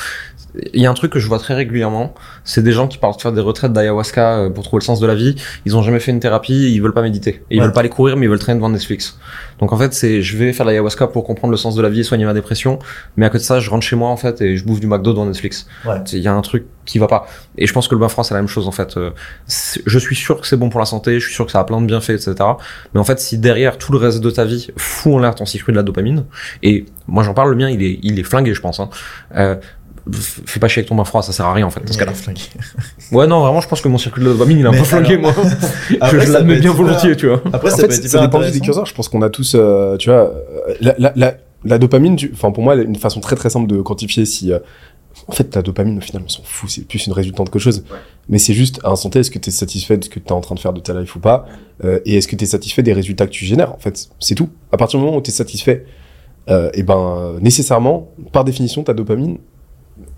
il 0.72 0.80
y 0.80 0.86
a 0.86 0.90
un 0.90 0.94
truc 0.94 1.12
que 1.12 1.18
je 1.18 1.28
vois 1.28 1.38
très 1.38 1.52
régulièrement 1.54 2.14
c'est 2.42 2.62
des 2.62 2.72
gens 2.72 2.88
qui 2.88 2.96
partent 2.96 3.20
faire 3.20 3.32
des 3.32 3.42
retraites 3.42 3.72
d'ayahuasca 3.74 4.48
pour 4.54 4.64
trouver 4.64 4.80
le 4.80 4.84
sens 4.86 4.98
de 4.98 5.06
la 5.06 5.14
vie. 5.14 5.34
Ils 5.66 5.76
ont 5.76 5.82
jamais 5.82 6.00
fait 6.00 6.10
une 6.10 6.20
thérapie 6.20 6.72
ils 6.72 6.80
veulent 6.80 6.94
pas 6.94 7.02
méditer. 7.02 7.42
Et 7.50 7.56
ils 7.56 7.58
Ouais. 7.58 7.64
veulent 7.66 7.74
pas 7.74 7.80
aller 7.80 7.90
courir 7.90 8.16
mais 8.16 8.24
ils 8.24 8.28
veulent 8.30 8.38
traîner 8.38 8.58
devant 8.58 8.70
Netflix. 8.70 9.18
Donc 9.60 9.74
en 9.74 9.76
fait 9.76 9.92
c'est 9.92 10.22
je 10.22 10.36
vais 10.38 10.54
faire 10.54 10.64
l'ayahuasca 10.64 11.06
pour 11.06 11.24
comprendre 11.24 11.50
le 11.50 11.58
sens 11.58 11.74
de 11.74 11.82
la 11.82 11.90
vie 11.90 12.00
et 12.00 12.04
soigner 12.04 12.24
ma 12.24 12.32
dépression 12.32 12.78
mais 13.18 13.26
à 13.26 13.28
côté 13.28 13.40
de 13.40 13.44
ça 13.44 13.60
je 13.60 13.68
rentre 13.68 13.84
chez 13.84 13.94
moi 13.96 14.08
en 14.08 14.16
fait 14.16 14.40
et 14.40 14.56
je 14.56 14.64
bouffe 14.64 14.80
du 14.80 14.86
McDo 14.86 15.12
devant 15.12 15.26
Netflix. 15.26 15.66
Ouais. 15.84 15.96
il 16.14 16.20
y 16.20 16.28
a 16.28 16.32
un 16.32 16.40
truc 16.40 16.64
qui 16.88 16.98
va 16.98 17.06
pas 17.06 17.26
et 17.56 17.66
je 17.66 17.72
pense 17.72 17.86
que 17.86 17.94
le 17.94 18.00
bain 18.00 18.08
froid 18.08 18.24
c'est 18.24 18.34
la 18.34 18.40
même 18.40 18.48
chose 18.48 18.66
en 18.66 18.72
fait 18.72 18.96
Euh, 18.96 19.10
je 19.86 19.98
suis 19.98 20.16
sûr 20.16 20.40
que 20.40 20.46
c'est 20.46 20.56
bon 20.56 20.70
pour 20.70 20.80
la 20.80 20.86
santé 20.86 21.20
je 21.20 21.26
suis 21.26 21.34
sûr 21.34 21.46
que 21.46 21.52
ça 21.52 21.60
a 21.60 21.64
plein 21.64 21.80
de 21.80 21.86
bienfaits 21.86 22.10
etc 22.10 22.34
mais 22.94 23.00
en 23.00 23.04
fait 23.04 23.20
si 23.20 23.38
derrière 23.38 23.78
tout 23.78 23.92
le 23.92 23.98
reste 23.98 24.20
de 24.20 24.30
ta 24.30 24.44
vie 24.44 24.68
fout 24.76 25.12
en 25.14 25.18
l'air 25.20 25.34
ton 25.34 25.46
cycle 25.46 25.70
de 25.70 25.76
la 25.76 25.82
dopamine 25.82 26.24
et 26.62 26.86
moi 27.06 27.22
j'en 27.22 27.34
parle 27.34 27.50
le 27.50 27.56
mien 27.56 27.68
il 27.70 27.82
est 27.82 27.98
il 28.02 28.18
est 28.18 28.22
flingué 28.24 28.54
je 28.54 28.60
pense 28.60 28.80
hein. 28.80 28.88
Euh, 29.36 29.56
fais 30.10 30.58
pas 30.58 30.68
chier 30.68 30.80
avec 30.80 30.88
ton 30.88 30.94
bain 30.94 31.04
froid 31.04 31.20
ça 31.22 31.32
sert 31.32 31.44
à 31.44 31.52
rien 31.52 31.66
en 31.66 31.70
fait 31.70 31.80
dans 31.80 31.86
ce 31.92 31.92
Ouais, 31.92 31.98
cas-là 32.06 32.14
flingué. 32.14 32.40
ouais 33.12 33.26
non 33.26 33.40
vraiment 33.40 33.60
je 33.60 33.68
pense 33.68 33.82
que 33.82 33.88
mon 33.88 33.98
circuit 33.98 34.22
de 34.24 34.32
dopamine 34.32 34.58
il 34.60 34.64
est 34.64 34.68
un 34.68 34.72
peu 34.72 34.84
flingué 34.84 35.18
moi 35.18 35.34
Après, 36.00 36.20
je 36.20 36.32
l'admets 36.32 36.58
bien 36.60 36.72
volontiers 36.72 37.14
tu 37.16 37.28
vois 37.28 37.42
après 37.52 37.72
en 37.72 37.76
ça 37.76 37.82
fait, 37.82 37.88
peut 37.88 37.94
être 37.94 38.02
ça 38.08 38.18
hyper 38.18 38.20
dépend 38.22 38.38
intéressant. 38.38 38.64
curseurs. 38.64 38.86
Je 38.86 38.94
pense 38.94 39.08
qu'on 39.10 39.20
a 39.22 39.28
tous, 39.28 39.52
euh, 39.54 39.96
tu 39.98 40.08
vois, 40.08 40.20
euh, 40.32 40.74
la, 40.80 40.94
la, 40.98 41.12
la, 41.16 41.34
la 41.64 41.78
dopamine, 41.78 42.16
tu- 42.16 42.30
enfin 42.32 42.50
pour 42.52 42.62
moi, 42.62 42.74
une 42.76 42.96
façon 42.96 43.20
très 43.20 43.36
très 43.36 43.50
simple 43.50 43.66
de 43.66 43.80
quantifier 43.82 44.24
si, 44.24 44.52
euh, 44.52 44.58
en 45.28 45.32
fait, 45.32 45.44
ta 45.44 45.62
dopamine, 45.62 45.98
au 45.98 46.00
final, 46.00 46.22
on 46.24 46.28
s'en 46.28 46.42
fout, 46.42 46.68
c'est 46.70 46.86
plus 46.88 47.06
une 47.06 47.12
résultante 47.12 47.50
que 47.50 47.58
chose. 47.58 47.84
Ouais. 47.90 47.98
Mais 48.30 48.38
c'est 48.38 48.54
juste, 48.54 48.80
à 48.82 48.88
un 48.88 48.92
instant 48.92 49.10
T, 49.10 49.18
est-ce 49.20 49.30
que 49.30 49.38
tu 49.38 49.50
es 49.50 49.52
satisfait 49.52 49.96
de 49.98 50.04
ce 50.04 50.08
que 50.10 50.18
tu 50.18 50.26
es 50.26 50.32
en 50.32 50.40
train 50.40 50.54
de 50.54 50.60
faire 50.60 50.72
de 50.72 50.80
ta 50.80 50.98
life 50.98 51.14
ou 51.16 51.20
pas? 51.20 51.46
Euh, 51.84 52.00
Et 52.06 52.16
est-ce 52.16 52.26
que 52.28 52.34
tu 52.36 52.44
es 52.44 52.46
satisfait 52.46 52.82
des 52.82 52.92
résultats 52.94 53.26
que 53.26 53.32
tu 53.32 53.44
génères? 53.44 53.72
En 53.74 53.78
fait, 53.78 54.08
c'est 54.18 54.34
tout. 54.34 54.48
À 54.72 54.76
partir 54.76 54.98
du 54.98 55.04
moment 55.04 55.18
où 55.18 55.22
tu 55.22 55.30
es 55.30 55.32
satisfait, 55.34 55.84
euh, 56.48 56.70
et 56.74 56.82
ben, 56.82 57.38
nécessairement, 57.40 58.08
par 58.32 58.44
définition, 58.44 58.82
ta 58.82 58.94
dopamine, 58.94 59.38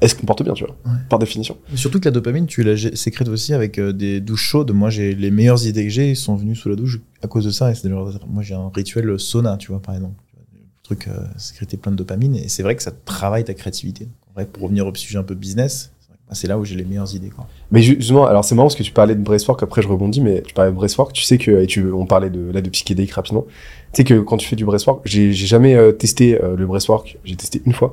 elle 0.01 0.09
se 0.11 0.15
comporte 0.15 0.43
bien, 0.45 0.53
tu 0.55 0.65
vois, 0.65 0.77
Ouais. 0.87 0.99
par 1.09 1.19
définition. 1.19 1.57
Mais 1.71 1.77
Surtout 1.77 1.99
que 2.01 2.05
la 2.05 2.11
dopamine, 2.13 2.47
tu 2.47 2.63
la 2.63 2.77
sécrètes 2.95 3.29
aussi 3.29 3.53
avec 3.55 3.79
euh, 3.79 3.93
des 3.93 4.21
douches 4.21 4.45
chaudes. 4.45 4.71
Moi, 4.73 4.91
j'ai 4.91 5.15
les 5.15 5.31
meilleures 5.31 5.67
idées 5.67 5.85
que 5.85 5.91
j'ai, 5.91 6.15
sont 6.15 6.37
venus 6.37 6.59
sous 6.61 6.69
la 6.69 6.77
douche 6.77 7.01
à 7.23 7.27
cause 7.27 7.45
de 7.47 7.51
ça. 7.51 7.71
Et 7.71 7.75
c'est 7.75 7.89
genre- 7.89 8.13
moi, 8.29 8.43
j'ai 8.43 8.55
un 8.55 8.71
rituel 8.73 9.19
sauna, 9.19 9.57
tu 9.57 9.73
vois, 9.73 9.81
par 9.83 9.95
exemple. 9.95 10.15
Le 10.37 10.97
truc, 10.97 11.09
euh, 11.09 11.19
sécréter 11.37 11.77
plein 11.77 11.93
de 11.93 11.97
dopamine. 11.97 12.37
Et 12.37 12.49
c'est 12.49 12.63
vrai 12.63 12.77
que 12.77 12.83
ça 12.83 12.91
travaille 13.05 13.45
ta 13.45 13.55
créativité. 13.55 14.09
En 14.31 14.35
vrai, 14.35 14.47
pour 14.47 14.63
revenir 14.65 14.87
au 14.87 14.95
sujet 14.95 15.19
un 15.19 15.23
peu 15.23 15.35
business, 15.35 15.93
c'est 16.01 16.09
bah, 16.29 16.35
c'est 16.35 16.47
là 16.47 16.59
où 16.59 16.65
j'ai 16.65 16.77
les 16.77 16.85
meilleures 16.85 17.13
idées, 17.15 17.31
quoi. 17.31 17.47
Mais 17.73 17.83
ju- 17.83 17.97
justement, 17.99 18.27
alors 18.27 18.45
c'est 18.45 18.55
marrant 18.55 18.69
parce 18.69 18.77
que 18.77 18.83
tu 18.85 18.93
parlais 18.93 19.15
de 19.17 19.21
Bracework, 19.23 19.63
après 19.63 19.83
je 19.83 19.89
rebondis, 19.89 20.21
mais 20.21 20.43
tu 20.43 20.55
parlais 20.55 20.71
de 20.71 20.77
Bracework, 20.77 21.13
tu 21.13 21.23
sais 21.25 21.39
que, 21.39 21.63
et 21.63 21.67
tu, 21.67 21.91
on 21.93 22.07
parlait 22.07 22.31
de, 22.31 22.51
là 22.53 22.61
de 22.61 22.71
psychédélique 22.71 23.13
rapidement, 23.13 23.45
tu 23.49 23.55
sais 23.95 24.05
que 24.05 24.21
quand 24.21 24.37
tu 24.37 24.47
fais 24.47 24.57
du 24.57 24.65
Bracework, 24.65 25.01
j'ai 25.05 25.33
j'ai 25.33 25.47
jamais 25.47 25.75
euh, 25.75 25.91
testé 25.93 26.41
euh, 26.43 26.55
le 26.57 26.67
Bracework, 26.67 27.19
j'ai 27.25 27.35
testé 27.37 27.61
une 27.67 27.73
fois, 27.73 27.93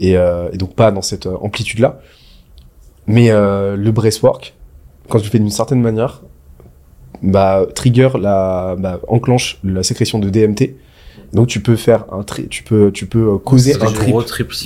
et, 0.00 0.16
euh, 0.16 0.48
et 0.52 0.56
donc 0.56 0.74
pas 0.74 0.90
dans 0.90 1.02
cette 1.02 1.26
euh, 1.26 1.36
amplitude-là, 1.40 2.00
mais 3.06 3.30
euh, 3.30 3.76
le 3.76 3.92
Bracework, 3.92 4.54
quand 5.08 5.18
tu 5.18 5.26
le 5.26 5.30
fais 5.30 5.38
d'une 5.38 5.50
certaine 5.50 5.80
manière, 5.80 6.22
bah, 7.22 7.66
trigger 7.74 8.10
la, 8.20 8.74
bah, 8.78 9.00
enclenche 9.08 9.58
la 9.62 9.82
sécrétion 9.84 10.18
de 10.18 10.28
DMT, 10.28 10.74
donc 11.32 11.46
tu 11.46 11.60
peux 11.60 11.76
faire 11.76 12.04
un 12.12 12.22
tri, 12.24 12.48
tu 12.48 12.62
peux, 12.64 12.90
tu 12.90 13.06
peux 13.06 13.38
causer 13.38 13.74
un 13.74 13.92
trip 13.94 14.14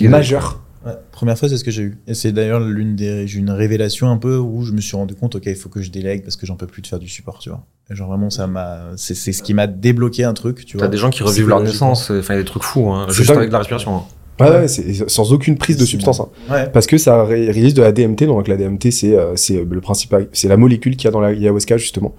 majeur. 0.08 0.60
Ouais, 0.86 0.92
première 1.12 1.38
fois, 1.38 1.48
c'est 1.48 1.58
ce 1.58 1.64
que 1.64 1.70
j'ai 1.70 1.82
eu. 1.82 1.98
Et 2.06 2.14
c'est 2.14 2.32
d'ailleurs 2.32 2.60
l'une 2.60 2.96
des, 2.96 3.26
j'ai 3.26 3.36
eu 3.36 3.40
une 3.40 3.50
révélation 3.50 4.10
un 4.10 4.16
peu 4.16 4.38
où 4.38 4.64
je 4.64 4.72
me 4.72 4.80
suis 4.80 4.96
rendu 4.96 5.14
compte, 5.14 5.34
ok, 5.34 5.42
il 5.46 5.54
faut 5.54 5.68
que 5.68 5.82
je 5.82 5.90
délègue 5.90 6.22
parce 6.22 6.36
que 6.36 6.46
j'en 6.46 6.56
peux 6.56 6.66
plus 6.66 6.80
de 6.80 6.86
faire 6.86 6.98
du 6.98 7.08
support, 7.08 7.38
tu 7.38 7.50
vois. 7.50 7.66
Et 7.90 7.94
genre 7.94 8.08
vraiment, 8.08 8.30
ça 8.30 8.46
m'a, 8.46 8.92
c'est, 8.96 9.14
c'est 9.14 9.32
ce 9.32 9.42
qui 9.42 9.52
m'a 9.52 9.66
débloqué 9.66 10.24
un 10.24 10.32
truc, 10.32 10.64
tu 10.64 10.78
vois. 10.78 10.86
T'as 10.86 10.90
des 10.90 10.96
gens 10.96 11.10
qui 11.10 11.22
revivent 11.22 11.48
leur 11.48 11.58
Psychologiquement. 11.58 11.88
naissance, 11.90 12.10
enfin 12.10 12.34
il 12.34 12.36
y 12.38 12.40
a 12.40 12.42
des 12.42 12.46
trucs 12.48 12.62
fous, 12.62 12.88
hein, 12.90 13.06
juste 13.10 13.28
avec 13.30 13.48
de 13.48 13.52
la 13.52 13.58
respiration. 13.58 13.96
hein. 13.96 14.02
Ouais, 14.40 14.48
ouais, 14.50 14.68
c'est 14.68 15.06
sans 15.10 15.34
aucune 15.34 15.58
prise 15.58 15.76
de 15.76 15.84
substance. 15.84 16.18
hein. 16.20 16.28
Ouais. 16.50 16.66
Parce 16.70 16.86
que 16.86 16.96
ça 16.96 17.24
ré- 17.24 17.50
réalise 17.50 17.74
de 17.74 17.82
la 17.82 17.92
DMT, 17.92 18.24
donc 18.24 18.48
la 18.48 18.56
DMT 18.56 18.90
c'est 18.90 19.14
euh, 19.14 19.36
c'est 19.36 19.62
le 19.62 19.80
principal, 19.82 20.28
c'est 20.32 20.48
la 20.48 20.56
molécule 20.56 20.96
qu'il 20.96 21.04
y 21.04 21.08
a 21.08 21.10
dans 21.10 21.20
la 21.20 21.28
ayahuasca 21.28 21.76
justement 21.76 22.14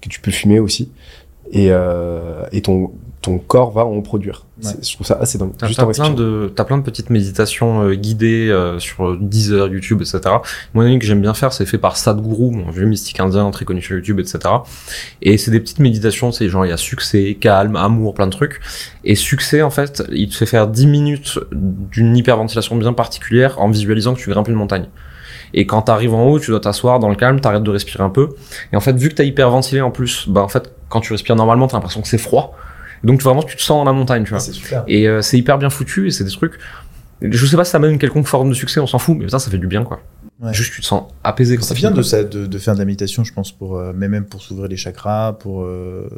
que 0.00 0.08
tu 0.08 0.20
peux 0.20 0.30
fumer 0.30 0.60
aussi, 0.60 0.92
et 1.50 1.72
euh, 1.72 2.44
et 2.52 2.62
ton 2.62 2.92
ton 3.24 3.38
corps 3.38 3.70
va 3.70 3.86
en 3.86 4.02
produire. 4.02 4.44
Ouais. 4.62 4.70
Je 4.82 4.94
trouve 4.94 5.06
ça 5.06 5.16
assez 5.18 5.38
dingue. 5.38 5.52
T'as 5.56 5.86
plein 5.86 6.10
de 6.10 6.52
t'as 6.54 6.64
plein 6.64 6.76
de 6.76 6.82
petites 6.82 7.08
méditations 7.08 7.82
euh, 7.82 7.94
guidées 7.94 8.50
euh, 8.50 8.78
sur 8.78 9.16
Deezer, 9.16 9.68
YouTube, 9.68 10.02
etc. 10.02 10.20
Moi, 10.74 10.86
une 10.86 10.98
que 10.98 11.06
j'aime 11.06 11.22
bien 11.22 11.32
faire, 11.32 11.54
c'est 11.54 11.64
fait 11.64 11.78
par 11.78 11.96
Sadhguru, 11.96 12.54
un 12.68 12.70
vieux 12.70 12.84
mystique 12.84 13.18
indien 13.20 13.50
très 13.50 13.64
connu 13.64 13.80
sur 13.80 13.96
YouTube, 13.96 14.20
etc. 14.20 14.40
Et 15.22 15.38
c'est 15.38 15.50
des 15.50 15.60
petites 15.60 15.78
méditations, 15.78 16.32
c'est 16.32 16.50
genre 16.50 16.66
il 16.66 16.68
y 16.68 16.72
a 16.72 16.76
succès, 16.76 17.38
calme, 17.40 17.76
amour, 17.76 18.12
plein 18.12 18.26
de 18.26 18.32
trucs. 18.32 18.60
Et 19.04 19.14
succès, 19.14 19.62
en 19.62 19.70
fait, 19.70 20.04
il 20.12 20.28
te 20.28 20.34
fait 20.34 20.46
faire 20.46 20.68
10 20.68 20.86
minutes 20.86 21.38
d'une 21.50 22.14
hyperventilation 22.14 22.76
bien 22.76 22.92
particulière 22.92 23.58
en 23.58 23.70
visualisant 23.70 24.12
que 24.12 24.20
tu 24.20 24.28
grimpes 24.28 24.48
une 24.48 24.54
montagne. 24.54 24.88
Et 25.54 25.64
quand 25.64 25.80
t'arrives 25.80 26.12
en 26.12 26.26
haut, 26.26 26.38
tu 26.38 26.50
dois 26.50 26.60
t'asseoir 26.60 26.98
dans 26.98 27.08
le 27.08 27.16
calme, 27.16 27.40
t'arrêtes 27.40 27.62
de 27.62 27.70
respirer 27.70 28.04
un 28.04 28.10
peu. 28.10 28.30
Et 28.72 28.76
en 28.76 28.80
fait, 28.80 28.96
vu 28.96 29.08
que 29.08 29.14
t'as 29.14 29.24
hyperventilé 29.24 29.80
en 29.80 29.90
plus, 29.90 30.28
bah 30.28 30.42
en 30.42 30.48
fait, 30.48 30.70
quand 30.90 31.00
tu 31.00 31.12
respires 31.12 31.36
normalement, 31.36 31.68
t'as 31.68 31.78
l'impression 31.78 32.02
que 32.02 32.08
c'est 32.08 32.18
froid. 32.18 32.54
Donc 33.04 33.22
vraiment, 33.22 33.42
tu 33.42 33.56
te 33.56 33.62
sens 33.62 33.78
dans 33.78 33.84
la 33.84 33.92
montagne, 33.92 34.24
tu 34.24 34.30
vois. 34.30 34.40
C'est 34.40 34.52
super. 34.52 34.84
Et 34.86 35.08
euh, 35.08 35.22
c'est 35.22 35.38
hyper 35.38 35.58
bien 35.58 35.70
foutu 35.70 36.06
et 36.06 36.10
c'est 36.10 36.24
des 36.24 36.30
trucs. 36.30 36.58
Je 37.22 37.46
sais 37.46 37.56
pas 37.56 37.64
si 37.64 37.70
ça 37.70 37.78
mène 37.78 37.92
une 37.92 37.98
quelconque 37.98 38.26
forme 38.26 38.48
de 38.48 38.54
succès, 38.54 38.80
on 38.80 38.86
s'en 38.86 38.98
fout, 38.98 39.16
mais 39.16 39.24
putain, 39.24 39.38
ça 39.38 39.50
fait 39.50 39.58
du 39.58 39.66
bien 39.66 39.84
quoi. 39.84 40.00
Ouais. 40.40 40.52
Juste 40.52 40.74
tu 40.74 40.80
te 40.80 40.86
sens 40.86 41.04
apaisé 41.22 41.56
quand 41.56 41.62
C'est 41.62 41.74
ça 41.74 41.74
bien 41.74 41.90
de, 41.90 42.02
ça, 42.02 42.24
de, 42.24 42.46
de 42.46 42.58
faire 42.58 42.74
de 42.74 42.80
la 42.80 42.84
méditation, 42.84 43.22
je 43.22 43.32
pense, 43.32 43.52
pour, 43.52 43.76
euh, 43.76 43.92
mais 43.94 44.08
même 44.08 44.24
pour 44.24 44.42
s'ouvrir 44.42 44.68
les 44.68 44.76
chakras, 44.76 45.34
pour 45.34 45.62
euh, 45.62 46.08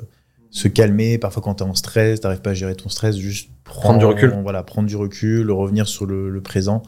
se 0.51 0.68
calmer. 0.68 1.18
Parfois, 1.18 1.42
quand 1.42 1.55
t'es 1.55 1.64
en 1.64 1.75
stress, 1.75 2.20
t'arrives 2.20 2.40
pas 2.40 2.51
à 2.51 2.55
gérer 2.55 2.75
ton 2.75 2.88
stress, 2.88 3.16
juste 3.18 3.51
Prendre 3.66 3.99
du 3.99 4.05
recul. 4.05 4.33
Voilà, 4.42 4.62
prendre 4.62 4.88
du 4.88 4.96
recul, 4.96 5.51
revenir 5.51 5.88
sur 5.88 6.07
le, 6.07 6.31
le 6.31 6.40
présent. 6.40 6.83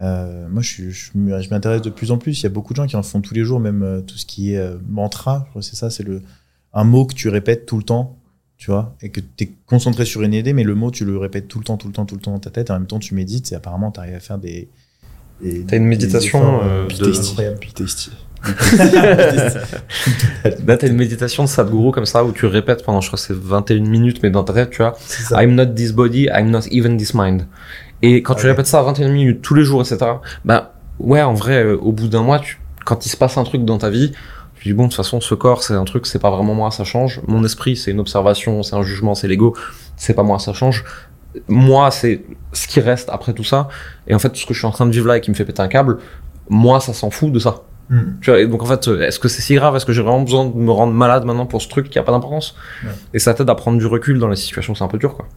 Euh, 0.00 0.48
moi, 0.48 0.62
je, 0.62 0.90
je, 0.90 1.10
m'intéresse 1.14 1.82
de 1.82 1.90
plus 1.90 2.12
en 2.12 2.18
plus. 2.18 2.40
Il 2.40 2.42
y 2.44 2.46
a 2.46 2.50
beaucoup 2.50 2.72
de 2.72 2.76
gens 2.76 2.86
qui 2.86 2.96
en 2.96 3.02
font 3.02 3.20
tous 3.20 3.34
les 3.34 3.44
jours, 3.44 3.60
même 3.60 3.82
euh, 3.82 4.00
tout 4.00 4.16
ce 4.16 4.24
qui 4.24 4.54
est 4.54 4.58
euh, 4.58 4.76
mantra. 4.88 5.42
Je 5.44 5.50
crois 5.50 5.62
que 5.62 5.66
c'est 5.66 5.76
ça, 5.76 5.90
c'est 5.90 6.04
le 6.04 6.22
un 6.72 6.84
mot 6.84 7.04
que 7.04 7.14
tu 7.14 7.28
répètes 7.28 7.66
tout 7.66 7.76
le 7.76 7.84
temps, 7.84 8.16
tu 8.56 8.70
vois, 8.70 8.94
et 9.02 9.10
que 9.10 9.20
tu 9.20 9.44
es 9.44 9.50
concentré 9.66 10.04
sur 10.04 10.22
une 10.22 10.32
idée, 10.32 10.52
mais 10.52 10.64
le 10.64 10.74
mot 10.74 10.90
tu 10.90 11.04
le 11.04 11.18
répètes 11.18 11.48
tout 11.48 11.58
le 11.58 11.64
temps, 11.64 11.76
tout 11.76 11.88
le 11.88 11.92
temps, 11.92 12.06
tout 12.06 12.14
le 12.14 12.20
temps 12.20 12.32
dans 12.32 12.38
ta 12.38 12.50
tête. 12.50 12.70
Et 12.70 12.72
en 12.72 12.78
même 12.78 12.86
temps, 12.86 12.98
tu 12.98 13.14
médites. 13.14 13.52
Et 13.52 13.54
apparemment, 13.54 13.90
tu 13.90 14.00
arrives 14.00 14.14
à 14.14 14.20
faire 14.20 14.38
des 14.38 14.68
Et 15.44 15.64
T'as 15.66 15.76
une 15.76 15.84
méditation, 15.86 16.38
des 16.38 16.46
efforts, 16.46 16.62
euh, 16.64 16.86
Puis 16.86 16.98
de- 16.98 17.04
tasty. 17.84 18.10
Là, 20.66 20.76
t'as 20.76 20.86
une 20.86 20.96
méditation 20.96 21.44
de 21.44 21.48
Sadhguru 21.48 21.92
comme 21.92 22.06
ça 22.06 22.24
où 22.24 22.32
tu 22.32 22.46
répètes 22.46 22.84
pendant, 22.84 23.00
je 23.00 23.08
crois, 23.08 23.16
que 23.18 23.24
c'est 23.24 23.36
21 23.36 23.80
minutes, 23.80 24.20
mais 24.22 24.30
dans 24.30 24.44
ta 24.44 24.52
tête, 24.52 24.70
tu 24.70 24.82
vois. 24.82 24.96
I'm 25.32 25.54
not 25.54 25.66
this 25.66 25.92
body, 25.92 26.28
I'm 26.32 26.50
not 26.50 26.60
even 26.70 26.96
this 26.96 27.14
mind. 27.14 27.46
Et 28.02 28.22
quand 28.22 28.34
tu 28.34 28.46
répètes 28.46 28.66
ça 28.66 28.80
à 28.80 28.82
21 28.82 29.08
minutes 29.08 29.42
tous 29.42 29.54
les 29.54 29.64
jours, 29.64 29.80
etc., 29.80 29.98
bah, 30.44 30.74
ouais, 30.98 31.22
en 31.22 31.34
vrai, 31.34 31.64
euh, 31.64 31.76
au 31.78 31.92
bout 31.92 32.08
d'un 32.08 32.22
mois, 32.22 32.38
tu, 32.38 32.58
quand 32.84 33.06
il 33.06 33.08
se 33.08 33.16
passe 33.16 33.36
un 33.38 33.44
truc 33.44 33.64
dans 33.64 33.78
ta 33.78 33.90
vie, 33.90 34.12
tu 34.64 34.70
dis 34.70 34.74
bon, 34.74 34.84
de 34.84 34.88
toute 34.88 34.96
façon, 34.96 35.20
ce 35.20 35.34
corps, 35.34 35.62
c'est 35.62 35.74
un 35.74 35.84
truc, 35.84 36.06
c'est 36.06 36.18
pas 36.18 36.30
vraiment 36.30 36.54
moi, 36.54 36.70
ça 36.70 36.84
change. 36.84 37.20
Mon 37.26 37.44
esprit, 37.44 37.76
c'est 37.76 37.90
une 37.90 38.00
observation, 38.00 38.62
c'est 38.62 38.74
un 38.74 38.82
jugement, 38.82 39.14
c'est 39.14 39.28
l'ego, 39.28 39.54
c'est 39.94 40.14
pas 40.14 40.22
moi, 40.22 40.38
ça 40.38 40.54
change. 40.54 40.86
Moi, 41.48 41.90
c'est 41.90 42.24
ce 42.54 42.66
qui 42.66 42.80
reste 42.80 43.10
après 43.10 43.34
tout 43.34 43.44
ça. 43.44 43.68
Et 44.06 44.14
en 44.14 44.18
fait, 44.18 44.30
tout 44.30 44.36
ce 44.36 44.46
que 44.46 44.54
je 44.54 44.60
suis 44.60 44.66
en 44.66 44.70
train 44.70 44.86
de 44.86 44.90
vivre 44.90 45.06
là 45.06 45.18
et 45.18 45.20
qui 45.20 45.30
me 45.30 45.36
fait 45.36 45.44
péter 45.44 45.60
un 45.60 45.68
câble, 45.68 45.98
moi, 46.48 46.80
ça 46.80 46.94
s'en 46.94 47.10
fout 47.10 47.30
de 47.30 47.38
ça. 47.38 47.56
Mm. 47.90 48.00
Tu 48.22 48.30
vois, 48.30 48.40
et 48.40 48.46
donc 48.46 48.62
en 48.62 48.64
fait, 48.64 48.88
euh, 48.88 49.02
est-ce 49.02 49.18
que 49.18 49.28
c'est 49.28 49.42
si 49.42 49.54
grave? 49.54 49.76
Est-ce 49.76 49.84
que 49.84 49.92
j'ai 49.92 50.00
vraiment 50.00 50.22
besoin 50.22 50.46
de 50.46 50.56
me 50.56 50.70
rendre 50.70 50.94
malade 50.94 51.26
maintenant 51.26 51.44
pour 51.44 51.60
ce 51.60 51.68
truc 51.68 51.90
qui 51.90 51.98
a 51.98 52.02
pas 52.02 52.12
d'importance? 52.12 52.56
Ouais. 52.84 52.90
Et 53.12 53.18
ça 53.18 53.34
t'aide 53.34 53.50
à 53.50 53.54
prendre 53.54 53.76
du 53.76 53.84
recul 53.84 54.18
dans 54.18 54.28
les 54.28 54.36
situations 54.36 54.74
c'est 54.74 54.84
un 54.84 54.88
peu 54.88 54.96
dur, 54.96 55.14
quoi. 55.14 55.28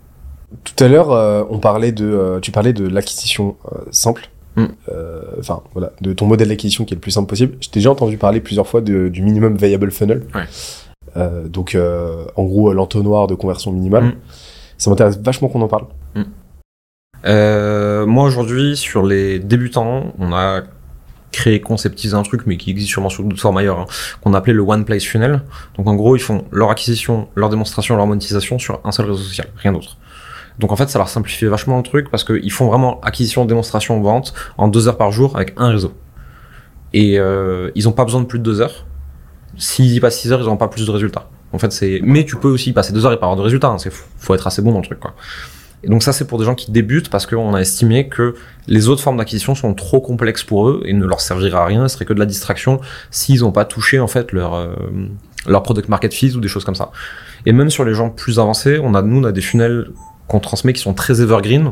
Tout 0.64 0.82
à 0.82 0.88
l'heure, 0.88 1.12
euh, 1.12 1.44
on 1.50 1.60
parlait 1.60 1.92
de, 1.92 2.06
euh, 2.06 2.40
tu 2.40 2.52
parlais 2.52 2.72
de 2.72 2.88
l'acquisition 2.88 3.58
euh, 3.74 3.80
simple. 3.92 4.30
Mm. 4.58 4.66
Euh, 4.90 5.22
Enfin, 5.40 5.62
voilà, 5.74 5.94
de 6.02 6.12
ton 6.14 6.26
modèle 6.26 6.50
d'acquisition 6.50 6.84
qui 6.84 6.94
est 6.94 6.98
le 6.98 7.02
plus 7.02 7.12
simple 7.12 7.30
possible. 7.30 7.56
J'ai 7.62 7.70
déjà 7.72 7.92
entendu 7.92 8.18
parler 8.18 8.42
plusieurs 8.42 8.68
fois 8.68 8.82
de- 8.82 9.08
du 9.08 9.22
minimum 9.22 9.56
viable 9.56 9.92
funnel. 9.92 10.24
Ouais. 10.36 10.44
Euh, 11.16 11.48
donc, 11.48 11.76
euh, 11.76 12.26
en 12.36 12.44
gros, 12.44 12.74
l'entonnoir 12.74 13.28
de 13.28 13.36
conversion 13.36 13.72
minimale. 13.72 14.04
Mm. 14.06 14.14
Ça 14.80 14.90
m'intéresse 14.90 15.18
vachement 15.20 15.48
qu'on 15.48 15.62
en 15.62 15.68
parle. 15.68 15.86
Euh, 17.26 18.06
moi 18.06 18.26
aujourd'hui, 18.26 18.78
sur 18.78 19.04
les 19.06 19.40
débutants, 19.40 20.14
on 20.20 20.34
a 20.34 20.62
créé, 21.32 21.60
conceptisé 21.62 22.16
un 22.16 22.24
truc, 22.24 22.44
mais 22.46 22.58
qui 22.58 22.70
existe 22.72 22.90
sûrement 22.90 23.10
sous 23.10 23.24
d'autres 23.24 23.42
formes 23.42 23.58
ailleurs, 23.58 23.80
hein, 23.80 23.86
qu'on 24.22 24.34
appelait 24.34 24.54
le 24.54 24.62
One 24.62 24.86
Place 24.86 25.04
Funnel. 25.04 25.42
Donc 25.78 25.88
en 25.88 25.96
gros, 25.96 26.16
ils 26.16 26.22
font 26.22 26.46
leur 26.52 26.70
acquisition, 26.72 27.28
leur 27.36 27.50
démonstration, 27.50 27.96
leur 27.96 28.08
monétisation 28.08 28.60
sur 28.60 28.80
un 28.84 28.92
seul 28.92 29.08
réseau 29.08 29.22
social, 29.24 29.48
rien 29.58 29.74
d'autre. 29.74 29.98
Donc 30.60 30.72
en 30.72 30.76
fait, 30.76 30.90
ça 30.90 30.98
leur 30.98 31.10
simplifie 31.10 31.46
vachement 31.46 31.78
le 31.78 31.84
truc 31.84 32.10
parce 32.10 32.24
qu'ils 32.24 32.52
font 32.52 32.68
vraiment 32.68 33.00
acquisition, 33.02 33.46
démonstration, 33.46 34.02
vente 34.02 34.34
en 34.58 34.68
deux 34.68 34.88
heures 34.88 34.98
par 34.98 35.12
jour 35.12 35.36
avec 35.36 35.54
un 35.58 35.70
réseau. 35.70 35.94
Et 36.94 37.20
euh, 37.20 37.70
ils 37.76 37.88
ont 37.88 37.92
pas 37.92 38.06
besoin 38.06 38.22
de 38.22 38.26
plus 38.26 38.40
de 38.40 38.44
deux 38.44 38.62
heures. 38.62 38.86
S'ils 39.58 39.94
y 39.94 40.00
passent 40.00 40.20
six 40.20 40.32
heures, 40.32 40.40
ils 40.40 40.46
n'auront 40.46 40.58
pas 40.58 40.68
plus 40.68 40.86
de 40.86 40.92
résultats. 40.92 41.30
En 41.54 41.60
fait, 41.60 41.72
c'est. 41.72 42.00
Mais 42.04 42.26
tu 42.26 42.36
peux 42.38 42.50
aussi 42.50 42.72
y 42.72 42.74
passer 42.74 42.94
deux 42.94 43.06
heures 43.06 43.14
et 43.14 43.20
pas 43.20 43.26
avoir 43.26 43.38
de 43.38 43.42
résultats. 43.42 43.70
Hein. 43.70 43.78
C'est 43.78 43.92
faut 43.92 44.34
être 44.34 44.48
assez 44.48 44.62
bon 44.62 44.72
dans 44.72 44.80
le 44.80 44.86
truc. 44.86 45.00
Et 45.84 45.90
donc 45.90 46.02
ça, 46.02 46.12
c'est 46.12 46.26
pour 46.26 46.40
des 46.40 46.46
gens 46.46 46.56
qui 46.56 46.72
débutent 46.72 47.10
parce 47.10 47.26
qu'on 47.26 47.54
a 47.54 47.60
estimé 47.60 48.10
que 48.10 48.36
les 48.68 48.90
autres 48.90 49.02
formes 49.02 49.18
d'acquisition 49.18 49.54
sont 49.54 49.74
trop 49.74 50.02
complexes 50.02 50.44
pour 50.44 50.70
eux 50.70 50.82
et 50.86 50.94
ne 50.94 51.06
leur 51.06 51.22
serviraient 51.22 51.58
à 51.58 51.66
rien. 51.66 51.88
Ce 51.88 51.96
serait 51.96 52.06
que 52.06 52.14
de 52.14 52.20
la 52.20 52.26
distraction 52.26 52.82
s'ils 53.12 53.42
n'ont 53.42 53.52
pas 53.52 53.66
touché 53.66 54.00
en 54.00 54.08
fait 54.08 54.32
leur 54.32 54.56
euh, 54.56 54.74
leur 55.46 55.64
product 55.64 55.88
market 55.88 56.14
fit 56.14 56.34
ou 56.36 56.40
des 56.40 56.48
choses 56.48 56.66
comme 56.66 56.76
ça. 56.76 56.92
Et 57.46 57.52
même 57.52 57.70
sur 57.70 57.86
les 57.86 57.94
gens 57.94 58.10
plus 58.10 58.40
avancés, 58.40 58.80
on 58.84 58.96
a 58.96 59.02
nous 59.02 59.22
on 59.22 59.24
a 59.24 59.32
des 59.32 59.42
funnels 59.42 59.92
qu'on 60.28 60.40
transmet 60.40 60.74
qui 60.74 60.82
sont 60.82 60.94
très 60.94 61.22
evergreen. 61.22 61.72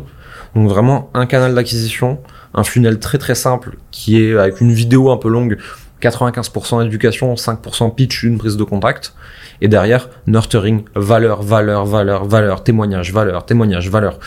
Donc 0.56 0.70
vraiment 0.70 1.10
un 1.14 1.26
canal 1.26 1.54
d'acquisition, 1.54 2.20
un 2.54 2.64
funnel 2.64 3.00
très 3.00 3.18
très 3.18 3.36
simple 3.36 3.78
qui 3.92 4.22
est 4.22 4.38
avec 4.38 4.62
une 4.62 4.72
vidéo 4.72 5.12
un 5.12 5.18
peu 5.18 5.30
longue, 5.30 5.58
95% 6.02 6.86
éducation, 6.86 7.34
5% 7.34 7.96
pitch, 7.96 8.24
une 8.24 8.38
prise 8.38 8.58
de 8.58 8.64
contact. 8.64 9.14
Et 9.62 9.68
derrière, 9.68 10.10
nurturing, 10.28 10.84
valeur, 10.96 11.42
valeur, 11.42 11.86
valeur, 11.86 12.26
valeur, 12.26 12.64
témoignage, 12.64 13.12
valeur, 13.14 13.46
témoignage, 13.46 13.90
valeur. 13.90 14.20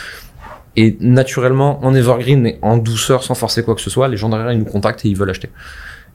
Et 0.77 0.97
naturellement, 1.01 1.85
en 1.85 1.95
evergreen 1.95 2.47
et 2.47 2.59
en 2.62 2.79
douceur, 2.79 3.23
sans 3.23 3.35
forcer 3.35 3.62
quoi 3.62 3.75
que 3.75 3.81
ce 3.81 3.91
soit, 3.91 4.09
les 4.09 4.17
gens 4.17 4.29
derrière, 4.29 4.53
ils 4.53 4.59
nous 4.59 4.64
contactent 4.64 5.05
et 5.05 5.09
ils 5.09 5.17
veulent 5.17 5.31
acheter. 5.31 5.51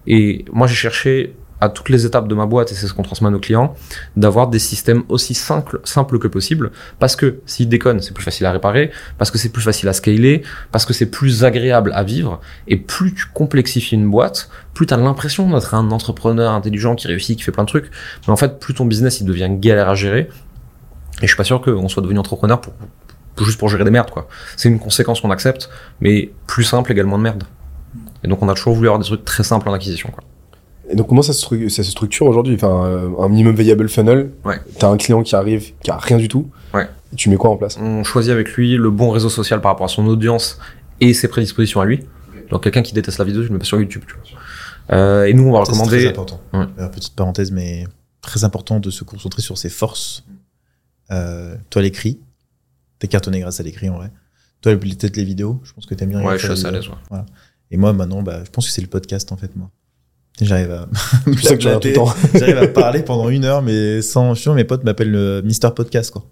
Et 0.08 0.46
moi, 0.52 0.68
j'ai 0.68 0.76
cherché 0.76 1.36
à 1.64 1.70
toutes 1.70 1.88
les 1.88 2.06
étapes 2.06 2.28
de 2.28 2.36
ma 2.36 2.46
boîte, 2.46 2.74
et 2.74 2.76
c'est 2.76 2.88
ce 2.88 2.94
qu'on 2.94 3.04
transmet 3.04 3.30
à 3.30 3.32
nos 3.32 3.40
clients, 3.40 3.74
d'avoir 4.18 4.50
des 4.50 4.60
systèmes 4.60 5.04
aussi 5.08 5.34
simples, 5.34 5.80
simples 5.86 6.20
que 6.20 6.28
possible, 6.28 6.72
parce 7.00 7.16
que 7.16 7.40
s'ils 7.46 7.70
déconnent, 7.70 8.02
c'est 8.02 8.14
plus 8.14 8.24
facile 8.24 8.46
à 8.46 8.52
réparer, 8.52 8.92
parce 9.18 9.32
que 9.32 9.38
c'est 9.38 9.48
plus 9.48 9.62
facile 9.62 9.88
à 9.88 9.94
scaler, 9.94 10.44
parce 10.74 10.86
que 10.86 10.92
c'est 10.92 11.06
plus 11.06 11.46
agréable 11.46 11.94
à 11.96 12.04
vivre, 12.04 12.42
et 12.68 12.76
plus 12.76 13.14
tu 13.14 13.28
complexifies 13.34 13.96
une 13.96 14.12
boîte, 14.12 14.50
plus 14.74 14.86
tu 14.86 14.94
as 14.94 14.98
l'impression 14.98 15.50
d'être 15.50 15.74
un 15.74 15.90
entrepreneur 15.92 16.52
intelligent 16.52 16.96
qui 16.96 17.08
réussit, 17.08 17.38
qui 17.38 17.44
fait 17.44 17.54
plein 17.54 17.64
de 17.64 17.70
trucs, 17.70 17.90
mais 18.28 18.34
en 18.34 18.38
fait, 18.38 18.60
plus 18.60 18.74
ton 18.74 18.84
business, 18.84 19.22
il 19.22 19.26
devient 19.26 19.48
galère 19.50 19.88
à 19.88 19.96
gérer, 19.96 20.28
et 21.22 21.22
je 21.22 21.28
suis 21.28 21.38
pas 21.38 21.46
sûr 21.46 21.62
qu'on 21.62 21.88
soit 21.88 22.04
devenu 22.04 22.20
entrepreneur 22.20 22.60
pour, 22.60 22.74
juste 23.46 23.58
pour 23.58 23.70
gérer 23.70 23.86
des 23.86 23.92
merdes, 23.92 24.12
quoi. 24.12 24.28
C'est 24.58 24.68
une 24.68 24.80
conséquence 24.80 25.22
qu'on 25.22 25.32
accepte, 25.32 25.70
mais 26.02 26.30
plus 26.46 26.66
simple 26.66 26.92
également 26.92 27.18
de 27.18 27.24
merde. 27.24 27.46
Et 28.26 28.28
donc 28.28 28.42
on 28.42 28.50
a 28.50 28.54
toujours 28.54 28.74
voulu 28.74 28.90
avoir 28.90 29.00
des 29.00 29.06
trucs 29.06 29.24
très 29.24 29.44
simples 29.44 29.70
en 29.70 29.74
acquisition, 29.74 30.10
quoi. 30.12 30.26
Et 30.90 30.96
donc, 30.96 31.08
comment 31.08 31.22
ça 31.22 31.32
se, 31.34 31.46
stru- 31.46 31.70
ça 31.70 31.84
se 31.84 31.92
structure 31.92 32.26
aujourd'hui? 32.26 32.56
Enfin, 32.56 32.86
euh, 32.86 33.10
un 33.20 33.30
minimum 33.30 33.56
viable 33.56 33.88
funnel. 33.88 34.32
Ouais. 34.44 34.60
T'as 34.80 34.90
un 34.90 34.98
client 34.98 35.24
qui 35.24 35.36
arrive, 35.36 35.74
qui 35.82 35.90
a 35.92 35.98
rien 35.98 36.18
du 36.18 36.28
tout. 36.28 36.50
Ouais. 36.74 36.88
Et 37.14 37.16
tu 37.16 37.30
mets 37.30 37.38
quoi 37.38 37.50
en 37.52 37.58
place? 37.58 37.78
On 37.80 38.04
choisit 38.04 38.32
avec 38.32 38.50
lui 38.54 38.76
le 38.76 38.90
bon 38.92 39.10
réseau 39.12 39.30
social 39.30 39.62
par 39.62 39.72
rapport 39.72 39.86
à 39.86 39.90
son 39.90 40.06
audience 40.08 40.60
et 41.00 41.14
ses 41.14 41.28
prédispositions 41.30 41.80
à 41.80 41.86
lui. 41.86 42.02
Donc 42.50 42.64
quelqu'un 42.64 42.82
qui 42.82 42.94
déteste 42.94 43.18
la 43.18 43.26
vidéo, 43.26 43.42
je 43.44 43.48
le 43.48 43.54
mets 43.54 43.60
pas 43.60 43.66
sur 43.66 43.80
YouTube. 43.80 44.04
Tu 44.08 44.14
vois. 44.16 44.98
Euh, 44.98 45.26
et 45.26 45.34
nous, 45.34 45.44
on 45.48 45.54
va 45.58 45.60
Ça, 45.64 45.72
c'est 45.72 45.78
très 45.78 45.84
recommander. 45.86 46.08
important. 46.10 46.42
Ouais. 46.54 46.66
Euh, 46.80 46.88
petite 46.90 47.16
parenthèse, 47.16 47.52
mais 47.52 47.86
très 48.22 48.44
important 48.44 48.80
de 48.82 48.90
se 48.90 49.04
concentrer 49.06 49.42
sur 49.42 49.58
ses 49.58 49.70
forces. 49.70 50.26
Euh, 51.12 51.56
toi, 51.70 51.82
l'écrit, 51.82 52.20
t'es 53.00 53.08
cartonné 53.08 53.40
grâce 53.40 53.60
à 53.60 53.64
l'écrit 53.64 53.90
en 53.90 53.98
vrai. 53.98 54.12
Toi, 54.62 54.76
peut-être 54.76 55.16
les 55.18 55.24
vidéos, 55.24 55.60
je 55.64 55.72
pense 55.74 55.86
que 55.86 55.94
t'aimes 55.96 56.10
bien. 56.10 56.24
Ouais, 56.24 56.38
je 56.38 56.44
suis 56.44 56.52
assez 56.54 56.66
à 56.66 56.72
l'aise. 56.72 56.86
ouais. 57.12 57.20
Et 57.72 57.78
moi, 57.78 57.94
maintenant, 57.94 58.22
bah, 58.22 58.42
je 58.46 58.50
pense 58.50 58.68
que 58.68 58.72
c'est 58.74 58.82
le 58.82 58.88
podcast 58.88 59.32
en 59.32 59.38
fait, 59.38 59.56
moi. 59.56 59.70
J'arrive 60.42 60.72
à. 60.72 60.90
Ça 61.44 61.56
que 61.58 61.80
tout 61.80 61.88
le 61.88 61.94
temps. 61.94 62.14
J'arrive 62.34 62.58
à 62.58 62.68
parler 62.68 63.04
pendant 63.04 63.30
une 63.30 63.46
heure, 63.46 63.62
mais 63.62 64.02
sans. 64.02 64.34
Sûr, 64.36 64.54
mes 64.56 64.64
potes 64.64 64.84
m'appellent 64.84 65.12
le 65.12 65.42
Mister 65.44 65.70
Podcast, 65.76 66.12
quoi. 66.12 66.26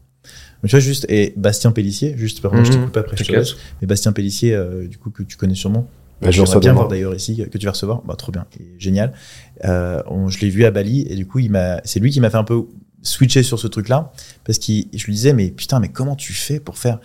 Mais 0.64 0.70
tu 0.70 0.76
vois, 0.76 0.80
juste, 0.80 1.06
et 1.10 1.34
Bastien 1.38 1.72
Pellissier, 1.72 2.14
juste, 2.18 2.42
pardon, 2.42 2.64
je 2.64 2.72
te 2.72 2.78
Mhm. 2.78 2.86
coupe 2.86 2.98
après, 2.98 3.18
je 3.18 3.24
te 3.24 3.32
laisse. 3.32 3.56
Mais 3.82 3.88
Bastien 3.88 4.12
Pellissier, 4.12 4.54
euh, 4.56 4.88
du 4.88 4.98
coup, 4.98 5.10
que 5.10 5.24
tu 5.24 5.38
connais 5.38 5.56
sûrement. 5.56 5.88
Bah, 6.22 6.30
je 6.30 6.40
reçois 6.42 6.60
bien 6.60 6.74
voir 6.74 6.88
d'ailleurs 6.88 7.16
ici, 7.16 7.44
que 7.52 7.58
tu 7.58 7.66
vas 7.66 7.72
recevoir. 7.72 8.04
Bah, 8.04 8.16
trop 8.16 8.32
bien. 8.32 8.46
Génial. 8.78 9.12
Euh, 9.66 10.04
on- 10.06 10.28
je 10.30 10.40
l'ai 10.40 10.50
vu 10.50 10.66
à 10.66 10.72
Bali, 10.72 11.08
et 11.10 11.16
du 11.16 11.26
coup, 11.26 11.40
il 11.40 11.50
m'a, 11.50 11.82
c'est 11.84 12.00
lui 12.00 12.12
qui 12.12 12.20
m'a 12.22 12.30
fait 12.30 12.38
un 12.38 12.44
peu 12.44 12.62
switcher 13.02 13.42
sur 13.42 13.58
ce 13.58 13.66
truc-là. 13.68 14.12
Parce 14.44 14.60
que 14.60 14.66
je 14.94 15.06
lui 15.06 15.14
disais, 15.14 15.34
mais 15.34 15.50
putain, 15.50 15.80
mais 15.80 15.90
comment 15.90 16.16
tu 16.16 16.34
fais 16.34 16.60
pour 16.60 16.78
faire 16.78 17.00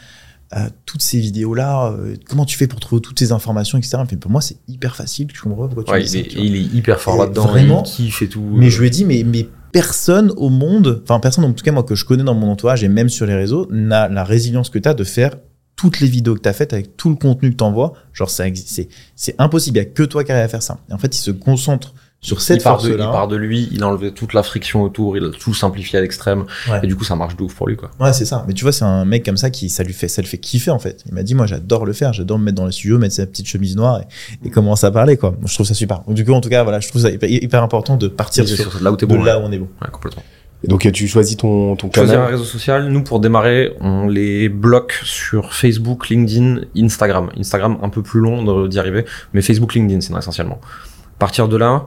euh, 0.54 0.68
toutes 0.84 1.02
ces 1.02 1.18
vidéos-là 1.18 1.92
euh, 1.92 2.14
Comment 2.28 2.44
tu 2.44 2.56
fais 2.56 2.66
pour 2.66 2.78
trouver 2.80 3.02
toutes 3.02 3.18
ces 3.18 3.32
informations, 3.32 3.78
etc. 3.78 3.98
Fait, 4.08 4.16
pour 4.16 4.30
moi, 4.30 4.40
c'est 4.40 4.56
hyper 4.68 4.94
facile. 4.94 5.26
Je 5.34 5.40
comprends 5.42 5.66
pas 5.66 5.74
pourquoi 5.74 5.84
tu 5.84 5.90
Ouais, 5.92 6.02
dis 6.02 6.08
ça, 6.08 6.18
il, 6.18 6.24
est, 6.24 6.28
tu 6.28 6.38
il 6.38 6.56
est 6.56 6.76
hyper 6.76 7.00
fort 7.00 7.16
là-dedans. 7.18 7.46
vraiment, 7.46 7.82
il 7.84 7.90
kiffe 7.90 8.22
et 8.22 8.28
tout. 8.28 8.42
Mais 8.52 8.66
euh, 8.66 8.70
je 8.70 8.80
lui 8.80 8.86
ai 8.86 8.90
dit, 8.90 9.04
mais, 9.04 9.24
mais 9.24 9.48
personne 9.72 10.32
au 10.36 10.48
monde, 10.48 11.00
enfin 11.02 11.20
personne 11.20 11.44
en 11.44 11.52
tout 11.52 11.64
cas 11.64 11.72
moi 11.72 11.82
que 11.82 11.94
je 11.94 12.04
connais 12.04 12.22
dans 12.24 12.34
mon 12.34 12.50
entourage 12.50 12.82
et 12.84 12.88
même 12.88 13.08
sur 13.08 13.26
les 13.26 13.34
réseaux, 13.34 13.66
n'a 13.70 14.08
la 14.08 14.24
résilience 14.24 14.70
que 14.70 14.78
tu 14.78 14.88
as 14.88 14.94
de 14.94 15.04
faire 15.04 15.36
toutes 15.74 16.00
les 16.00 16.06
vidéos 16.08 16.34
que 16.34 16.40
tu 16.40 16.48
as 16.48 16.54
faites 16.54 16.72
avec 16.72 16.96
tout 16.96 17.10
le 17.10 17.16
contenu 17.16 17.50
que 17.50 17.56
tu 17.56 17.64
envoies. 17.64 17.92
Genre, 18.14 18.30
ça 18.30 18.46
existe- 18.48 18.88
c'est, 19.14 19.34
impossible, 19.38 19.76
il 19.76 19.80
n'y 19.82 19.86
a 19.86 19.90
que 19.90 20.04
toi 20.04 20.24
qui 20.24 20.32
arrive 20.32 20.44
à 20.44 20.48
faire 20.48 20.62
ça. 20.62 20.78
Et 20.88 20.94
en 20.94 20.98
fait, 20.98 21.14
il 21.14 21.20
se 21.20 21.30
concentre 21.30 21.92
sur 22.26 22.40
cette 22.40 22.60
il 22.60 22.64
part, 22.64 22.82
de, 22.82 22.88
il 22.88 22.96
force-là. 22.96 23.12
part 23.12 23.28
de 23.28 23.36
lui, 23.36 23.68
il 23.70 23.82
a 23.84 23.86
enlevé 23.88 24.12
toute 24.12 24.34
la 24.34 24.42
friction 24.42 24.82
autour, 24.82 25.16
il 25.16 25.24
a 25.24 25.30
tout 25.30 25.54
simplifié 25.54 25.98
à 25.98 26.02
l'extrême. 26.02 26.44
Ouais. 26.68 26.80
Et 26.82 26.86
du 26.88 26.96
coup, 26.96 27.04
ça 27.04 27.14
marche 27.14 27.36
de 27.36 27.42
ouf 27.44 27.54
pour 27.54 27.68
lui, 27.68 27.76
quoi. 27.76 27.90
Ouais, 28.00 28.12
c'est 28.12 28.24
ça. 28.24 28.44
Mais 28.48 28.52
tu 28.52 28.64
vois, 28.64 28.72
c'est 28.72 28.84
un 28.84 29.04
mec 29.04 29.24
comme 29.24 29.36
ça 29.36 29.50
qui, 29.50 29.68
ça 29.68 29.84
lui 29.84 29.92
fait, 29.92 30.08
ça 30.08 30.22
le 30.22 30.26
fait 30.26 30.38
kiffer, 30.38 30.72
en 30.72 30.80
fait. 30.80 31.04
Il 31.06 31.14
m'a 31.14 31.22
dit, 31.22 31.36
moi, 31.36 31.46
j'adore 31.46 31.86
le 31.86 31.92
faire. 31.92 32.12
J'adore 32.12 32.38
me 32.40 32.44
mettre 32.46 32.56
dans 32.56 32.64
le 32.66 32.72
studio, 32.72 32.98
mettre 32.98 33.14
sa 33.14 33.26
petite 33.26 33.46
chemise 33.46 33.76
noire 33.76 34.00
et, 34.00 34.48
et 34.48 34.50
commencer 34.50 34.86
à 34.86 34.90
parler, 34.90 35.16
quoi. 35.16 35.30
Moi, 35.30 35.42
je 35.46 35.54
trouve 35.54 35.66
ça 35.66 35.74
super. 35.74 36.00
Donc, 36.00 36.14
du 36.16 36.24
coup, 36.24 36.32
en 36.32 36.40
tout 36.40 36.48
cas, 36.48 36.64
voilà, 36.64 36.80
je 36.80 36.88
trouve 36.88 37.02
ça 37.02 37.10
hyper, 37.10 37.30
hyper 37.30 37.62
important 37.62 37.96
de 37.96 38.08
partir 38.08 38.46
sur, 38.48 38.56
sur 38.56 38.82
là 38.82 38.90
où 38.90 38.96
t'es 38.96 39.06
de 39.06 39.14
bon. 39.16 39.22
là 39.22 39.38
ouais. 39.38 39.44
où 39.44 39.46
on 39.48 39.52
est 39.52 39.58
bon. 39.58 39.68
Ouais, 39.80 39.88
complètement. 39.92 40.24
Et 40.64 40.68
donc, 40.68 40.90
tu 40.90 41.06
choisis 41.06 41.36
ton, 41.36 41.76
ton 41.76 41.92
Choisir 41.92 42.20
un 42.22 42.26
réseau 42.26 42.42
social, 42.44 42.88
nous 42.88 43.02
pour 43.04 43.20
démarrer, 43.20 43.74
on 43.80 44.08
les 44.08 44.48
bloque 44.48 44.98
sur 45.04 45.52
Facebook, 45.52 46.08
LinkedIn, 46.08 46.62
Instagram. 46.76 47.28
Instagram 47.38 47.76
un 47.82 47.88
peu 47.90 48.02
plus 48.02 48.20
long 48.20 48.42
de- 48.42 48.66
d'y 48.66 48.78
arriver, 48.78 49.04
mais 49.32 49.42
Facebook, 49.42 49.74
LinkedIn, 49.74 50.00
c'est 50.00 50.16
essentiellement. 50.16 50.58
À 50.62 51.18
partir 51.18 51.48
de 51.48 51.56
là, 51.56 51.86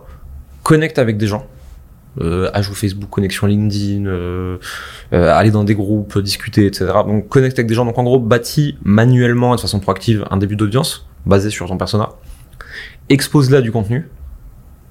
connecte 0.70 1.00
avec 1.00 1.18
des 1.18 1.26
gens. 1.26 1.48
Euh, 2.22 2.52
ajout 2.54 2.76
Facebook, 2.76 3.10
connexion 3.10 3.48
LinkedIn, 3.48 4.06
euh, 4.06 4.58
euh, 5.14 5.34
aller 5.34 5.50
dans 5.50 5.64
des 5.64 5.74
groupes, 5.74 6.20
discuter, 6.20 6.68
etc. 6.68 6.92
Donc 7.08 7.28
connecte 7.28 7.58
avec 7.58 7.68
des 7.68 7.74
gens. 7.74 7.86
Donc 7.86 7.98
en 7.98 8.04
gros, 8.04 8.20
bâtis 8.20 8.78
manuellement 8.84 9.54
et 9.54 9.56
de 9.56 9.62
façon 9.62 9.80
proactive 9.80 10.28
un 10.30 10.38
début 10.38 10.56
d'audience 10.56 11.08
basé 11.26 11.50
sur 11.50 11.68
ton 11.68 11.78
persona. 11.78 12.10
Expose-la 13.10 13.62
du 13.62 13.72
contenu 13.72 14.08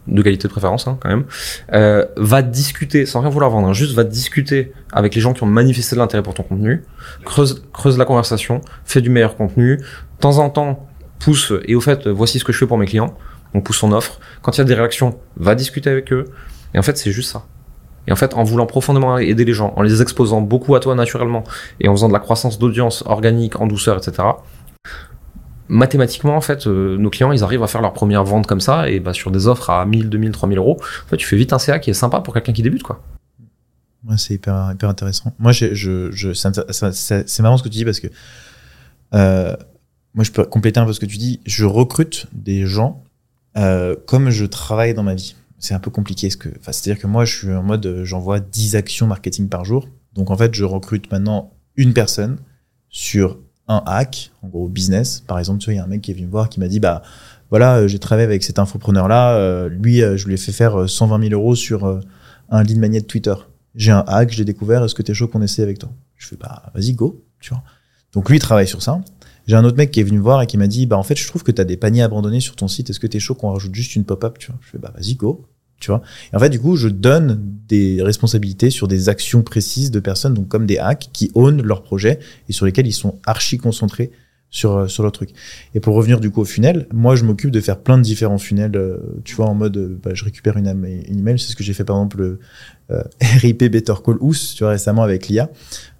de 0.08 0.22
qualité 0.22 0.48
de 0.48 0.52
préférence 0.52 0.88
hein, 0.88 0.98
quand 1.00 1.10
même, 1.10 1.26
euh, 1.74 2.06
va 2.16 2.40
discuter, 2.42 3.04
sans 3.04 3.20
rien 3.20 3.28
vouloir 3.28 3.50
vendre, 3.50 3.68
hein, 3.68 3.72
juste 3.74 3.94
va 3.94 4.04
discuter 4.04 4.72
avec 4.90 5.14
les 5.14 5.20
gens 5.20 5.34
qui 5.34 5.42
ont 5.42 5.46
manifesté 5.46 5.94
de 5.96 6.00
l'intérêt 6.00 6.22
pour 6.22 6.32
ton 6.32 6.44
contenu, 6.44 6.82
creuse, 7.26 7.62
creuse 7.74 7.98
la 7.98 8.06
conversation, 8.06 8.62
fais 8.86 9.02
du 9.02 9.10
meilleur 9.10 9.36
contenu, 9.36 9.76
de 9.76 9.82
temps 10.18 10.38
en 10.38 10.48
temps 10.48 10.88
pousse, 11.18 11.52
et 11.66 11.74
au 11.74 11.82
fait, 11.82 12.08
voici 12.08 12.38
ce 12.38 12.44
que 12.44 12.52
je 12.52 12.58
fais 12.58 12.66
pour 12.66 12.78
mes 12.78 12.86
clients, 12.86 13.18
on 13.54 13.60
pousse 13.60 13.78
son 13.78 13.92
offre, 13.92 14.20
quand 14.42 14.56
il 14.56 14.58
y 14.58 14.60
a 14.60 14.64
des 14.64 14.74
réactions, 14.74 15.18
va 15.36 15.54
discuter 15.54 15.90
avec 15.90 16.12
eux, 16.12 16.24
et 16.74 16.78
en 16.78 16.82
fait 16.82 16.96
c'est 16.96 17.12
juste 17.12 17.32
ça. 17.32 17.44
Et 18.06 18.12
en 18.12 18.16
fait, 18.16 18.32
en 18.32 18.42
voulant 18.42 18.64
profondément 18.64 19.18
aider 19.18 19.44
les 19.44 19.52
gens, 19.52 19.74
en 19.76 19.82
les 19.82 20.00
exposant 20.00 20.40
beaucoup 20.40 20.74
à 20.74 20.80
toi 20.80 20.94
naturellement, 20.94 21.44
et 21.78 21.88
en 21.88 21.92
faisant 21.92 22.08
de 22.08 22.14
la 22.14 22.20
croissance 22.20 22.58
d'audience 22.58 23.02
organique, 23.04 23.60
en 23.60 23.66
douceur, 23.66 23.98
etc., 23.98 24.28
mathématiquement, 25.68 26.34
en 26.34 26.40
fait, 26.40 26.66
euh, 26.66 26.96
nos 26.96 27.10
clients, 27.10 27.32
ils 27.32 27.44
arrivent 27.44 27.62
à 27.62 27.66
faire 27.66 27.82
leur 27.82 27.92
première 27.92 28.24
vente 28.24 28.46
comme 28.46 28.62
ça, 28.62 28.88
et 28.88 29.00
bah, 29.00 29.12
sur 29.12 29.30
des 29.30 29.46
offres 29.46 29.68
à 29.68 29.84
1000, 29.84 30.08
2000, 30.08 30.32
3000 30.32 30.56
euros, 30.56 30.78
en 30.80 31.08
fait, 31.08 31.18
tu 31.18 31.26
fais 31.26 31.36
vite 31.36 31.52
un 31.52 31.58
CA 31.58 31.78
qui 31.78 31.90
est 31.90 31.94
sympa 31.94 32.20
pour 32.20 32.32
quelqu'un 32.32 32.54
qui 32.54 32.62
débute, 32.62 32.82
quoi. 32.82 33.02
Ouais, 34.08 34.16
c'est 34.16 34.34
hyper, 34.34 34.70
hyper 34.72 34.88
intéressant. 34.88 35.34
Moi, 35.38 35.52
je, 35.52 35.74
je, 35.74 36.10
je, 36.10 36.32
c'est 36.32 37.40
marrant 37.40 37.58
ce 37.58 37.62
que 37.62 37.68
tu 37.68 37.76
dis 37.76 37.84
parce 37.84 38.00
que 38.00 38.06
euh, 39.14 39.54
moi, 40.14 40.24
je 40.24 40.30
peux 40.30 40.44
compléter 40.44 40.80
un 40.80 40.86
peu 40.86 40.92
ce 40.92 41.00
que 41.00 41.06
tu 41.06 41.18
dis. 41.18 41.40
Je 41.44 41.66
recrute 41.66 42.26
des 42.32 42.64
gens 42.64 43.02
euh, 43.58 43.96
comme 44.06 44.30
je 44.30 44.44
travaille 44.44 44.94
dans 44.94 45.02
ma 45.02 45.14
vie. 45.14 45.34
C'est 45.58 45.74
un 45.74 45.80
peu 45.80 45.90
compliqué. 45.90 46.30
Ce 46.30 46.36
que, 46.36 46.48
c'est-à-dire 46.62 47.00
que 47.00 47.06
moi, 47.06 47.24
je 47.24 47.36
suis 47.36 47.52
en 47.52 47.62
mode, 47.62 47.84
euh, 47.86 48.04
j'envoie 48.04 48.40
10 48.40 48.76
actions 48.76 49.06
marketing 49.06 49.48
par 49.48 49.64
jour. 49.64 49.88
Donc, 50.14 50.30
en 50.30 50.36
fait, 50.36 50.54
je 50.54 50.64
recrute 50.64 51.10
maintenant 51.10 51.52
une 51.76 51.92
personne 51.92 52.38
sur 52.88 53.38
un 53.66 53.82
hack, 53.86 54.30
en 54.42 54.48
gros 54.48 54.68
business. 54.68 55.20
Par 55.26 55.38
exemple, 55.38 55.58
tu 55.58 55.66
vois, 55.66 55.74
il 55.74 55.76
y 55.76 55.80
a 55.80 55.84
un 55.84 55.88
mec 55.88 56.00
qui 56.00 56.12
est 56.12 56.14
venu 56.14 56.26
me 56.26 56.30
voir 56.30 56.48
qui 56.48 56.60
m'a 56.60 56.68
dit, 56.68 56.80
bah 56.80 57.02
voilà, 57.50 57.76
euh, 57.78 57.88
j'ai 57.88 57.98
travaillé 57.98 58.26
avec 58.26 58.42
cet 58.44 58.58
infopreneur-là. 58.58 59.68
lui, 59.68 59.98
je 59.98 60.26
lui 60.26 60.34
ai 60.34 60.36
fait 60.36 60.52
faire 60.52 60.80
euh, 60.80 60.86
120 60.86 61.28
000 61.28 61.34
euros 61.34 61.54
sur 61.54 62.00
un 62.50 62.62
lead 62.62 62.78
magnet 62.78 63.00
Twitter. 63.00 63.34
J'ai 63.74 63.92
un 63.92 64.04
hack, 64.06 64.32
je 64.32 64.38
l'ai 64.38 64.44
découvert. 64.44 64.84
Est-ce 64.84 64.94
que 64.94 65.02
t'es 65.02 65.14
chaud 65.14 65.28
qu'on 65.28 65.42
essaie 65.42 65.62
avec 65.62 65.78
toi? 65.78 65.90
Je 66.16 66.26
fais 66.26 66.36
bah 66.36 66.70
vas-y 66.74 66.94
go, 66.94 67.24
tu 67.40 67.50
vois. 67.50 67.62
Donc 68.12 68.28
lui 68.28 68.36
il 68.36 68.40
travaille 68.40 68.66
sur 68.66 68.82
ça. 68.82 69.00
J'ai 69.48 69.56
un 69.56 69.64
autre 69.64 69.78
mec 69.78 69.90
qui 69.90 70.00
est 70.00 70.04
venu 70.04 70.18
me 70.18 70.22
voir 70.22 70.42
et 70.42 70.46
qui 70.46 70.58
m'a 70.58 70.66
dit 70.66 70.84
bah 70.84 70.98
en 70.98 71.02
fait 71.02 71.16
je 71.16 71.26
trouve 71.26 71.42
que 71.42 71.50
t'as 71.50 71.64
des 71.64 71.78
paniers 71.78 72.02
abandonnés 72.02 72.40
sur 72.40 72.54
ton 72.54 72.68
site. 72.68 72.90
Est-ce 72.90 73.00
que 73.00 73.06
t'es 73.06 73.18
chaud 73.18 73.34
qu'on 73.34 73.50
rajoute 73.50 73.74
juste 73.74 73.96
une 73.96 74.04
pop-up 74.04 74.38
Tu 74.38 74.48
vois? 74.48 74.60
Je 74.62 74.68
fais 74.68 74.78
bah 74.78 74.92
vas-y 74.94 75.14
go, 75.14 75.46
tu 75.80 75.90
vois? 75.90 76.02
Et 76.32 76.36
en 76.36 76.38
fait 76.38 76.50
du 76.50 76.60
coup 76.60 76.76
je 76.76 76.88
donne 76.88 77.42
des 77.66 78.02
responsabilités 78.02 78.68
sur 78.68 78.88
des 78.88 79.08
actions 79.08 79.42
précises 79.42 79.90
de 79.90 80.00
personnes 80.00 80.34
donc 80.34 80.48
comme 80.48 80.66
des 80.66 80.76
hacks 80.76 81.08
qui 81.14 81.30
own 81.34 81.62
leur 81.62 81.82
projet 81.82 82.18
et 82.50 82.52
sur 82.52 82.66
lesquels 82.66 82.86
ils 82.86 82.92
sont 82.92 83.18
archi 83.24 83.56
concentrés 83.56 84.10
sur 84.50 84.76
euh, 84.76 84.86
sur 84.86 85.02
leur 85.02 85.12
truc. 85.12 85.30
Et 85.74 85.80
pour 85.80 85.94
revenir 85.94 86.20
du 86.20 86.30
coup 86.30 86.42
au 86.42 86.44
funnel, 86.44 86.86
moi 86.92 87.16
je 87.16 87.24
m'occupe 87.24 87.50
de 87.50 87.60
faire 87.60 87.78
plein 87.78 87.96
de 87.96 88.02
différents 88.02 88.38
funnels. 88.38 88.76
euh, 88.76 88.98
tu 89.24 89.34
vois 89.34 89.46
en 89.46 89.54
mode 89.54 89.78
euh, 89.78 89.98
bah, 90.02 90.10
je 90.12 90.24
récupère 90.24 90.58
une, 90.58 90.66
une 90.66 91.18
email, 91.18 91.38
c'est 91.38 91.52
ce 91.52 91.56
que 91.56 91.64
j'ai 91.64 91.72
fait 91.72 91.84
par 91.84 91.96
exemple 91.96 92.18
le 92.18 92.38
euh, 92.90 93.02
RIP 93.20 93.64
Better 93.64 93.94
Call 94.04 94.16
Ous, 94.20 94.34
tu 94.56 94.64
vois, 94.64 94.70
récemment 94.70 95.02
avec 95.02 95.28
l'IA, 95.28 95.50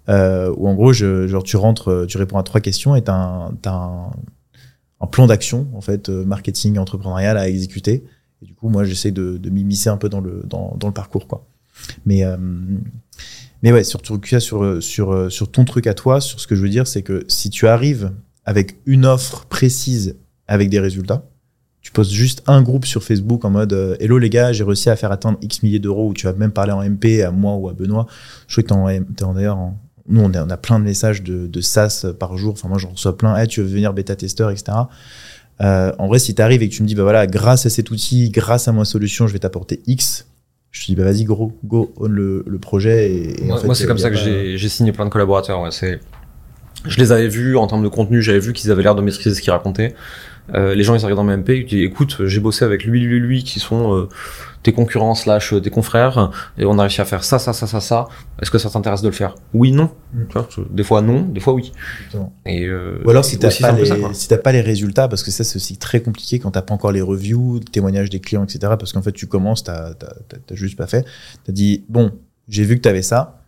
euh, 0.09 0.53
où 0.57 0.67
en 0.67 0.73
gros, 0.73 0.91
genre, 0.91 1.43
tu 1.43 1.55
rentres, 1.57 1.89
euh, 1.89 2.05
tu 2.05 2.17
réponds 2.17 2.37
à 2.37 2.43
trois 2.43 2.61
questions 2.61 2.95
et 2.95 3.03
t'as 3.03 3.13
un, 3.13 3.51
t'as 3.61 3.73
un, 3.73 5.07
plan 5.11 5.27
d'action, 5.27 5.67
en 5.73 5.81
fait, 5.81 6.09
euh, 6.09 6.25
marketing, 6.25 6.77
entrepreneurial 6.77 7.37
à 7.37 7.47
exécuter. 7.47 8.03
Et 8.41 8.45
du 8.45 8.53
coup, 8.53 8.69
moi, 8.69 8.83
j'essaie 8.83 9.11
de, 9.11 9.37
de 9.37 9.49
m'immiscer 9.49 9.89
un 9.89 9.97
peu 9.97 10.09
dans 10.09 10.19
le, 10.19 10.91
parcours, 10.93 11.27
quoi. 11.27 11.45
Mais, 12.05 12.23
euh, 12.23 12.37
mais 13.61 13.71
ouais, 13.71 13.83
sur, 13.83 14.01
sur, 14.81 15.51
ton 15.51 15.65
truc 15.65 15.87
à 15.87 15.93
toi, 15.93 16.21
sur 16.21 16.39
ce 16.39 16.47
que 16.47 16.55
je 16.55 16.61
veux 16.61 16.69
dire, 16.69 16.87
c'est 16.87 17.03
que 17.03 17.23
si 17.27 17.49
tu 17.49 17.67
arrives 17.67 18.11
avec 18.45 18.77
une 18.85 19.05
offre 19.05 19.45
précise 19.45 20.17
avec 20.47 20.69
des 20.69 20.79
résultats, 20.79 21.23
tu 21.81 21.91
postes 21.91 22.11
juste 22.11 22.43
un 22.47 22.61
groupe 22.61 22.85
sur 22.85 23.03
Facebook 23.03 23.45
en 23.45 23.51
mode 23.51 23.97
Hello 23.99 24.17
les 24.17 24.29
gars, 24.29 24.51
j'ai 24.51 24.63
réussi 24.63 24.89
à 24.89 24.95
faire 24.95 25.11
atteindre 25.11 25.37
X 25.41 25.63
milliers 25.63 25.79
d'euros, 25.79 26.09
ou 26.09 26.13
tu 26.13 26.25
vas 26.25 26.33
même 26.33 26.51
parler 26.51 26.73
en 26.73 26.83
MP 26.83 27.21
à 27.23 27.31
moi 27.31 27.55
ou 27.55 27.69
à 27.69 27.73
Benoît. 27.73 28.05
Je 28.47 28.61
crois 28.61 28.79
que 28.79 29.13
t'es 29.13 29.23
en 29.23 29.33
d'ailleurs 29.33 29.57
en. 29.57 29.79
Nous, 30.09 30.21
on 30.21 30.33
a, 30.33 30.43
on 30.43 30.49
a 30.49 30.57
plein 30.57 30.79
de 30.79 30.83
messages 30.83 31.21
de, 31.23 31.47
de 31.47 31.61
SaaS 31.61 32.05
par 32.19 32.35
jour. 32.37 32.53
Enfin, 32.53 32.67
moi, 32.67 32.77
j'en 32.79 32.89
reçois 32.89 33.15
plein. 33.17 33.35
Hey, 33.37 33.47
tu 33.47 33.61
veux 33.61 33.67
venir 33.67 33.93
bêta-testeur, 33.93 34.49
etc. 34.51 34.77
Euh, 35.61 35.91
en 35.99 36.07
vrai, 36.07 36.19
si 36.19 36.33
tu 36.33 36.41
arrives 36.41 36.63
et 36.63 36.69
que 36.69 36.73
tu 36.73 36.81
me 36.83 36.87
dis, 36.87 36.95
bah 36.95 37.03
voilà, 37.03 37.27
grâce 37.27 37.65
à 37.65 37.69
cet 37.69 37.91
outil, 37.91 38.29
grâce 38.29 38.67
à 38.67 38.71
ma 38.71 38.85
solution, 38.85 39.27
je 39.27 39.33
vais 39.33 39.39
t'apporter 39.39 39.81
X, 39.87 40.25
je 40.71 40.81
te 40.81 40.85
dis, 40.87 40.95
bah 40.95 41.03
vas-y, 41.03 41.25
gros, 41.25 41.51
go, 41.63 41.93
on 41.97 42.07
le, 42.07 42.43
le 42.47 42.59
projet. 42.59 43.11
Et, 43.11 43.41
et 43.41 43.45
Moi, 43.45 43.57
en 43.57 43.59
fait, 43.59 43.65
moi, 43.67 43.75
c'est 43.75 43.85
comme 43.87 43.97
ça 43.97 44.09
que 44.09 44.15
pas- 44.15 44.21
j'ai 44.57 44.69
signé 44.69 44.91
plein 44.91 45.05
de 45.05 45.09
collaborateurs. 45.09 45.61
Ouais. 45.61 45.71
C'est, 45.71 45.99
je 46.85 46.97
les 46.97 47.11
avais 47.11 47.27
vus 47.27 47.57
en 47.57 47.67
termes 47.67 47.83
de 47.83 47.89
contenu, 47.89 48.21
j'avais 48.21 48.39
vu 48.39 48.53
qu'ils 48.53 48.71
avaient 48.71 48.83
l'air 48.83 48.95
de 48.95 49.01
maîtriser 49.01 49.35
ce 49.35 49.41
qu'ils 49.41 49.51
racontaient. 49.51 49.93
Euh, 50.55 50.75
les 50.75 50.83
gens, 50.83 50.95
ils 50.95 51.03
arrivent 51.03 51.15
dans 51.17 51.23
ma 51.23 51.35
MP, 51.37 51.49
ils 51.49 51.65
disent, 51.65 51.83
écoute, 51.85 52.25
j'ai 52.25 52.39
bossé 52.39 52.65
avec 52.65 52.83
lui, 52.83 52.99
lui, 53.01 53.19
lui, 53.19 53.43
qui 53.43 53.59
sont 53.59 53.95
euh, 53.95 54.09
tes 54.63 54.73
concurrents 54.73 55.15
slash 55.15 55.53
euh, 55.53 55.61
tes 55.61 55.69
confrères, 55.69 56.31
et 56.57 56.65
on 56.65 56.77
a 56.79 56.81
réussi 56.83 57.01
à 57.01 57.05
faire 57.05 57.23
ça, 57.23 57.39
ça, 57.39 57.53
ça, 57.53 57.67
ça, 57.67 57.79
ça. 57.79 58.07
Est-ce 58.41 58.51
que 58.51 58.57
ça 58.57 58.69
t'intéresse 58.69 59.01
de 59.01 59.07
le 59.07 59.13
faire? 59.13 59.35
Oui, 59.53 59.71
non. 59.71 59.89
Mm. 60.13 60.23
Tu 60.29 60.33
vois, 60.33 60.47
des 60.69 60.83
fois 60.83 61.01
non, 61.01 61.21
des 61.21 61.39
fois 61.39 61.53
oui. 61.53 61.71
Et 62.45 62.65
euh, 62.65 62.99
Ou 63.05 63.09
alors 63.11 63.23
si 63.25 63.37
t'as 63.39 63.49
pas, 63.59 63.71
les, 63.73 63.85
ça, 63.85 63.95
quoi. 63.95 64.13
si 64.13 64.27
t'as 64.27 64.37
pas 64.37 64.51
les 64.51 64.61
résultats, 64.61 65.07
parce 65.07 65.23
que 65.23 65.31
ça 65.31 65.43
c'est 65.43 65.55
aussi 65.55 65.77
très 65.77 66.01
compliqué 66.01 66.39
quand 66.39 66.51
t'as 66.51 66.61
pas 66.61 66.73
encore 66.73 66.91
les 66.91 67.01
reviews, 67.01 67.59
témoignages 67.59 68.09
des 68.09 68.19
clients, 68.19 68.43
etc. 68.43 68.59
Parce 68.79 68.91
qu'en 68.93 69.01
fait 69.01 69.11
tu 69.11 69.27
commences, 69.27 69.63
t'as 69.63 69.93
t'as- 69.93 70.13
t'as- 70.27 70.37
t'as 70.45 70.55
juste 70.55 70.77
pas 70.77 70.87
fait. 70.87 71.05
T'as 71.45 71.53
dit 71.53 71.85
bon, 71.89 72.11
j'ai 72.47 72.63
vu 72.63 72.75
que 72.75 72.81
t'avais 72.81 73.01
ça. 73.03 73.38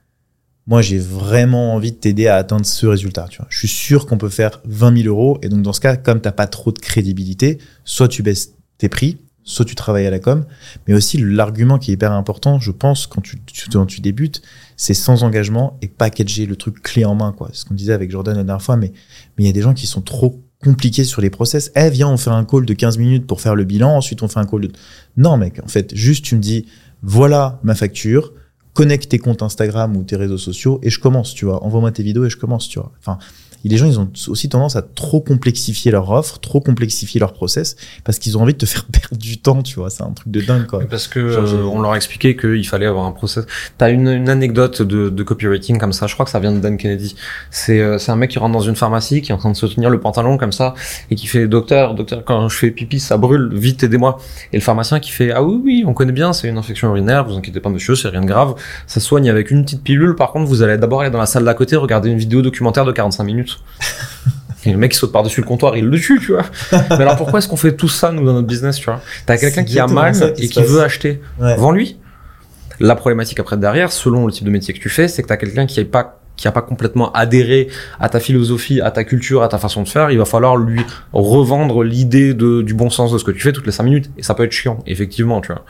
Moi 0.72 0.82
j'ai 0.82 0.99
vraiment 0.99 1.76
envie 1.76 1.91
de 1.91 1.97
t'aider 1.97 2.28
à 2.28 2.38
atteindre 2.38 2.65
ce 2.65 2.88
résultat. 2.88 3.28
Tu 3.30 3.39
vois. 3.39 3.47
Je 3.49 3.59
suis 3.59 3.67
sûr 3.67 4.05
qu'on 4.05 4.17
peut 4.17 4.30
faire 4.30 4.61
20 4.63 5.03
000 5.03 5.09
euros. 5.09 5.38
Et 5.41 5.49
donc 5.49 5.63
dans 5.63 5.74
ce 5.74 5.82
cas, 5.82 5.97
comme 5.97 6.22
t'as 6.22 6.32
pas 6.32 6.47
trop 6.47 6.72
de 6.72 6.80
crédibilité, 6.80 7.57
soit 7.84 8.07
tu 8.07 8.24
baisses 8.24 8.53
tes 8.78 8.88
prix, 8.88 9.17
soit 9.43 9.65
tu 9.65 9.76
travailles 9.76 10.05
à 10.05 10.09
la 10.09 10.19
com. 10.19 10.45
Mais 10.88 10.93
aussi 10.93 11.17
l'argument 11.17 11.78
qui 11.78 11.91
est 11.91 11.95
hyper 11.95 12.13
important, 12.13 12.57
je 12.57 12.72
pense, 12.72 13.05
quand 13.05 13.19
tu, 13.19 13.38
quand 13.69 13.86
tu 13.86 13.99
débutes, 13.99 14.43
c'est 14.78 14.93
sans 14.93 15.26
engagement 15.26 15.78
et 15.82 15.89
packager 15.89 16.45
le 16.45 16.55
truc 16.55 16.82
clé 16.82 17.03
en 17.03 17.15
main. 17.15 17.36
C'est 17.51 17.57
ce 17.57 17.65
qu'on 17.65 17.74
disait 17.74 17.91
avec 17.91 18.09
Jordan 18.09 18.38
la 18.38 18.45
dernière 18.45 18.63
fois, 18.63 18.78
mais 18.78 18.93
il 19.39 19.45
y 19.45 19.49
a 19.49 19.51
des 19.51 19.61
gens 19.61 19.74
qui 19.74 19.88
sont 19.88 20.01
trop 20.01 20.41
compliqués 20.63 21.03
sur 21.03 21.19
les 21.19 21.30
process. 21.30 21.69
Eh, 21.76 21.89
viens, 21.89 22.07
on 22.07 22.15
fait 22.15 22.30
un 22.30 22.45
call 22.45 22.65
de 22.65 22.74
15 22.74 22.97
minutes 22.97 23.28
pour 23.28 23.41
faire 23.41 23.55
le 23.55 23.65
bilan, 23.65 23.97
ensuite 23.97 24.24
on 24.24 24.30
fait 24.30 24.39
un 24.39 24.45
call 24.45 24.61
de... 24.61 24.72
Non, 25.17 25.36
mec, 25.36 25.59
en 25.61 25.67
fait, 25.67 25.93
juste 25.93 26.24
tu 26.24 26.38
me 26.38 26.41
dis, 26.41 26.65
voilà 27.03 27.59
ma 27.61 27.76
facture, 27.76 28.32
connecte 28.74 29.09
tes 29.09 29.19
comptes 29.19 29.41
Instagram 29.41 29.95
ou 29.97 30.03
tes 30.03 30.15
réseaux 30.15 30.38
sociaux 30.38 30.80
et 30.84 30.89
je 30.89 30.99
commence, 30.99 31.34
tu 31.34 31.45
vois. 31.45 31.63
Envoie-moi 31.63 31.91
tes 31.91 32.03
vidéos 32.03 32.26
et 32.26 32.30
je 32.30 32.38
commence, 32.38 32.67
tu 32.67 32.80
vois. 32.80 32.91
Enfin, 32.99 33.17
les 33.70 33.78
gens, 33.78 33.86
ils 33.86 33.99
ont 33.99 34.09
aussi 34.28 34.49
tendance 34.49 34.76
à 34.76 34.82
trop 34.82 35.22
complexifier 35.22 35.91
leur 35.91 36.09
offre, 36.09 36.39
trop 36.39 36.62
complexifier 36.62 37.20
leur 37.20 37.34
process, 37.34 37.76
parce 38.03 38.20
qu'ils 38.20 38.38
ont 38.38 38.41
envie 38.41 38.53
de 38.53 38.59
te 38.59 38.66
faire 38.72 38.86
perdre 38.86 39.18
du 39.18 39.39
temps, 39.39 39.62
tu 39.62 39.76
vois. 39.76 39.89
C'est 39.89 40.03
un 40.03 40.12
truc 40.12 40.30
de 40.30 40.41
dingue, 40.41 40.66
quoi. 40.66 40.82
Parce 40.89 41.07
que 41.07 41.20
euh, 41.20 41.64
on 41.64 41.82
leur 41.82 41.91
a 41.91 41.95
expliqué 41.95 42.36
qu'il 42.36 42.68
fallait 42.68 42.86
avoir 42.86 43.05
un 43.05 43.12
process. 43.12 43.45
T'as 43.78 43.91
une, 43.91 44.07
une 44.07 44.30
anecdote 44.30 44.82
de, 44.82 45.09
de 45.09 45.24
copywriting 45.24 45.78
comme 45.78 45.93
ça. 45.93 46.07
Je 46.07 46.14
crois 46.14 46.26
que 46.26 46.32
ça 46.32 46.39
vient 46.39 46.51
de 46.51 46.59
Dan 46.59 46.78
Kennedy. 46.78 47.16
C'est 47.49 47.80
euh, 47.80 47.97
un 48.07 48.16
mec 48.16 48.32
qui 48.32 48.39
rentre 48.39 48.53
dans 48.53 48.59
une 48.59 48.76
pharmacie, 48.76 49.22
qui 49.22 49.32
est 49.32 49.36
en 49.36 49.38
train 49.38 49.51
de 49.51 49.57
se 49.57 49.66
tenir 49.66 49.89
le 49.89 49.99
pantalon 49.99 50.38
comme 50.38 50.51
ça 50.51 50.74
et 51.09 51.16
qui 51.16 51.28
fait 51.28 51.47
docteur, 51.47 51.95
docteur, 51.95 52.24
quand 52.26 52.49
je 52.49 52.57
fais 52.57 52.72
pipi, 52.72 52.99
ça 52.99 53.18
brûle. 53.18 53.49
Vite, 53.53 53.84
aidez-moi. 53.84 54.18
Et 54.53 54.57
le 54.57 54.62
pharmacien 54.62 54.99
qui 54.99 55.12
fait 55.12 55.32
ah 55.32 55.43
oui 55.43 55.62
oui, 55.64 55.84
on 55.86 55.93
connaît 55.93 56.12
bien, 56.12 56.34
c'est 56.34 56.47
une 56.47 56.57
infection 56.57 56.89
urinaire. 56.89 57.26
Vous 57.26 57.36
inquiétez 57.36 57.59
pas 57.59 57.70
monsieur, 57.70 57.95
c'est 57.95 58.09
rien 58.09 58.22
de 58.22 58.26
grave. 58.26 58.55
Ça 58.88 58.99
soigne 58.99 59.30
avec 59.30 59.51
une 59.51 59.64
petite 59.64 59.84
pilule. 59.84 60.16
Par 60.16 60.32
contre, 60.32 60.47
vous 60.47 60.62
allez 60.62 60.78
d'abord 60.78 61.01
aller 61.01 61.12
dans 61.12 61.20
la 61.20 61.26
salle 61.26 61.43
d'à 61.43 61.53
côté, 61.53 61.76
regarder 61.76 62.09
une 62.09 62.18
vidéo 62.18 62.41
documentaire 62.41 62.86
de 62.86 62.91
45 62.91 63.24
minutes. 63.24 63.51
Et 64.66 64.72
le 64.72 64.78
mec 64.78 64.91
qui 64.91 64.97
saute 64.97 65.12
par-dessus 65.12 65.41
le 65.41 65.47
comptoir, 65.47 65.76
il 65.76 65.86
le 65.86 65.99
tue, 65.99 66.20
tu 66.20 66.34
vois. 66.34 66.45
Mais 66.72 67.02
alors 67.02 67.16
pourquoi 67.16 67.39
est-ce 67.39 67.47
qu'on 67.47 67.58
fait 67.58 67.76
tout 67.76 67.88
ça, 67.88 68.12
nous, 68.12 68.24
dans 68.24 68.34
notre 68.34 68.47
business, 68.47 68.78
tu 68.78 68.86
vois? 68.86 69.02
T'as 69.26 69.38
quelqu'un 69.38 69.64
qui 69.64 69.80
a 69.80 69.88
mal 69.88 70.14
qui 70.14 70.45
et 70.45 70.49
qui 70.49 70.62
veut 70.62 70.82
acheter. 70.82 71.22
Ouais. 71.39 71.56
Vends-lui. 71.56 71.97
La 72.80 72.95
problématique 72.95 73.39
après 73.39 73.58
derrière, 73.58 73.91
selon 73.91 74.26
le 74.26 74.32
type 74.32 74.45
de 74.45 74.49
métier 74.49 74.74
que 74.74 74.80
tu 74.80 74.89
fais, 74.89 75.08
c'est 75.08 75.24
que 75.24 75.28
t'as 75.28 75.38
quelqu'un 75.38 75.66
qui 75.66 75.80
est 75.80 75.86
pas 75.86 76.20
qui 76.42 76.48
a 76.48 76.52
pas 76.52 76.64
complètement 76.64 77.12
adhéré 77.12 77.68
à 78.00 78.10
ta 78.10 78.20
philosophie, 78.20 78.82
à 78.82 78.89
ta 78.89 79.04
culture, 79.04 79.44
à 79.44 79.48
ta 79.48 79.60
façon 79.60 79.84
de 79.84 79.88
faire, 79.88 80.10
il 80.10 80.18
va 80.18 80.26
falloir 80.26 80.58
lui 80.58 80.82
revendre 81.14 81.84
l'idée 81.84 82.34
du 82.34 82.74
bon 82.74 82.89
sens 82.89 83.14
de 83.14 83.18
ce 83.20 83.24
que 83.24 83.32
tu 83.32 83.39
fais 83.39 83.52
toutes 83.52 83.68
les 83.68 83.72
cinq 83.72 83.84
minutes. 83.84 84.10
Et 84.18 84.24
ça 84.24 84.34
peut 84.34 84.44
être 84.44 84.52
chiant, 84.52 84.80
effectivement, 84.88 85.39
tu 85.39 85.52
vois. 85.52 85.64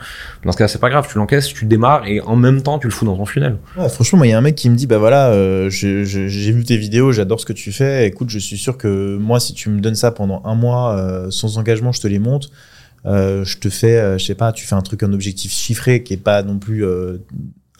Dans 0.44 0.52
ce 0.52 0.56
cas, 0.56 0.68
c'est 0.68 0.80
pas 0.80 0.88
grave, 0.88 1.06
tu 1.10 1.18
l'encaisses, 1.18 1.48
tu 1.48 1.66
démarres 1.66 2.06
et 2.06 2.20
en 2.20 2.36
même 2.36 2.62
temps, 2.62 2.78
tu 2.78 2.86
le 2.86 2.92
fous 2.92 3.04
dans 3.04 3.16
ton 3.16 3.26
funnel. 3.26 3.58
Ouais, 3.76 3.88
franchement, 3.88 4.18
moi, 4.18 4.26
il 4.26 4.30
y 4.30 4.32
a 4.32 4.38
un 4.38 4.42
mec 4.42 4.54
qui 4.54 4.70
me 4.70 4.76
dit, 4.76 4.86
bah 4.86 4.98
voilà, 4.98 5.28
euh, 5.28 5.68
j'ai 5.68 6.52
vu 6.52 6.64
tes 6.64 6.78
vidéos, 6.78 7.12
j'adore 7.12 7.38
ce 7.38 7.46
que 7.46 7.52
tu 7.52 7.70
fais. 7.70 8.06
Écoute, 8.06 8.30
je 8.30 8.38
suis 8.38 8.56
sûr 8.56 8.78
que 8.78 9.16
moi, 9.18 9.40
si 9.40 9.52
tu 9.52 9.68
me 9.68 9.80
donnes 9.80 9.94
ça 9.94 10.10
pendant 10.10 10.42
un 10.46 10.54
mois, 10.54 10.96
euh, 10.96 11.30
sans 11.30 11.58
engagement, 11.58 11.92
je 11.92 12.00
te 12.00 12.08
les 12.08 12.18
monte. 12.18 12.50
Euh, 13.04 13.44
je 13.44 13.58
te 13.58 13.68
fais, 13.68 13.98
euh, 13.98 14.16
je 14.16 14.24
sais 14.24 14.34
pas, 14.34 14.52
tu 14.52 14.64
fais 14.64 14.74
un 14.74 14.80
truc, 14.80 15.02
un 15.02 15.12
objectif 15.12 15.52
chiffré 15.52 16.02
qui 16.02 16.14
est 16.14 16.22
pas 16.22 16.42
non 16.42 16.58
plus 16.58 16.84
euh, 16.84 17.18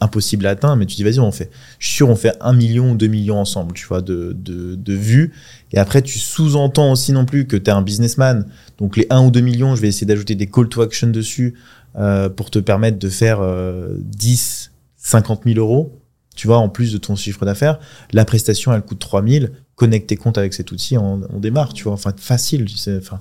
impossible 0.03 0.47
à 0.47 0.51
atteindre, 0.51 0.77
mais 0.77 0.87
tu 0.87 0.97
dis, 0.97 1.05
vas-y, 1.05 1.21
on 1.21 1.33
fait. 1.33 1.51
Je 1.79 1.87
suis 1.87 1.97
sûr, 1.97 2.09
on 2.09 2.17
fait 2.17 2.37
un 2.41 2.53
million 2.53 2.93
ou 2.93 2.97
deux 2.97 3.07
millions 3.07 3.39
ensemble, 3.39 3.75
tu 3.75 3.87
vois, 3.87 4.03
de, 4.03 4.37
de, 4.37 4.75
de 4.75 4.95
vues. 4.95 5.33
Et 5.73 5.79
après, 5.79 6.03
tu 6.03 6.19
sous-entends 6.19 6.93
aussi 6.93 7.13
non 7.13 7.25
plus 7.25 7.47
que 7.47 7.57
tu 7.57 7.71
es 7.71 7.73
un 7.73 7.83
businessman. 7.83 8.47
Donc, 8.79 8.97
les 8.97 9.07
1 9.11 9.27
ou 9.27 9.31
2 9.31 9.41
millions, 9.41 9.75
je 9.75 9.81
vais 9.81 9.89
essayer 9.89 10.07
d'ajouter 10.07 10.35
des 10.35 10.47
call 10.47 10.69
to 10.69 10.83
action 10.83 11.09
dessus 11.09 11.55
euh, 11.97 12.29
pour 12.29 12.51
te 12.51 12.59
permettre 12.59 12.99
de 12.99 13.09
faire 13.09 13.41
euh, 13.41 13.97
10, 13.99 14.73
50 14.97 15.43
000 15.45 15.59
euros 15.59 15.99
tu 16.35 16.47
vois, 16.47 16.59
en 16.59 16.69
plus 16.69 16.93
de 16.93 16.99
ton 16.99 17.15
chiffre 17.15 17.45
d'affaires, 17.45 17.79
la 18.13 18.25
prestation, 18.25 18.73
elle 18.73 18.83
coûte 18.83 18.99
3000. 18.99 19.53
Connecte 19.75 20.09
tes 20.09 20.17
comptes 20.17 20.39
avec 20.39 20.55
cet 20.55 20.71
outil, 20.73 20.97
on, 20.97 21.23
on 21.31 21.41
démarre, 21.41 21.73
tu 21.73 21.85
vois. 21.85 21.93
Enfin, 21.93 22.13
facile. 22.17 22.65
tu 22.67 22.77
sais, 22.77 22.97
Enfin, 22.97 23.21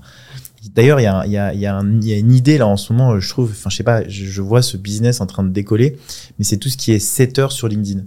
d'ailleurs, 0.74 1.00
il 1.00 1.04
y 1.04 1.08
a, 1.08 1.26
y, 1.26 1.38
a, 1.38 1.54
il 1.54 1.60
y, 1.60 1.66
a 1.66 1.76
un- 1.76 2.00
il 2.02 2.08
y 2.08 2.14
a 2.14 2.18
une 2.18 2.32
idée 2.34 2.58
là 2.58 2.68
en 2.68 2.78
ce 2.78 2.94
moment, 2.94 3.20
je 3.20 3.30
trouve, 3.30 3.50
enfin, 3.52 3.70
je 3.70 3.78
sais 3.78 3.84
pas, 3.84 4.08
je, 4.08 4.26
je 4.26 4.42
vois 4.42 4.62
ce 4.62 4.78
business 4.78 5.20
en 5.22 5.26
train 5.26 5.44
de 5.44 5.50
décoller, 5.50 5.98
mais 6.38 6.46
c'est 6.46 6.58
tout 6.58 6.70
ce 6.70 6.78
qui 6.78 6.92
est 6.92 7.00
setter 7.00 7.48
sur 7.50 7.68
LinkedIn. 7.68 8.02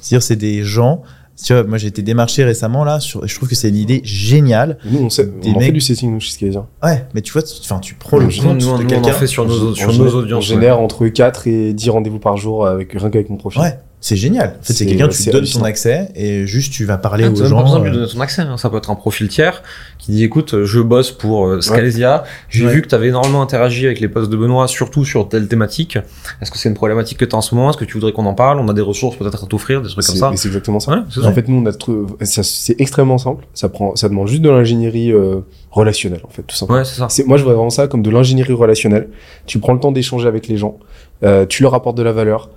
C'est-à-dire, 0.00 0.22
c'est 0.22 0.36
des 0.36 0.62
gens. 0.64 1.02
Tu 1.42 1.52
vois, 1.52 1.62
moi, 1.62 1.78
j'ai 1.78 1.86
été 1.86 2.02
démarché 2.02 2.42
récemment 2.42 2.82
là, 2.82 2.98
sur, 2.98 3.24
je 3.24 3.32
trouve 3.36 3.48
que 3.48 3.54
c'est 3.54 3.68
une 3.68 3.76
idée 3.76 4.00
géniale. 4.02 4.78
Nous, 4.84 4.98
on, 4.98 5.08
sait, 5.08 5.24
Des 5.26 5.50
on 5.50 5.56
en 5.56 5.60
fait 5.60 5.70
du 5.70 5.80
setting, 5.80 6.10
nous, 6.12 6.18
chez 6.18 6.32
Skyzer. 6.32 6.66
Ouais, 6.82 7.06
mais 7.14 7.22
tu 7.22 7.32
vois, 7.32 7.42
tu- 7.44 7.54
enfin, 7.60 7.78
tu 7.78 7.94
prends 7.94 8.18
le 8.18 8.26
Nous, 8.26 8.42
compte 8.42 8.60
nous, 8.60 8.78
de 8.78 8.84
on 8.84 8.86
quelqu'un. 8.86 9.10
en 9.10 9.12
fait 9.14 9.28
sur 9.28 9.46
nos, 9.46 9.70
On 9.70 9.74
sur 9.74 9.92
génère- 9.92 10.06
nos 10.06 10.14
audiences. 10.18 10.38
On 10.44 10.46
génère 10.48 10.80
entre 10.80 11.06
4 11.06 11.46
et 11.46 11.72
10 11.74 11.90
rendez-vous 11.90 12.18
par 12.18 12.36
jour 12.36 12.66
avec, 12.66 12.92
rien 12.92 13.08
qu'avec 13.08 13.30
mon 13.30 13.36
profil. 13.36 13.60
Ouais. 13.62 13.78
C'est 14.00 14.14
génial. 14.14 14.56
En 14.60 14.62
fait, 14.62 14.72
c'est 14.74 14.86
quelqu'un, 14.86 15.08
tu 15.08 15.28
donnes 15.30 15.44
ton 15.44 15.64
accès 15.64 16.08
et 16.14 16.46
juste 16.46 16.72
tu 16.72 16.84
vas 16.84 16.98
parler 16.98 17.24
Ah, 17.26 17.30
aux 17.32 17.44
gens. 17.44 17.56
pas 17.56 17.62
besoin 17.64 17.78
de 17.80 17.84
lui 17.84 17.90
euh, 17.90 17.94
donner 17.94 18.06
ton 18.12 18.20
accès. 18.20 18.42
hein. 18.42 18.56
Ça 18.56 18.70
peut 18.70 18.76
être 18.76 18.90
un 18.90 18.94
profil 18.94 19.26
tiers 19.28 19.60
qui 19.98 20.12
dit 20.12 20.22
écoute, 20.22 20.62
je 20.64 20.78
bosse 20.80 21.10
pour 21.10 21.46
euh, 21.48 21.60
Scalesia. 21.60 22.22
J'ai 22.48 22.64
Ouais. 22.64 22.72
vu 22.74 22.82
que 22.82 22.86
tu 22.86 22.94
avais 22.94 23.08
énormément 23.08 23.42
interagi 23.42 23.86
avec 23.86 23.98
les 23.98 24.06
posts 24.08 24.30
de 24.30 24.36
Benoît, 24.36 24.68
surtout 24.68 25.04
sur 25.04 25.28
telle 25.28 25.48
thématique. 25.48 25.98
Est-ce 26.40 26.52
que 26.52 26.58
c'est 26.58 26.68
une 26.68 26.76
problématique 26.76 27.18
que 27.18 27.24
tu 27.24 27.34
as 27.34 27.38
en 27.38 27.40
ce 27.40 27.56
moment? 27.56 27.70
Est-ce 27.70 27.76
que 27.76 27.84
tu 27.84 27.94
voudrais 27.94 28.12
qu'on 28.12 28.26
en 28.26 28.34
parle? 28.34 28.60
On 28.60 28.68
a 28.68 28.72
des 28.72 28.82
ressources 28.82 29.16
peut-être 29.16 29.42
à 29.42 29.46
t'offrir, 29.48 29.82
des 29.82 29.88
trucs 29.88 29.96
comme 30.06 30.14
C'est 30.14 30.20
ça. 30.20 30.30
c'est 30.36 30.46
exactement 30.48 30.78
ça. 30.78 30.92
Ouais, 30.92 30.98
c'est 31.12 31.24
En 31.26 31.32
fait, 31.32 31.48
nous, 31.48 31.60
on 31.60 31.66
a 31.66 31.72
trouvé- 31.72 32.06
ça- 32.24 32.44
c'est 32.44 32.80
extrêmement 32.80 33.18
simple. 33.18 33.46
Ça 33.52 33.68
prend, 33.68 33.96
ça 33.96 34.08
demande 34.08 34.28
juste 34.28 34.42
de 34.42 34.48
l'ingénierie 34.50 35.10
euh, 35.12 35.40
relationnelle, 35.72 36.20
en 36.24 36.30
fait, 36.30 36.42
tout 36.42 36.54
simplement. 36.54 36.78
Ouais, 36.78 36.84
c'est 36.84 36.98
ça. 36.98 37.08
C'est- 37.08 37.26
Moi, 37.26 37.36
je 37.36 37.42
vois 37.42 37.54
vraiment 37.54 37.70
ça 37.70 37.88
comme 37.88 38.02
de 38.02 38.10
l'ingénierie 38.10 38.52
relationnelle. 38.52 39.08
Tu 39.46 39.58
prends 39.58 39.72
le 39.72 39.80
temps 39.80 39.90
d'échanger 39.90 40.28
avec 40.28 40.46
les 40.46 40.56
gens, 40.56 40.78
euh, 41.24 41.46
tu 41.46 41.64
leur 41.64 41.74
apportes 41.74 41.96
de 41.96 42.02
la 42.04 42.12
valeur, 42.12 42.48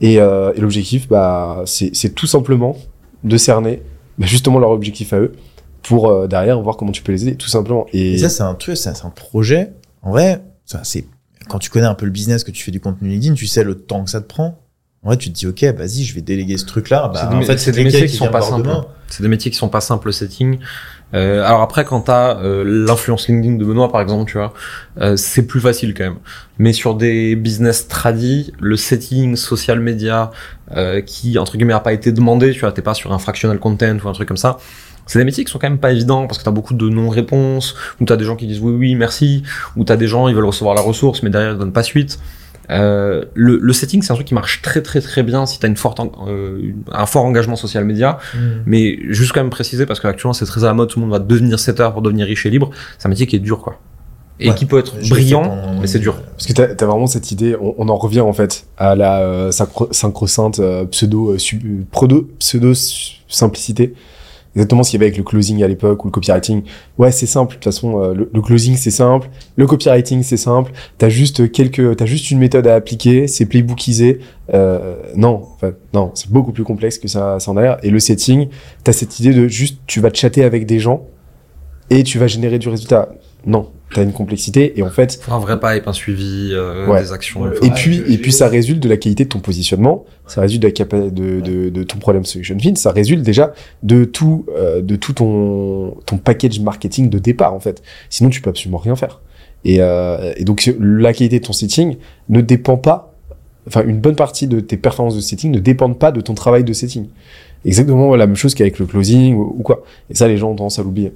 et, 0.00 0.20
euh, 0.20 0.52
et 0.54 0.60
l'objectif, 0.60 1.08
bah, 1.08 1.62
c'est 1.66 1.94
c'est 1.94 2.10
tout 2.14 2.26
simplement 2.26 2.76
de 3.24 3.36
cerner 3.36 3.82
bah, 4.18 4.26
justement 4.26 4.58
leur 4.58 4.70
objectif 4.70 5.12
à 5.12 5.18
eux 5.18 5.32
pour 5.82 6.08
euh, 6.08 6.26
derrière 6.26 6.60
voir 6.60 6.76
comment 6.76 6.92
tu 6.92 7.02
peux 7.02 7.12
les 7.12 7.26
aider, 7.26 7.36
tout 7.36 7.48
simplement. 7.48 7.86
Et, 7.92 8.14
Et 8.14 8.18
ça, 8.18 8.28
c'est 8.28 8.42
un 8.42 8.54
truc, 8.54 8.76
c'est 8.76 8.90
un 9.04 9.10
projet. 9.10 9.72
En 10.02 10.10
vrai, 10.10 10.42
ça, 10.66 10.80
c'est 10.84 11.06
quand 11.48 11.58
tu 11.58 11.70
connais 11.70 11.86
un 11.86 11.94
peu 11.94 12.04
le 12.04 12.12
business, 12.12 12.44
que 12.44 12.50
tu 12.50 12.62
fais 12.62 12.70
du 12.70 12.80
contenu 12.80 13.08
LinkedIn, 13.08 13.34
tu 13.34 13.46
sais 13.46 13.64
le 13.64 13.74
temps 13.74 14.04
que 14.04 14.10
ça 14.10 14.20
te 14.20 14.26
prend. 14.26 14.58
En 15.02 15.08
vrai, 15.08 15.16
tu 15.16 15.30
te 15.30 15.34
dis, 15.38 15.46
ok, 15.46 15.62
vas-y, 15.76 16.02
je 16.04 16.14
vais 16.14 16.20
déléguer 16.20 16.58
ce 16.58 16.66
truc-là. 16.66 17.10
C'est 17.14 17.22
Bah, 17.22 17.30
des 17.30 17.36
en 17.36 17.42
fait, 17.42 17.58
c'est 17.58 17.72
des 17.72 17.84
métiers 17.84 18.06
qui 18.06 18.16
sont 18.16 18.28
pas 18.28 18.42
simples. 18.42 18.68
C'est 19.08 19.22
des 19.22 19.28
métiers 19.28 19.50
qui 19.50 19.56
sont 19.56 19.68
pas 19.68 19.80
simples 19.80 20.08
le 20.08 20.12
setting. 20.12 20.58
Euh, 21.14 21.42
alors 21.44 21.62
après, 21.62 21.84
quand 21.84 22.02
t'as 22.02 22.38
euh, 22.38 22.64
l'influence 22.64 23.28
LinkedIn 23.28 23.56
de 23.56 23.64
Benoît, 23.64 23.90
par 23.90 24.00
exemple, 24.00 24.30
tu 24.30 24.38
vois, 24.38 24.52
euh, 25.00 25.16
c'est 25.16 25.46
plus 25.46 25.60
facile 25.60 25.94
quand 25.94 26.04
même. 26.04 26.18
Mais 26.58 26.72
sur 26.72 26.94
des 26.94 27.34
business 27.36 27.88
tradis, 27.88 28.52
le 28.60 28.76
setting 28.76 29.36
social 29.36 29.80
media 29.80 30.30
euh, 30.76 31.00
qui 31.00 31.38
entre 31.38 31.56
guillemets 31.56 31.72
a 31.72 31.80
pas 31.80 31.92
été 31.92 32.12
demandé, 32.12 32.52
tu 32.52 32.60
vois, 32.60 32.72
t'es 32.72 32.82
pas 32.82 32.94
sur 32.94 33.12
un 33.12 33.18
fractional 33.18 33.58
content 33.58 33.96
ou 34.04 34.08
un 34.08 34.12
truc 34.12 34.28
comme 34.28 34.36
ça. 34.36 34.58
C'est 35.06 35.18
des 35.18 35.24
métiers 35.24 35.42
qui 35.42 35.50
sont 35.50 35.58
quand 35.58 35.70
même 35.70 35.78
pas 35.78 35.92
évidents 35.92 36.26
parce 36.26 36.38
que 36.38 36.44
t'as 36.44 36.50
beaucoup 36.50 36.74
de 36.74 36.88
non-réponses, 36.88 37.74
ou 37.98 38.04
t'as 38.04 38.16
des 38.16 38.24
gens 38.24 38.36
qui 38.36 38.46
disent 38.46 38.60
oui 38.60 38.74
oui 38.74 38.94
merci, 38.94 39.42
ou 39.74 39.84
t'as 39.84 39.96
des 39.96 40.06
gens 40.06 40.28
ils 40.28 40.34
veulent 40.34 40.44
recevoir 40.44 40.74
la 40.74 40.82
ressource 40.82 41.22
mais 41.22 41.30
derrière 41.30 41.52
ils 41.52 41.58
donnent 41.58 41.72
pas 41.72 41.82
suite. 41.82 42.18
Euh, 42.70 43.24
le, 43.34 43.58
le 43.62 43.72
setting 43.72 44.02
c'est 44.02 44.12
un 44.12 44.14
truc 44.14 44.26
qui 44.26 44.34
marche 44.34 44.60
très 44.60 44.82
très 44.82 45.00
très 45.00 45.22
bien 45.22 45.46
si 45.46 45.58
t'as 45.58 45.68
une 45.68 45.76
forte 45.78 46.00
euh, 46.28 46.72
un 46.92 47.06
fort 47.06 47.24
engagement 47.24 47.56
social 47.56 47.84
média 47.86 48.18
Mm. 48.34 48.38
mais 48.66 48.98
juste 49.08 49.32
quand 49.32 49.40
même 49.40 49.48
préciser, 49.48 49.86
parce 49.86 50.00
qu'actuellement 50.00 50.34
c'est 50.34 50.44
très 50.44 50.64
à 50.64 50.66
la 50.66 50.74
mode, 50.74 50.88
tout 50.90 50.98
le 51.00 51.06
monde 51.06 51.12
va 51.12 51.18
devenir 51.18 51.58
setter 51.58 51.88
pour 51.92 52.02
devenir 52.02 52.26
riche 52.26 52.44
et 52.44 52.50
libre. 52.50 52.70
C'est 52.98 53.06
un 53.06 53.08
métier 53.08 53.26
qui 53.26 53.36
est 53.36 53.40
dur, 53.40 53.60
quoi. 53.60 53.78
Et 54.40 54.50
Ouais. 54.50 54.54
qui 54.54 54.66
peut 54.66 54.78
être 54.78 54.94
brillant, 55.08 55.76
mais 55.80 55.86
c'est 55.88 55.98
dur. 55.98 56.14
Parce 56.20 56.46
que 56.46 56.52
t'as 56.52 56.64
as 56.84 56.86
vraiment 56.88 57.06
cette 57.08 57.32
idée, 57.32 57.56
on, 57.60 57.74
on 57.78 57.88
en 57.88 57.96
revient 57.96 58.20
en 58.20 58.32
fait 58.32 58.66
à 58.76 58.94
la 58.94 59.20
euh, 59.20 59.50
synchro- 59.50 59.92
synchro-sainte 59.92 60.60
euh, 60.60 60.84
pseudo, 60.84 61.36
sub- 61.38 61.84
prodo- 61.92 62.26
pseudo 62.38 62.72
simplicité. 63.28 63.94
Exactement 64.58 64.82
ce 64.82 64.90
qu'il 64.90 64.98
y 64.98 65.02
avait 65.04 65.06
avec 65.06 65.18
le 65.18 65.22
closing 65.22 65.62
à 65.62 65.68
l'époque 65.68 66.04
ou 66.04 66.08
le 66.08 66.10
copywriting. 66.10 66.64
Ouais, 66.98 67.12
c'est 67.12 67.26
simple. 67.26 67.52
De 67.52 67.54
toute 67.54 67.64
façon, 67.64 68.02
euh, 68.02 68.12
le, 68.12 68.42
closing 68.42 68.74
c'est 68.74 68.90
simple, 68.90 69.30
le 69.54 69.68
copywriting 69.68 70.24
c'est 70.24 70.36
simple. 70.36 70.72
T'as 70.98 71.08
juste 71.08 71.52
quelques, 71.52 71.96
t'as 71.96 72.06
juste 72.06 72.32
une 72.32 72.40
méthode 72.40 72.66
à 72.66 72.74
appliquer, 72.74 73.28
c'est 73.28 73.46
playbookisé. 73.46 74.18
Euh, 74.52 74.96
non, 75.14 75.46
enfin 75.54 75.74
non, 75.94 76.10
c'est 76.14 76.32
beaucoup 76.32 76.50
plus 76.50 76.64
complexe 76.64 76.98
que 76.98 77.06
ça, 77.06 77.38
ça 77.38 77.52
en 77.52 77.56
a 77.56 77.62
l'air. 77.62 77.78
Et 77.84 77.90
le 77.90 78.00
setting, 78.00 78.48
t'as 78.82 78.92
cette 78.92 79.20
idée 79.20 79.32
de 79.32 79.46
juste, 79.46 79.78
tu 79.86 80.00
vas 80.00 80.12
chatter 80.12 80.42
avec 80.42 80.66
des 80.66 80.80
gens 80.80 81.06
et 81.88 82.02
tu 82.02 82.18
vas 82.18 82.26
générer 82.26 82.58
du 82.58 82.68
résultat. 82.68 83.10
Non, 83.46 83.70
t'as 83.94 84.02
une 84.02 84.12
complexité 84.12 84.78
et 84.78 84.82
en 84.82 84.90
fait, 84.90 85.18
Faut 85.22 85.32
un 85.32 85.38
vrai 85.38 85.58
pipe, 85.58 85.88
un 85.88 85.92
suivi, 85.92 86.50
euh, 86.52 86.86
Ouais. 86.86 87.00
des 87.00 87.12
actions. 87.12 87.40
Ouais, 87.42 87.50
et 87.62 87.70
puis, 87.70 88.02
et 88.08 88.18
puis 88.18 88.32
ça 88.32 88.48
résulte 88.48 88.80
de 88.80 88.88
la 88.88 88.96
qualité 88.96 89.24
de 89.24 89.28
ton 89.30 89.38
positionnement, 89.40 90.04
ça 90.26 90.40
résulte 90.42 90.62
de, 90.62 90.68
la 90.68 91.10
de, 91.10 91.40
de, 91.40 91.68
de 91.70 91.82
ton 91.82 91.98
problème 91.98 92.24
solution 92.24 92.58
fit, 92.58 92.76
ça 92.76 92.92
résulte 92.92 93.22
déjà 93.22 93.52
de 93.82 94.04
tout, 94.04 94.44
euh, 94.56 94.82
de 94.82 94.96
tout 94.96 95.14
ton, 95.14 95.96
ton 96.06 96.18
package 96.18 96.60
marketing 96.60 97.08
de 97.08 97.18
départ 97.18 97.54
en 97.54 97.60
fait. 97.60 97.82
Sinon, 98.10 98.30
tu 98.30 98.40
peux 98.42 98.50
absolument 98.50 98.78
rien 98.78 98.94
faire. 98.96 99.20
Et, 99.64 99.78
euh, 99.80 100.32
et 100.36 100.44
donc 100.44 100.70
la 100.78 101.12
qualité 101.12 101.40
de 101.40 101.44
ton 101.46 101.52
setting 101.52 101.96
ne 102.28 102.40
dépend 102.40 102.76
pas, 102.76 103.14
enfin 103.66 103.82
une 103.84 103.98
bonne 104.00 104.16
partie 104.16 104.46
de 104.46 104.60
tes 104.60 104.76
performances 104.76 105.16
de 105.16 105.20
setting 105.20 105.50
ne 105.50 105.58
dépendent 105.58 105.98
pas 105.98 106.12
de 106.12 106.20
ton 106.20 106.34
travail 106.34 106.62
de 106.62 106.72
setting. 106.72 107.06
Exactement 107.64 108.14
la 108.14 108.26
même 108.26 108.36
chose 108.36 108.54
qu'avec 108.54 108.78
le 108.78 108.86
closing 108.86 109.34
ou, 109.34 109.54
ou 109.58 109.62
quoi. 109.62 109.82
Et 110.10 110.14
ça, 110.14 110.28
les 110.28 110.36
gens 110.36 110.50
ont 110.50 110.54
tendance 110.54 110.78
à 110.78 110.82
l'oublier. 110.82 111.12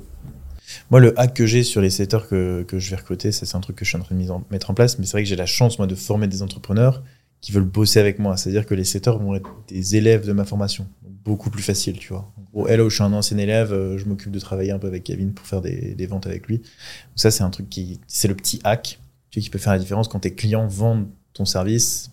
Moi, 0.92 1.00
le 1.00 1.18
hack 1.18 1.32
que 1.32 1.46
j'ai 1.46 1.62
sur 1.62 1.80
les 1.80 1.88
setters 1.88 2.28
que, 2.28 2.64
que 2.64 2.78
je 2.78 2.90
vais 2.90 2.96
recruter, 2.96 3.32
c'est 3.32 3.56
un 3.56 3.60
truc 3.60 3.76
que 3.76 3.84
je 3.86 3.88
suis 3.88 3.96
en 3.96 4.02
train 4.02 4.14
de 4.14 4.26
mettre 4.50 4.68
en 4.68 4.74
place. 4.74 4.98
Mais 4.98 5.06
c'est 5.06 5.12
vrai 5.12 5.22
que 5.22 5.28
j'ai 5.30 5.36
la 5.36 5.46
chance, 5.46 5.78
moi, 5.78 5.86
de 5.86 5.94
former 5.94 6.28
des 6.28 6.42
entrepreneurs 6.42 7.02
qui 7.40 7.50
veulent 7.50 7.64
bosser 7.64 7.98
avec 7.98 8.18
moi. 8.18 8.36
C'est-à-dire 8.36 8.66
que 8.66 8.74
les 8.74 8.84
setters 8.84 9.16
vont 9.16 9.34
être 9.34 9.48
des 9.68 9.96
élèves 9.96 10.26
de 10.26 10.34
ma 10.34 10.44
formation. 10.44 10.86
Beaucoup 11.24 11.48
plus 11.48 11.62
facile, 11.62 11.98
tu 11.98 12.12
vois. 12.12 12.30
En 12.36 12.42
gros, 12.42 12.68
hello, 12.68 12.90
je 12.90 12.96
suis 12.96 13.04
un 13.04 13.14
ancien 13.14 13.38
élève, 13.38 13.72
euh, 13.72 13.96
je 13.96 14.04
m'occupe 14.04 14.32
de 14.32 14.38
travailler 14.38 14.70
un 14.70 14.78
peu 14.78 14.86
avec 14.86 15.04
Kevin 15.04 15.32
pour 15.32 15.46
faire 15.46 15.62
des, 15.62 15.94
des 15.94 16.06
ventes 16.06 16.26
avec 16.26 16.46
lui. 16.46 16.58
Donc 16.58 16.66
ça, 17.16 17.30
c'est 17.30 17.42
un 17.42 17.48
truc 17.48 17.70
qui, 17.70 17.98
c'est 18.06 18.28
le 18.28 18.34
petit 18.34 18.60
hack, 18.62 19.00
tu 19.30 19.40
sais, 19.40 19.44
qui 19.44 19.48
peut 19.48 19.58
faire 19.58 19.72
la 19.72 19.78
différence 19.78 20.08
quand 20.08 20.20
tes 20.20 20.34
clients 20.34 20.66
vendent 20.66 21.08
ton 21.32 21.46
service. 21.46 22.10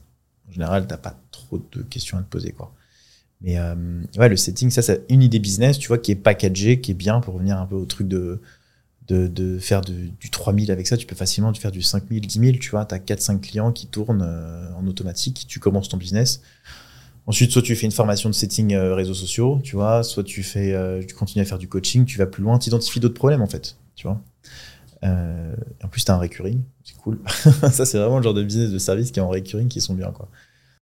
En 0.48 0.54
général, 0.54 0.88
t'as 0.88 0.96
pas 0.96 1.20
trop 1.32 1.60
de 1.74 1.82
questions 1.82 2.18
à 2.18 2.22
te 2.22 2.30
poser, 2.30 2.54
quoi. 2.54 2.74
Mais 3.42 3.58
euh, 3.58 3.76
ouais, 4.18 4.30
le 4.30 4.38
setting, 4.38 4.70
ça, 4.70 4.82
c'est 4.82 5.04
une 5.10 5.22
idée 5.22 5.40
business, 5.40 5.78
tu 5.80 5.90
vois, 5.90 5.98
qui 5.98 6.12
est 6.12 6.16
packagée, 6.16 6.80
qui 6.80 6.92
est 6.92 6.96
bien 6.96 7.20
pour 7.20 7.34
revenir 7.34 7.58
un 7.58 7.66
peu 7.66 7.76
au 7.76 7.86
truc 7.86 8.08
de, 8.08 8.42
de, 9.14 9.57
faire 9.60 9.82
de- 9.82 10.10
du 10.20 10.30
3000 10.30 10.72
avec 10.72 10.88
ça. 10.88 10.97
Tu 10.97 11.05
peux 11.05 11.16
facilement 11.16 11.53
faire 11.53 11.72
du 11.72 11.82
5000, 11.82 12.26
10 12.26 12.39
000, 12.39 12.57
tu 12.57 12.72
vois. 12.72 12.86
Tu 12.86 12.95
as 12.95 12.99
4-5 12.99 13.39
clients 13.39 13.72
qui 13.72 13.88
tournent 13.88 14.24
euh, 14.24 14.72
en 14.74 14.86
automatique. 14.88 15.45
Tu 15.47 15.60
commences 15.60 15.89
ton 15.89 15.97
business. 15.97 16.41
Ensuite, 17.28 17.51
soit 17.51 17.62
tu 17.62 17.76
fais 17.76 17.86
une 17.86 17.91
formation 17.91 18.30
de 18.30 18.34
setting 18.34 18.74
euh, 18.74 18.95
réseaux 18.95 19.14
sociaux, 19.14 19.60
tu 19.64 19.76
vois, 19.76 20.03
soit 20.03 20.24
euh, 20.55 21.03
tu 21.03 21.14
continues 21.14 21.43
à 21.43 21.45
faire 21.45 21.60
du 21.60 21.68
coaching, 21.68 22.05
tu 22.05 22.18
vas 22.18 22.26
plus 22.26 22.41
loin, 22.41 22.57
tu 22.57 22.70
identifies 22.70 22.99
d'autres 22.99 23.14
problèmes, 23.14 23.41
en 23.41 23.47
fait, 23.47 23.78
tu 23.95 24.07
vois. 24.07 24.20
En 25.03 25.88
plus, 25.89 26.03
tu 26.03 26.12
as 26.12 26.16
un 26.16 26.18
recurring, 26.18 26.62
c'est 26.84 26.97
cool. 26.97 27.20
ça, 27.72 27.86
c'est 27.86 27.99
vraiment 27.99 28.18
le 28.18 28.24
genre 28.24 28.34
de 28.34 28.43
business 28.43 28.72
de 28.72 28.80
service 28.80 29.12
qui 29.12 29.20
est 29.20 29.22
en 29.22 29.30
recurring 29.30 29.68
qui 29.68 29.80
sont 29.80 29.93
bien, 29.93 30.12
quoi. 30.12 30.28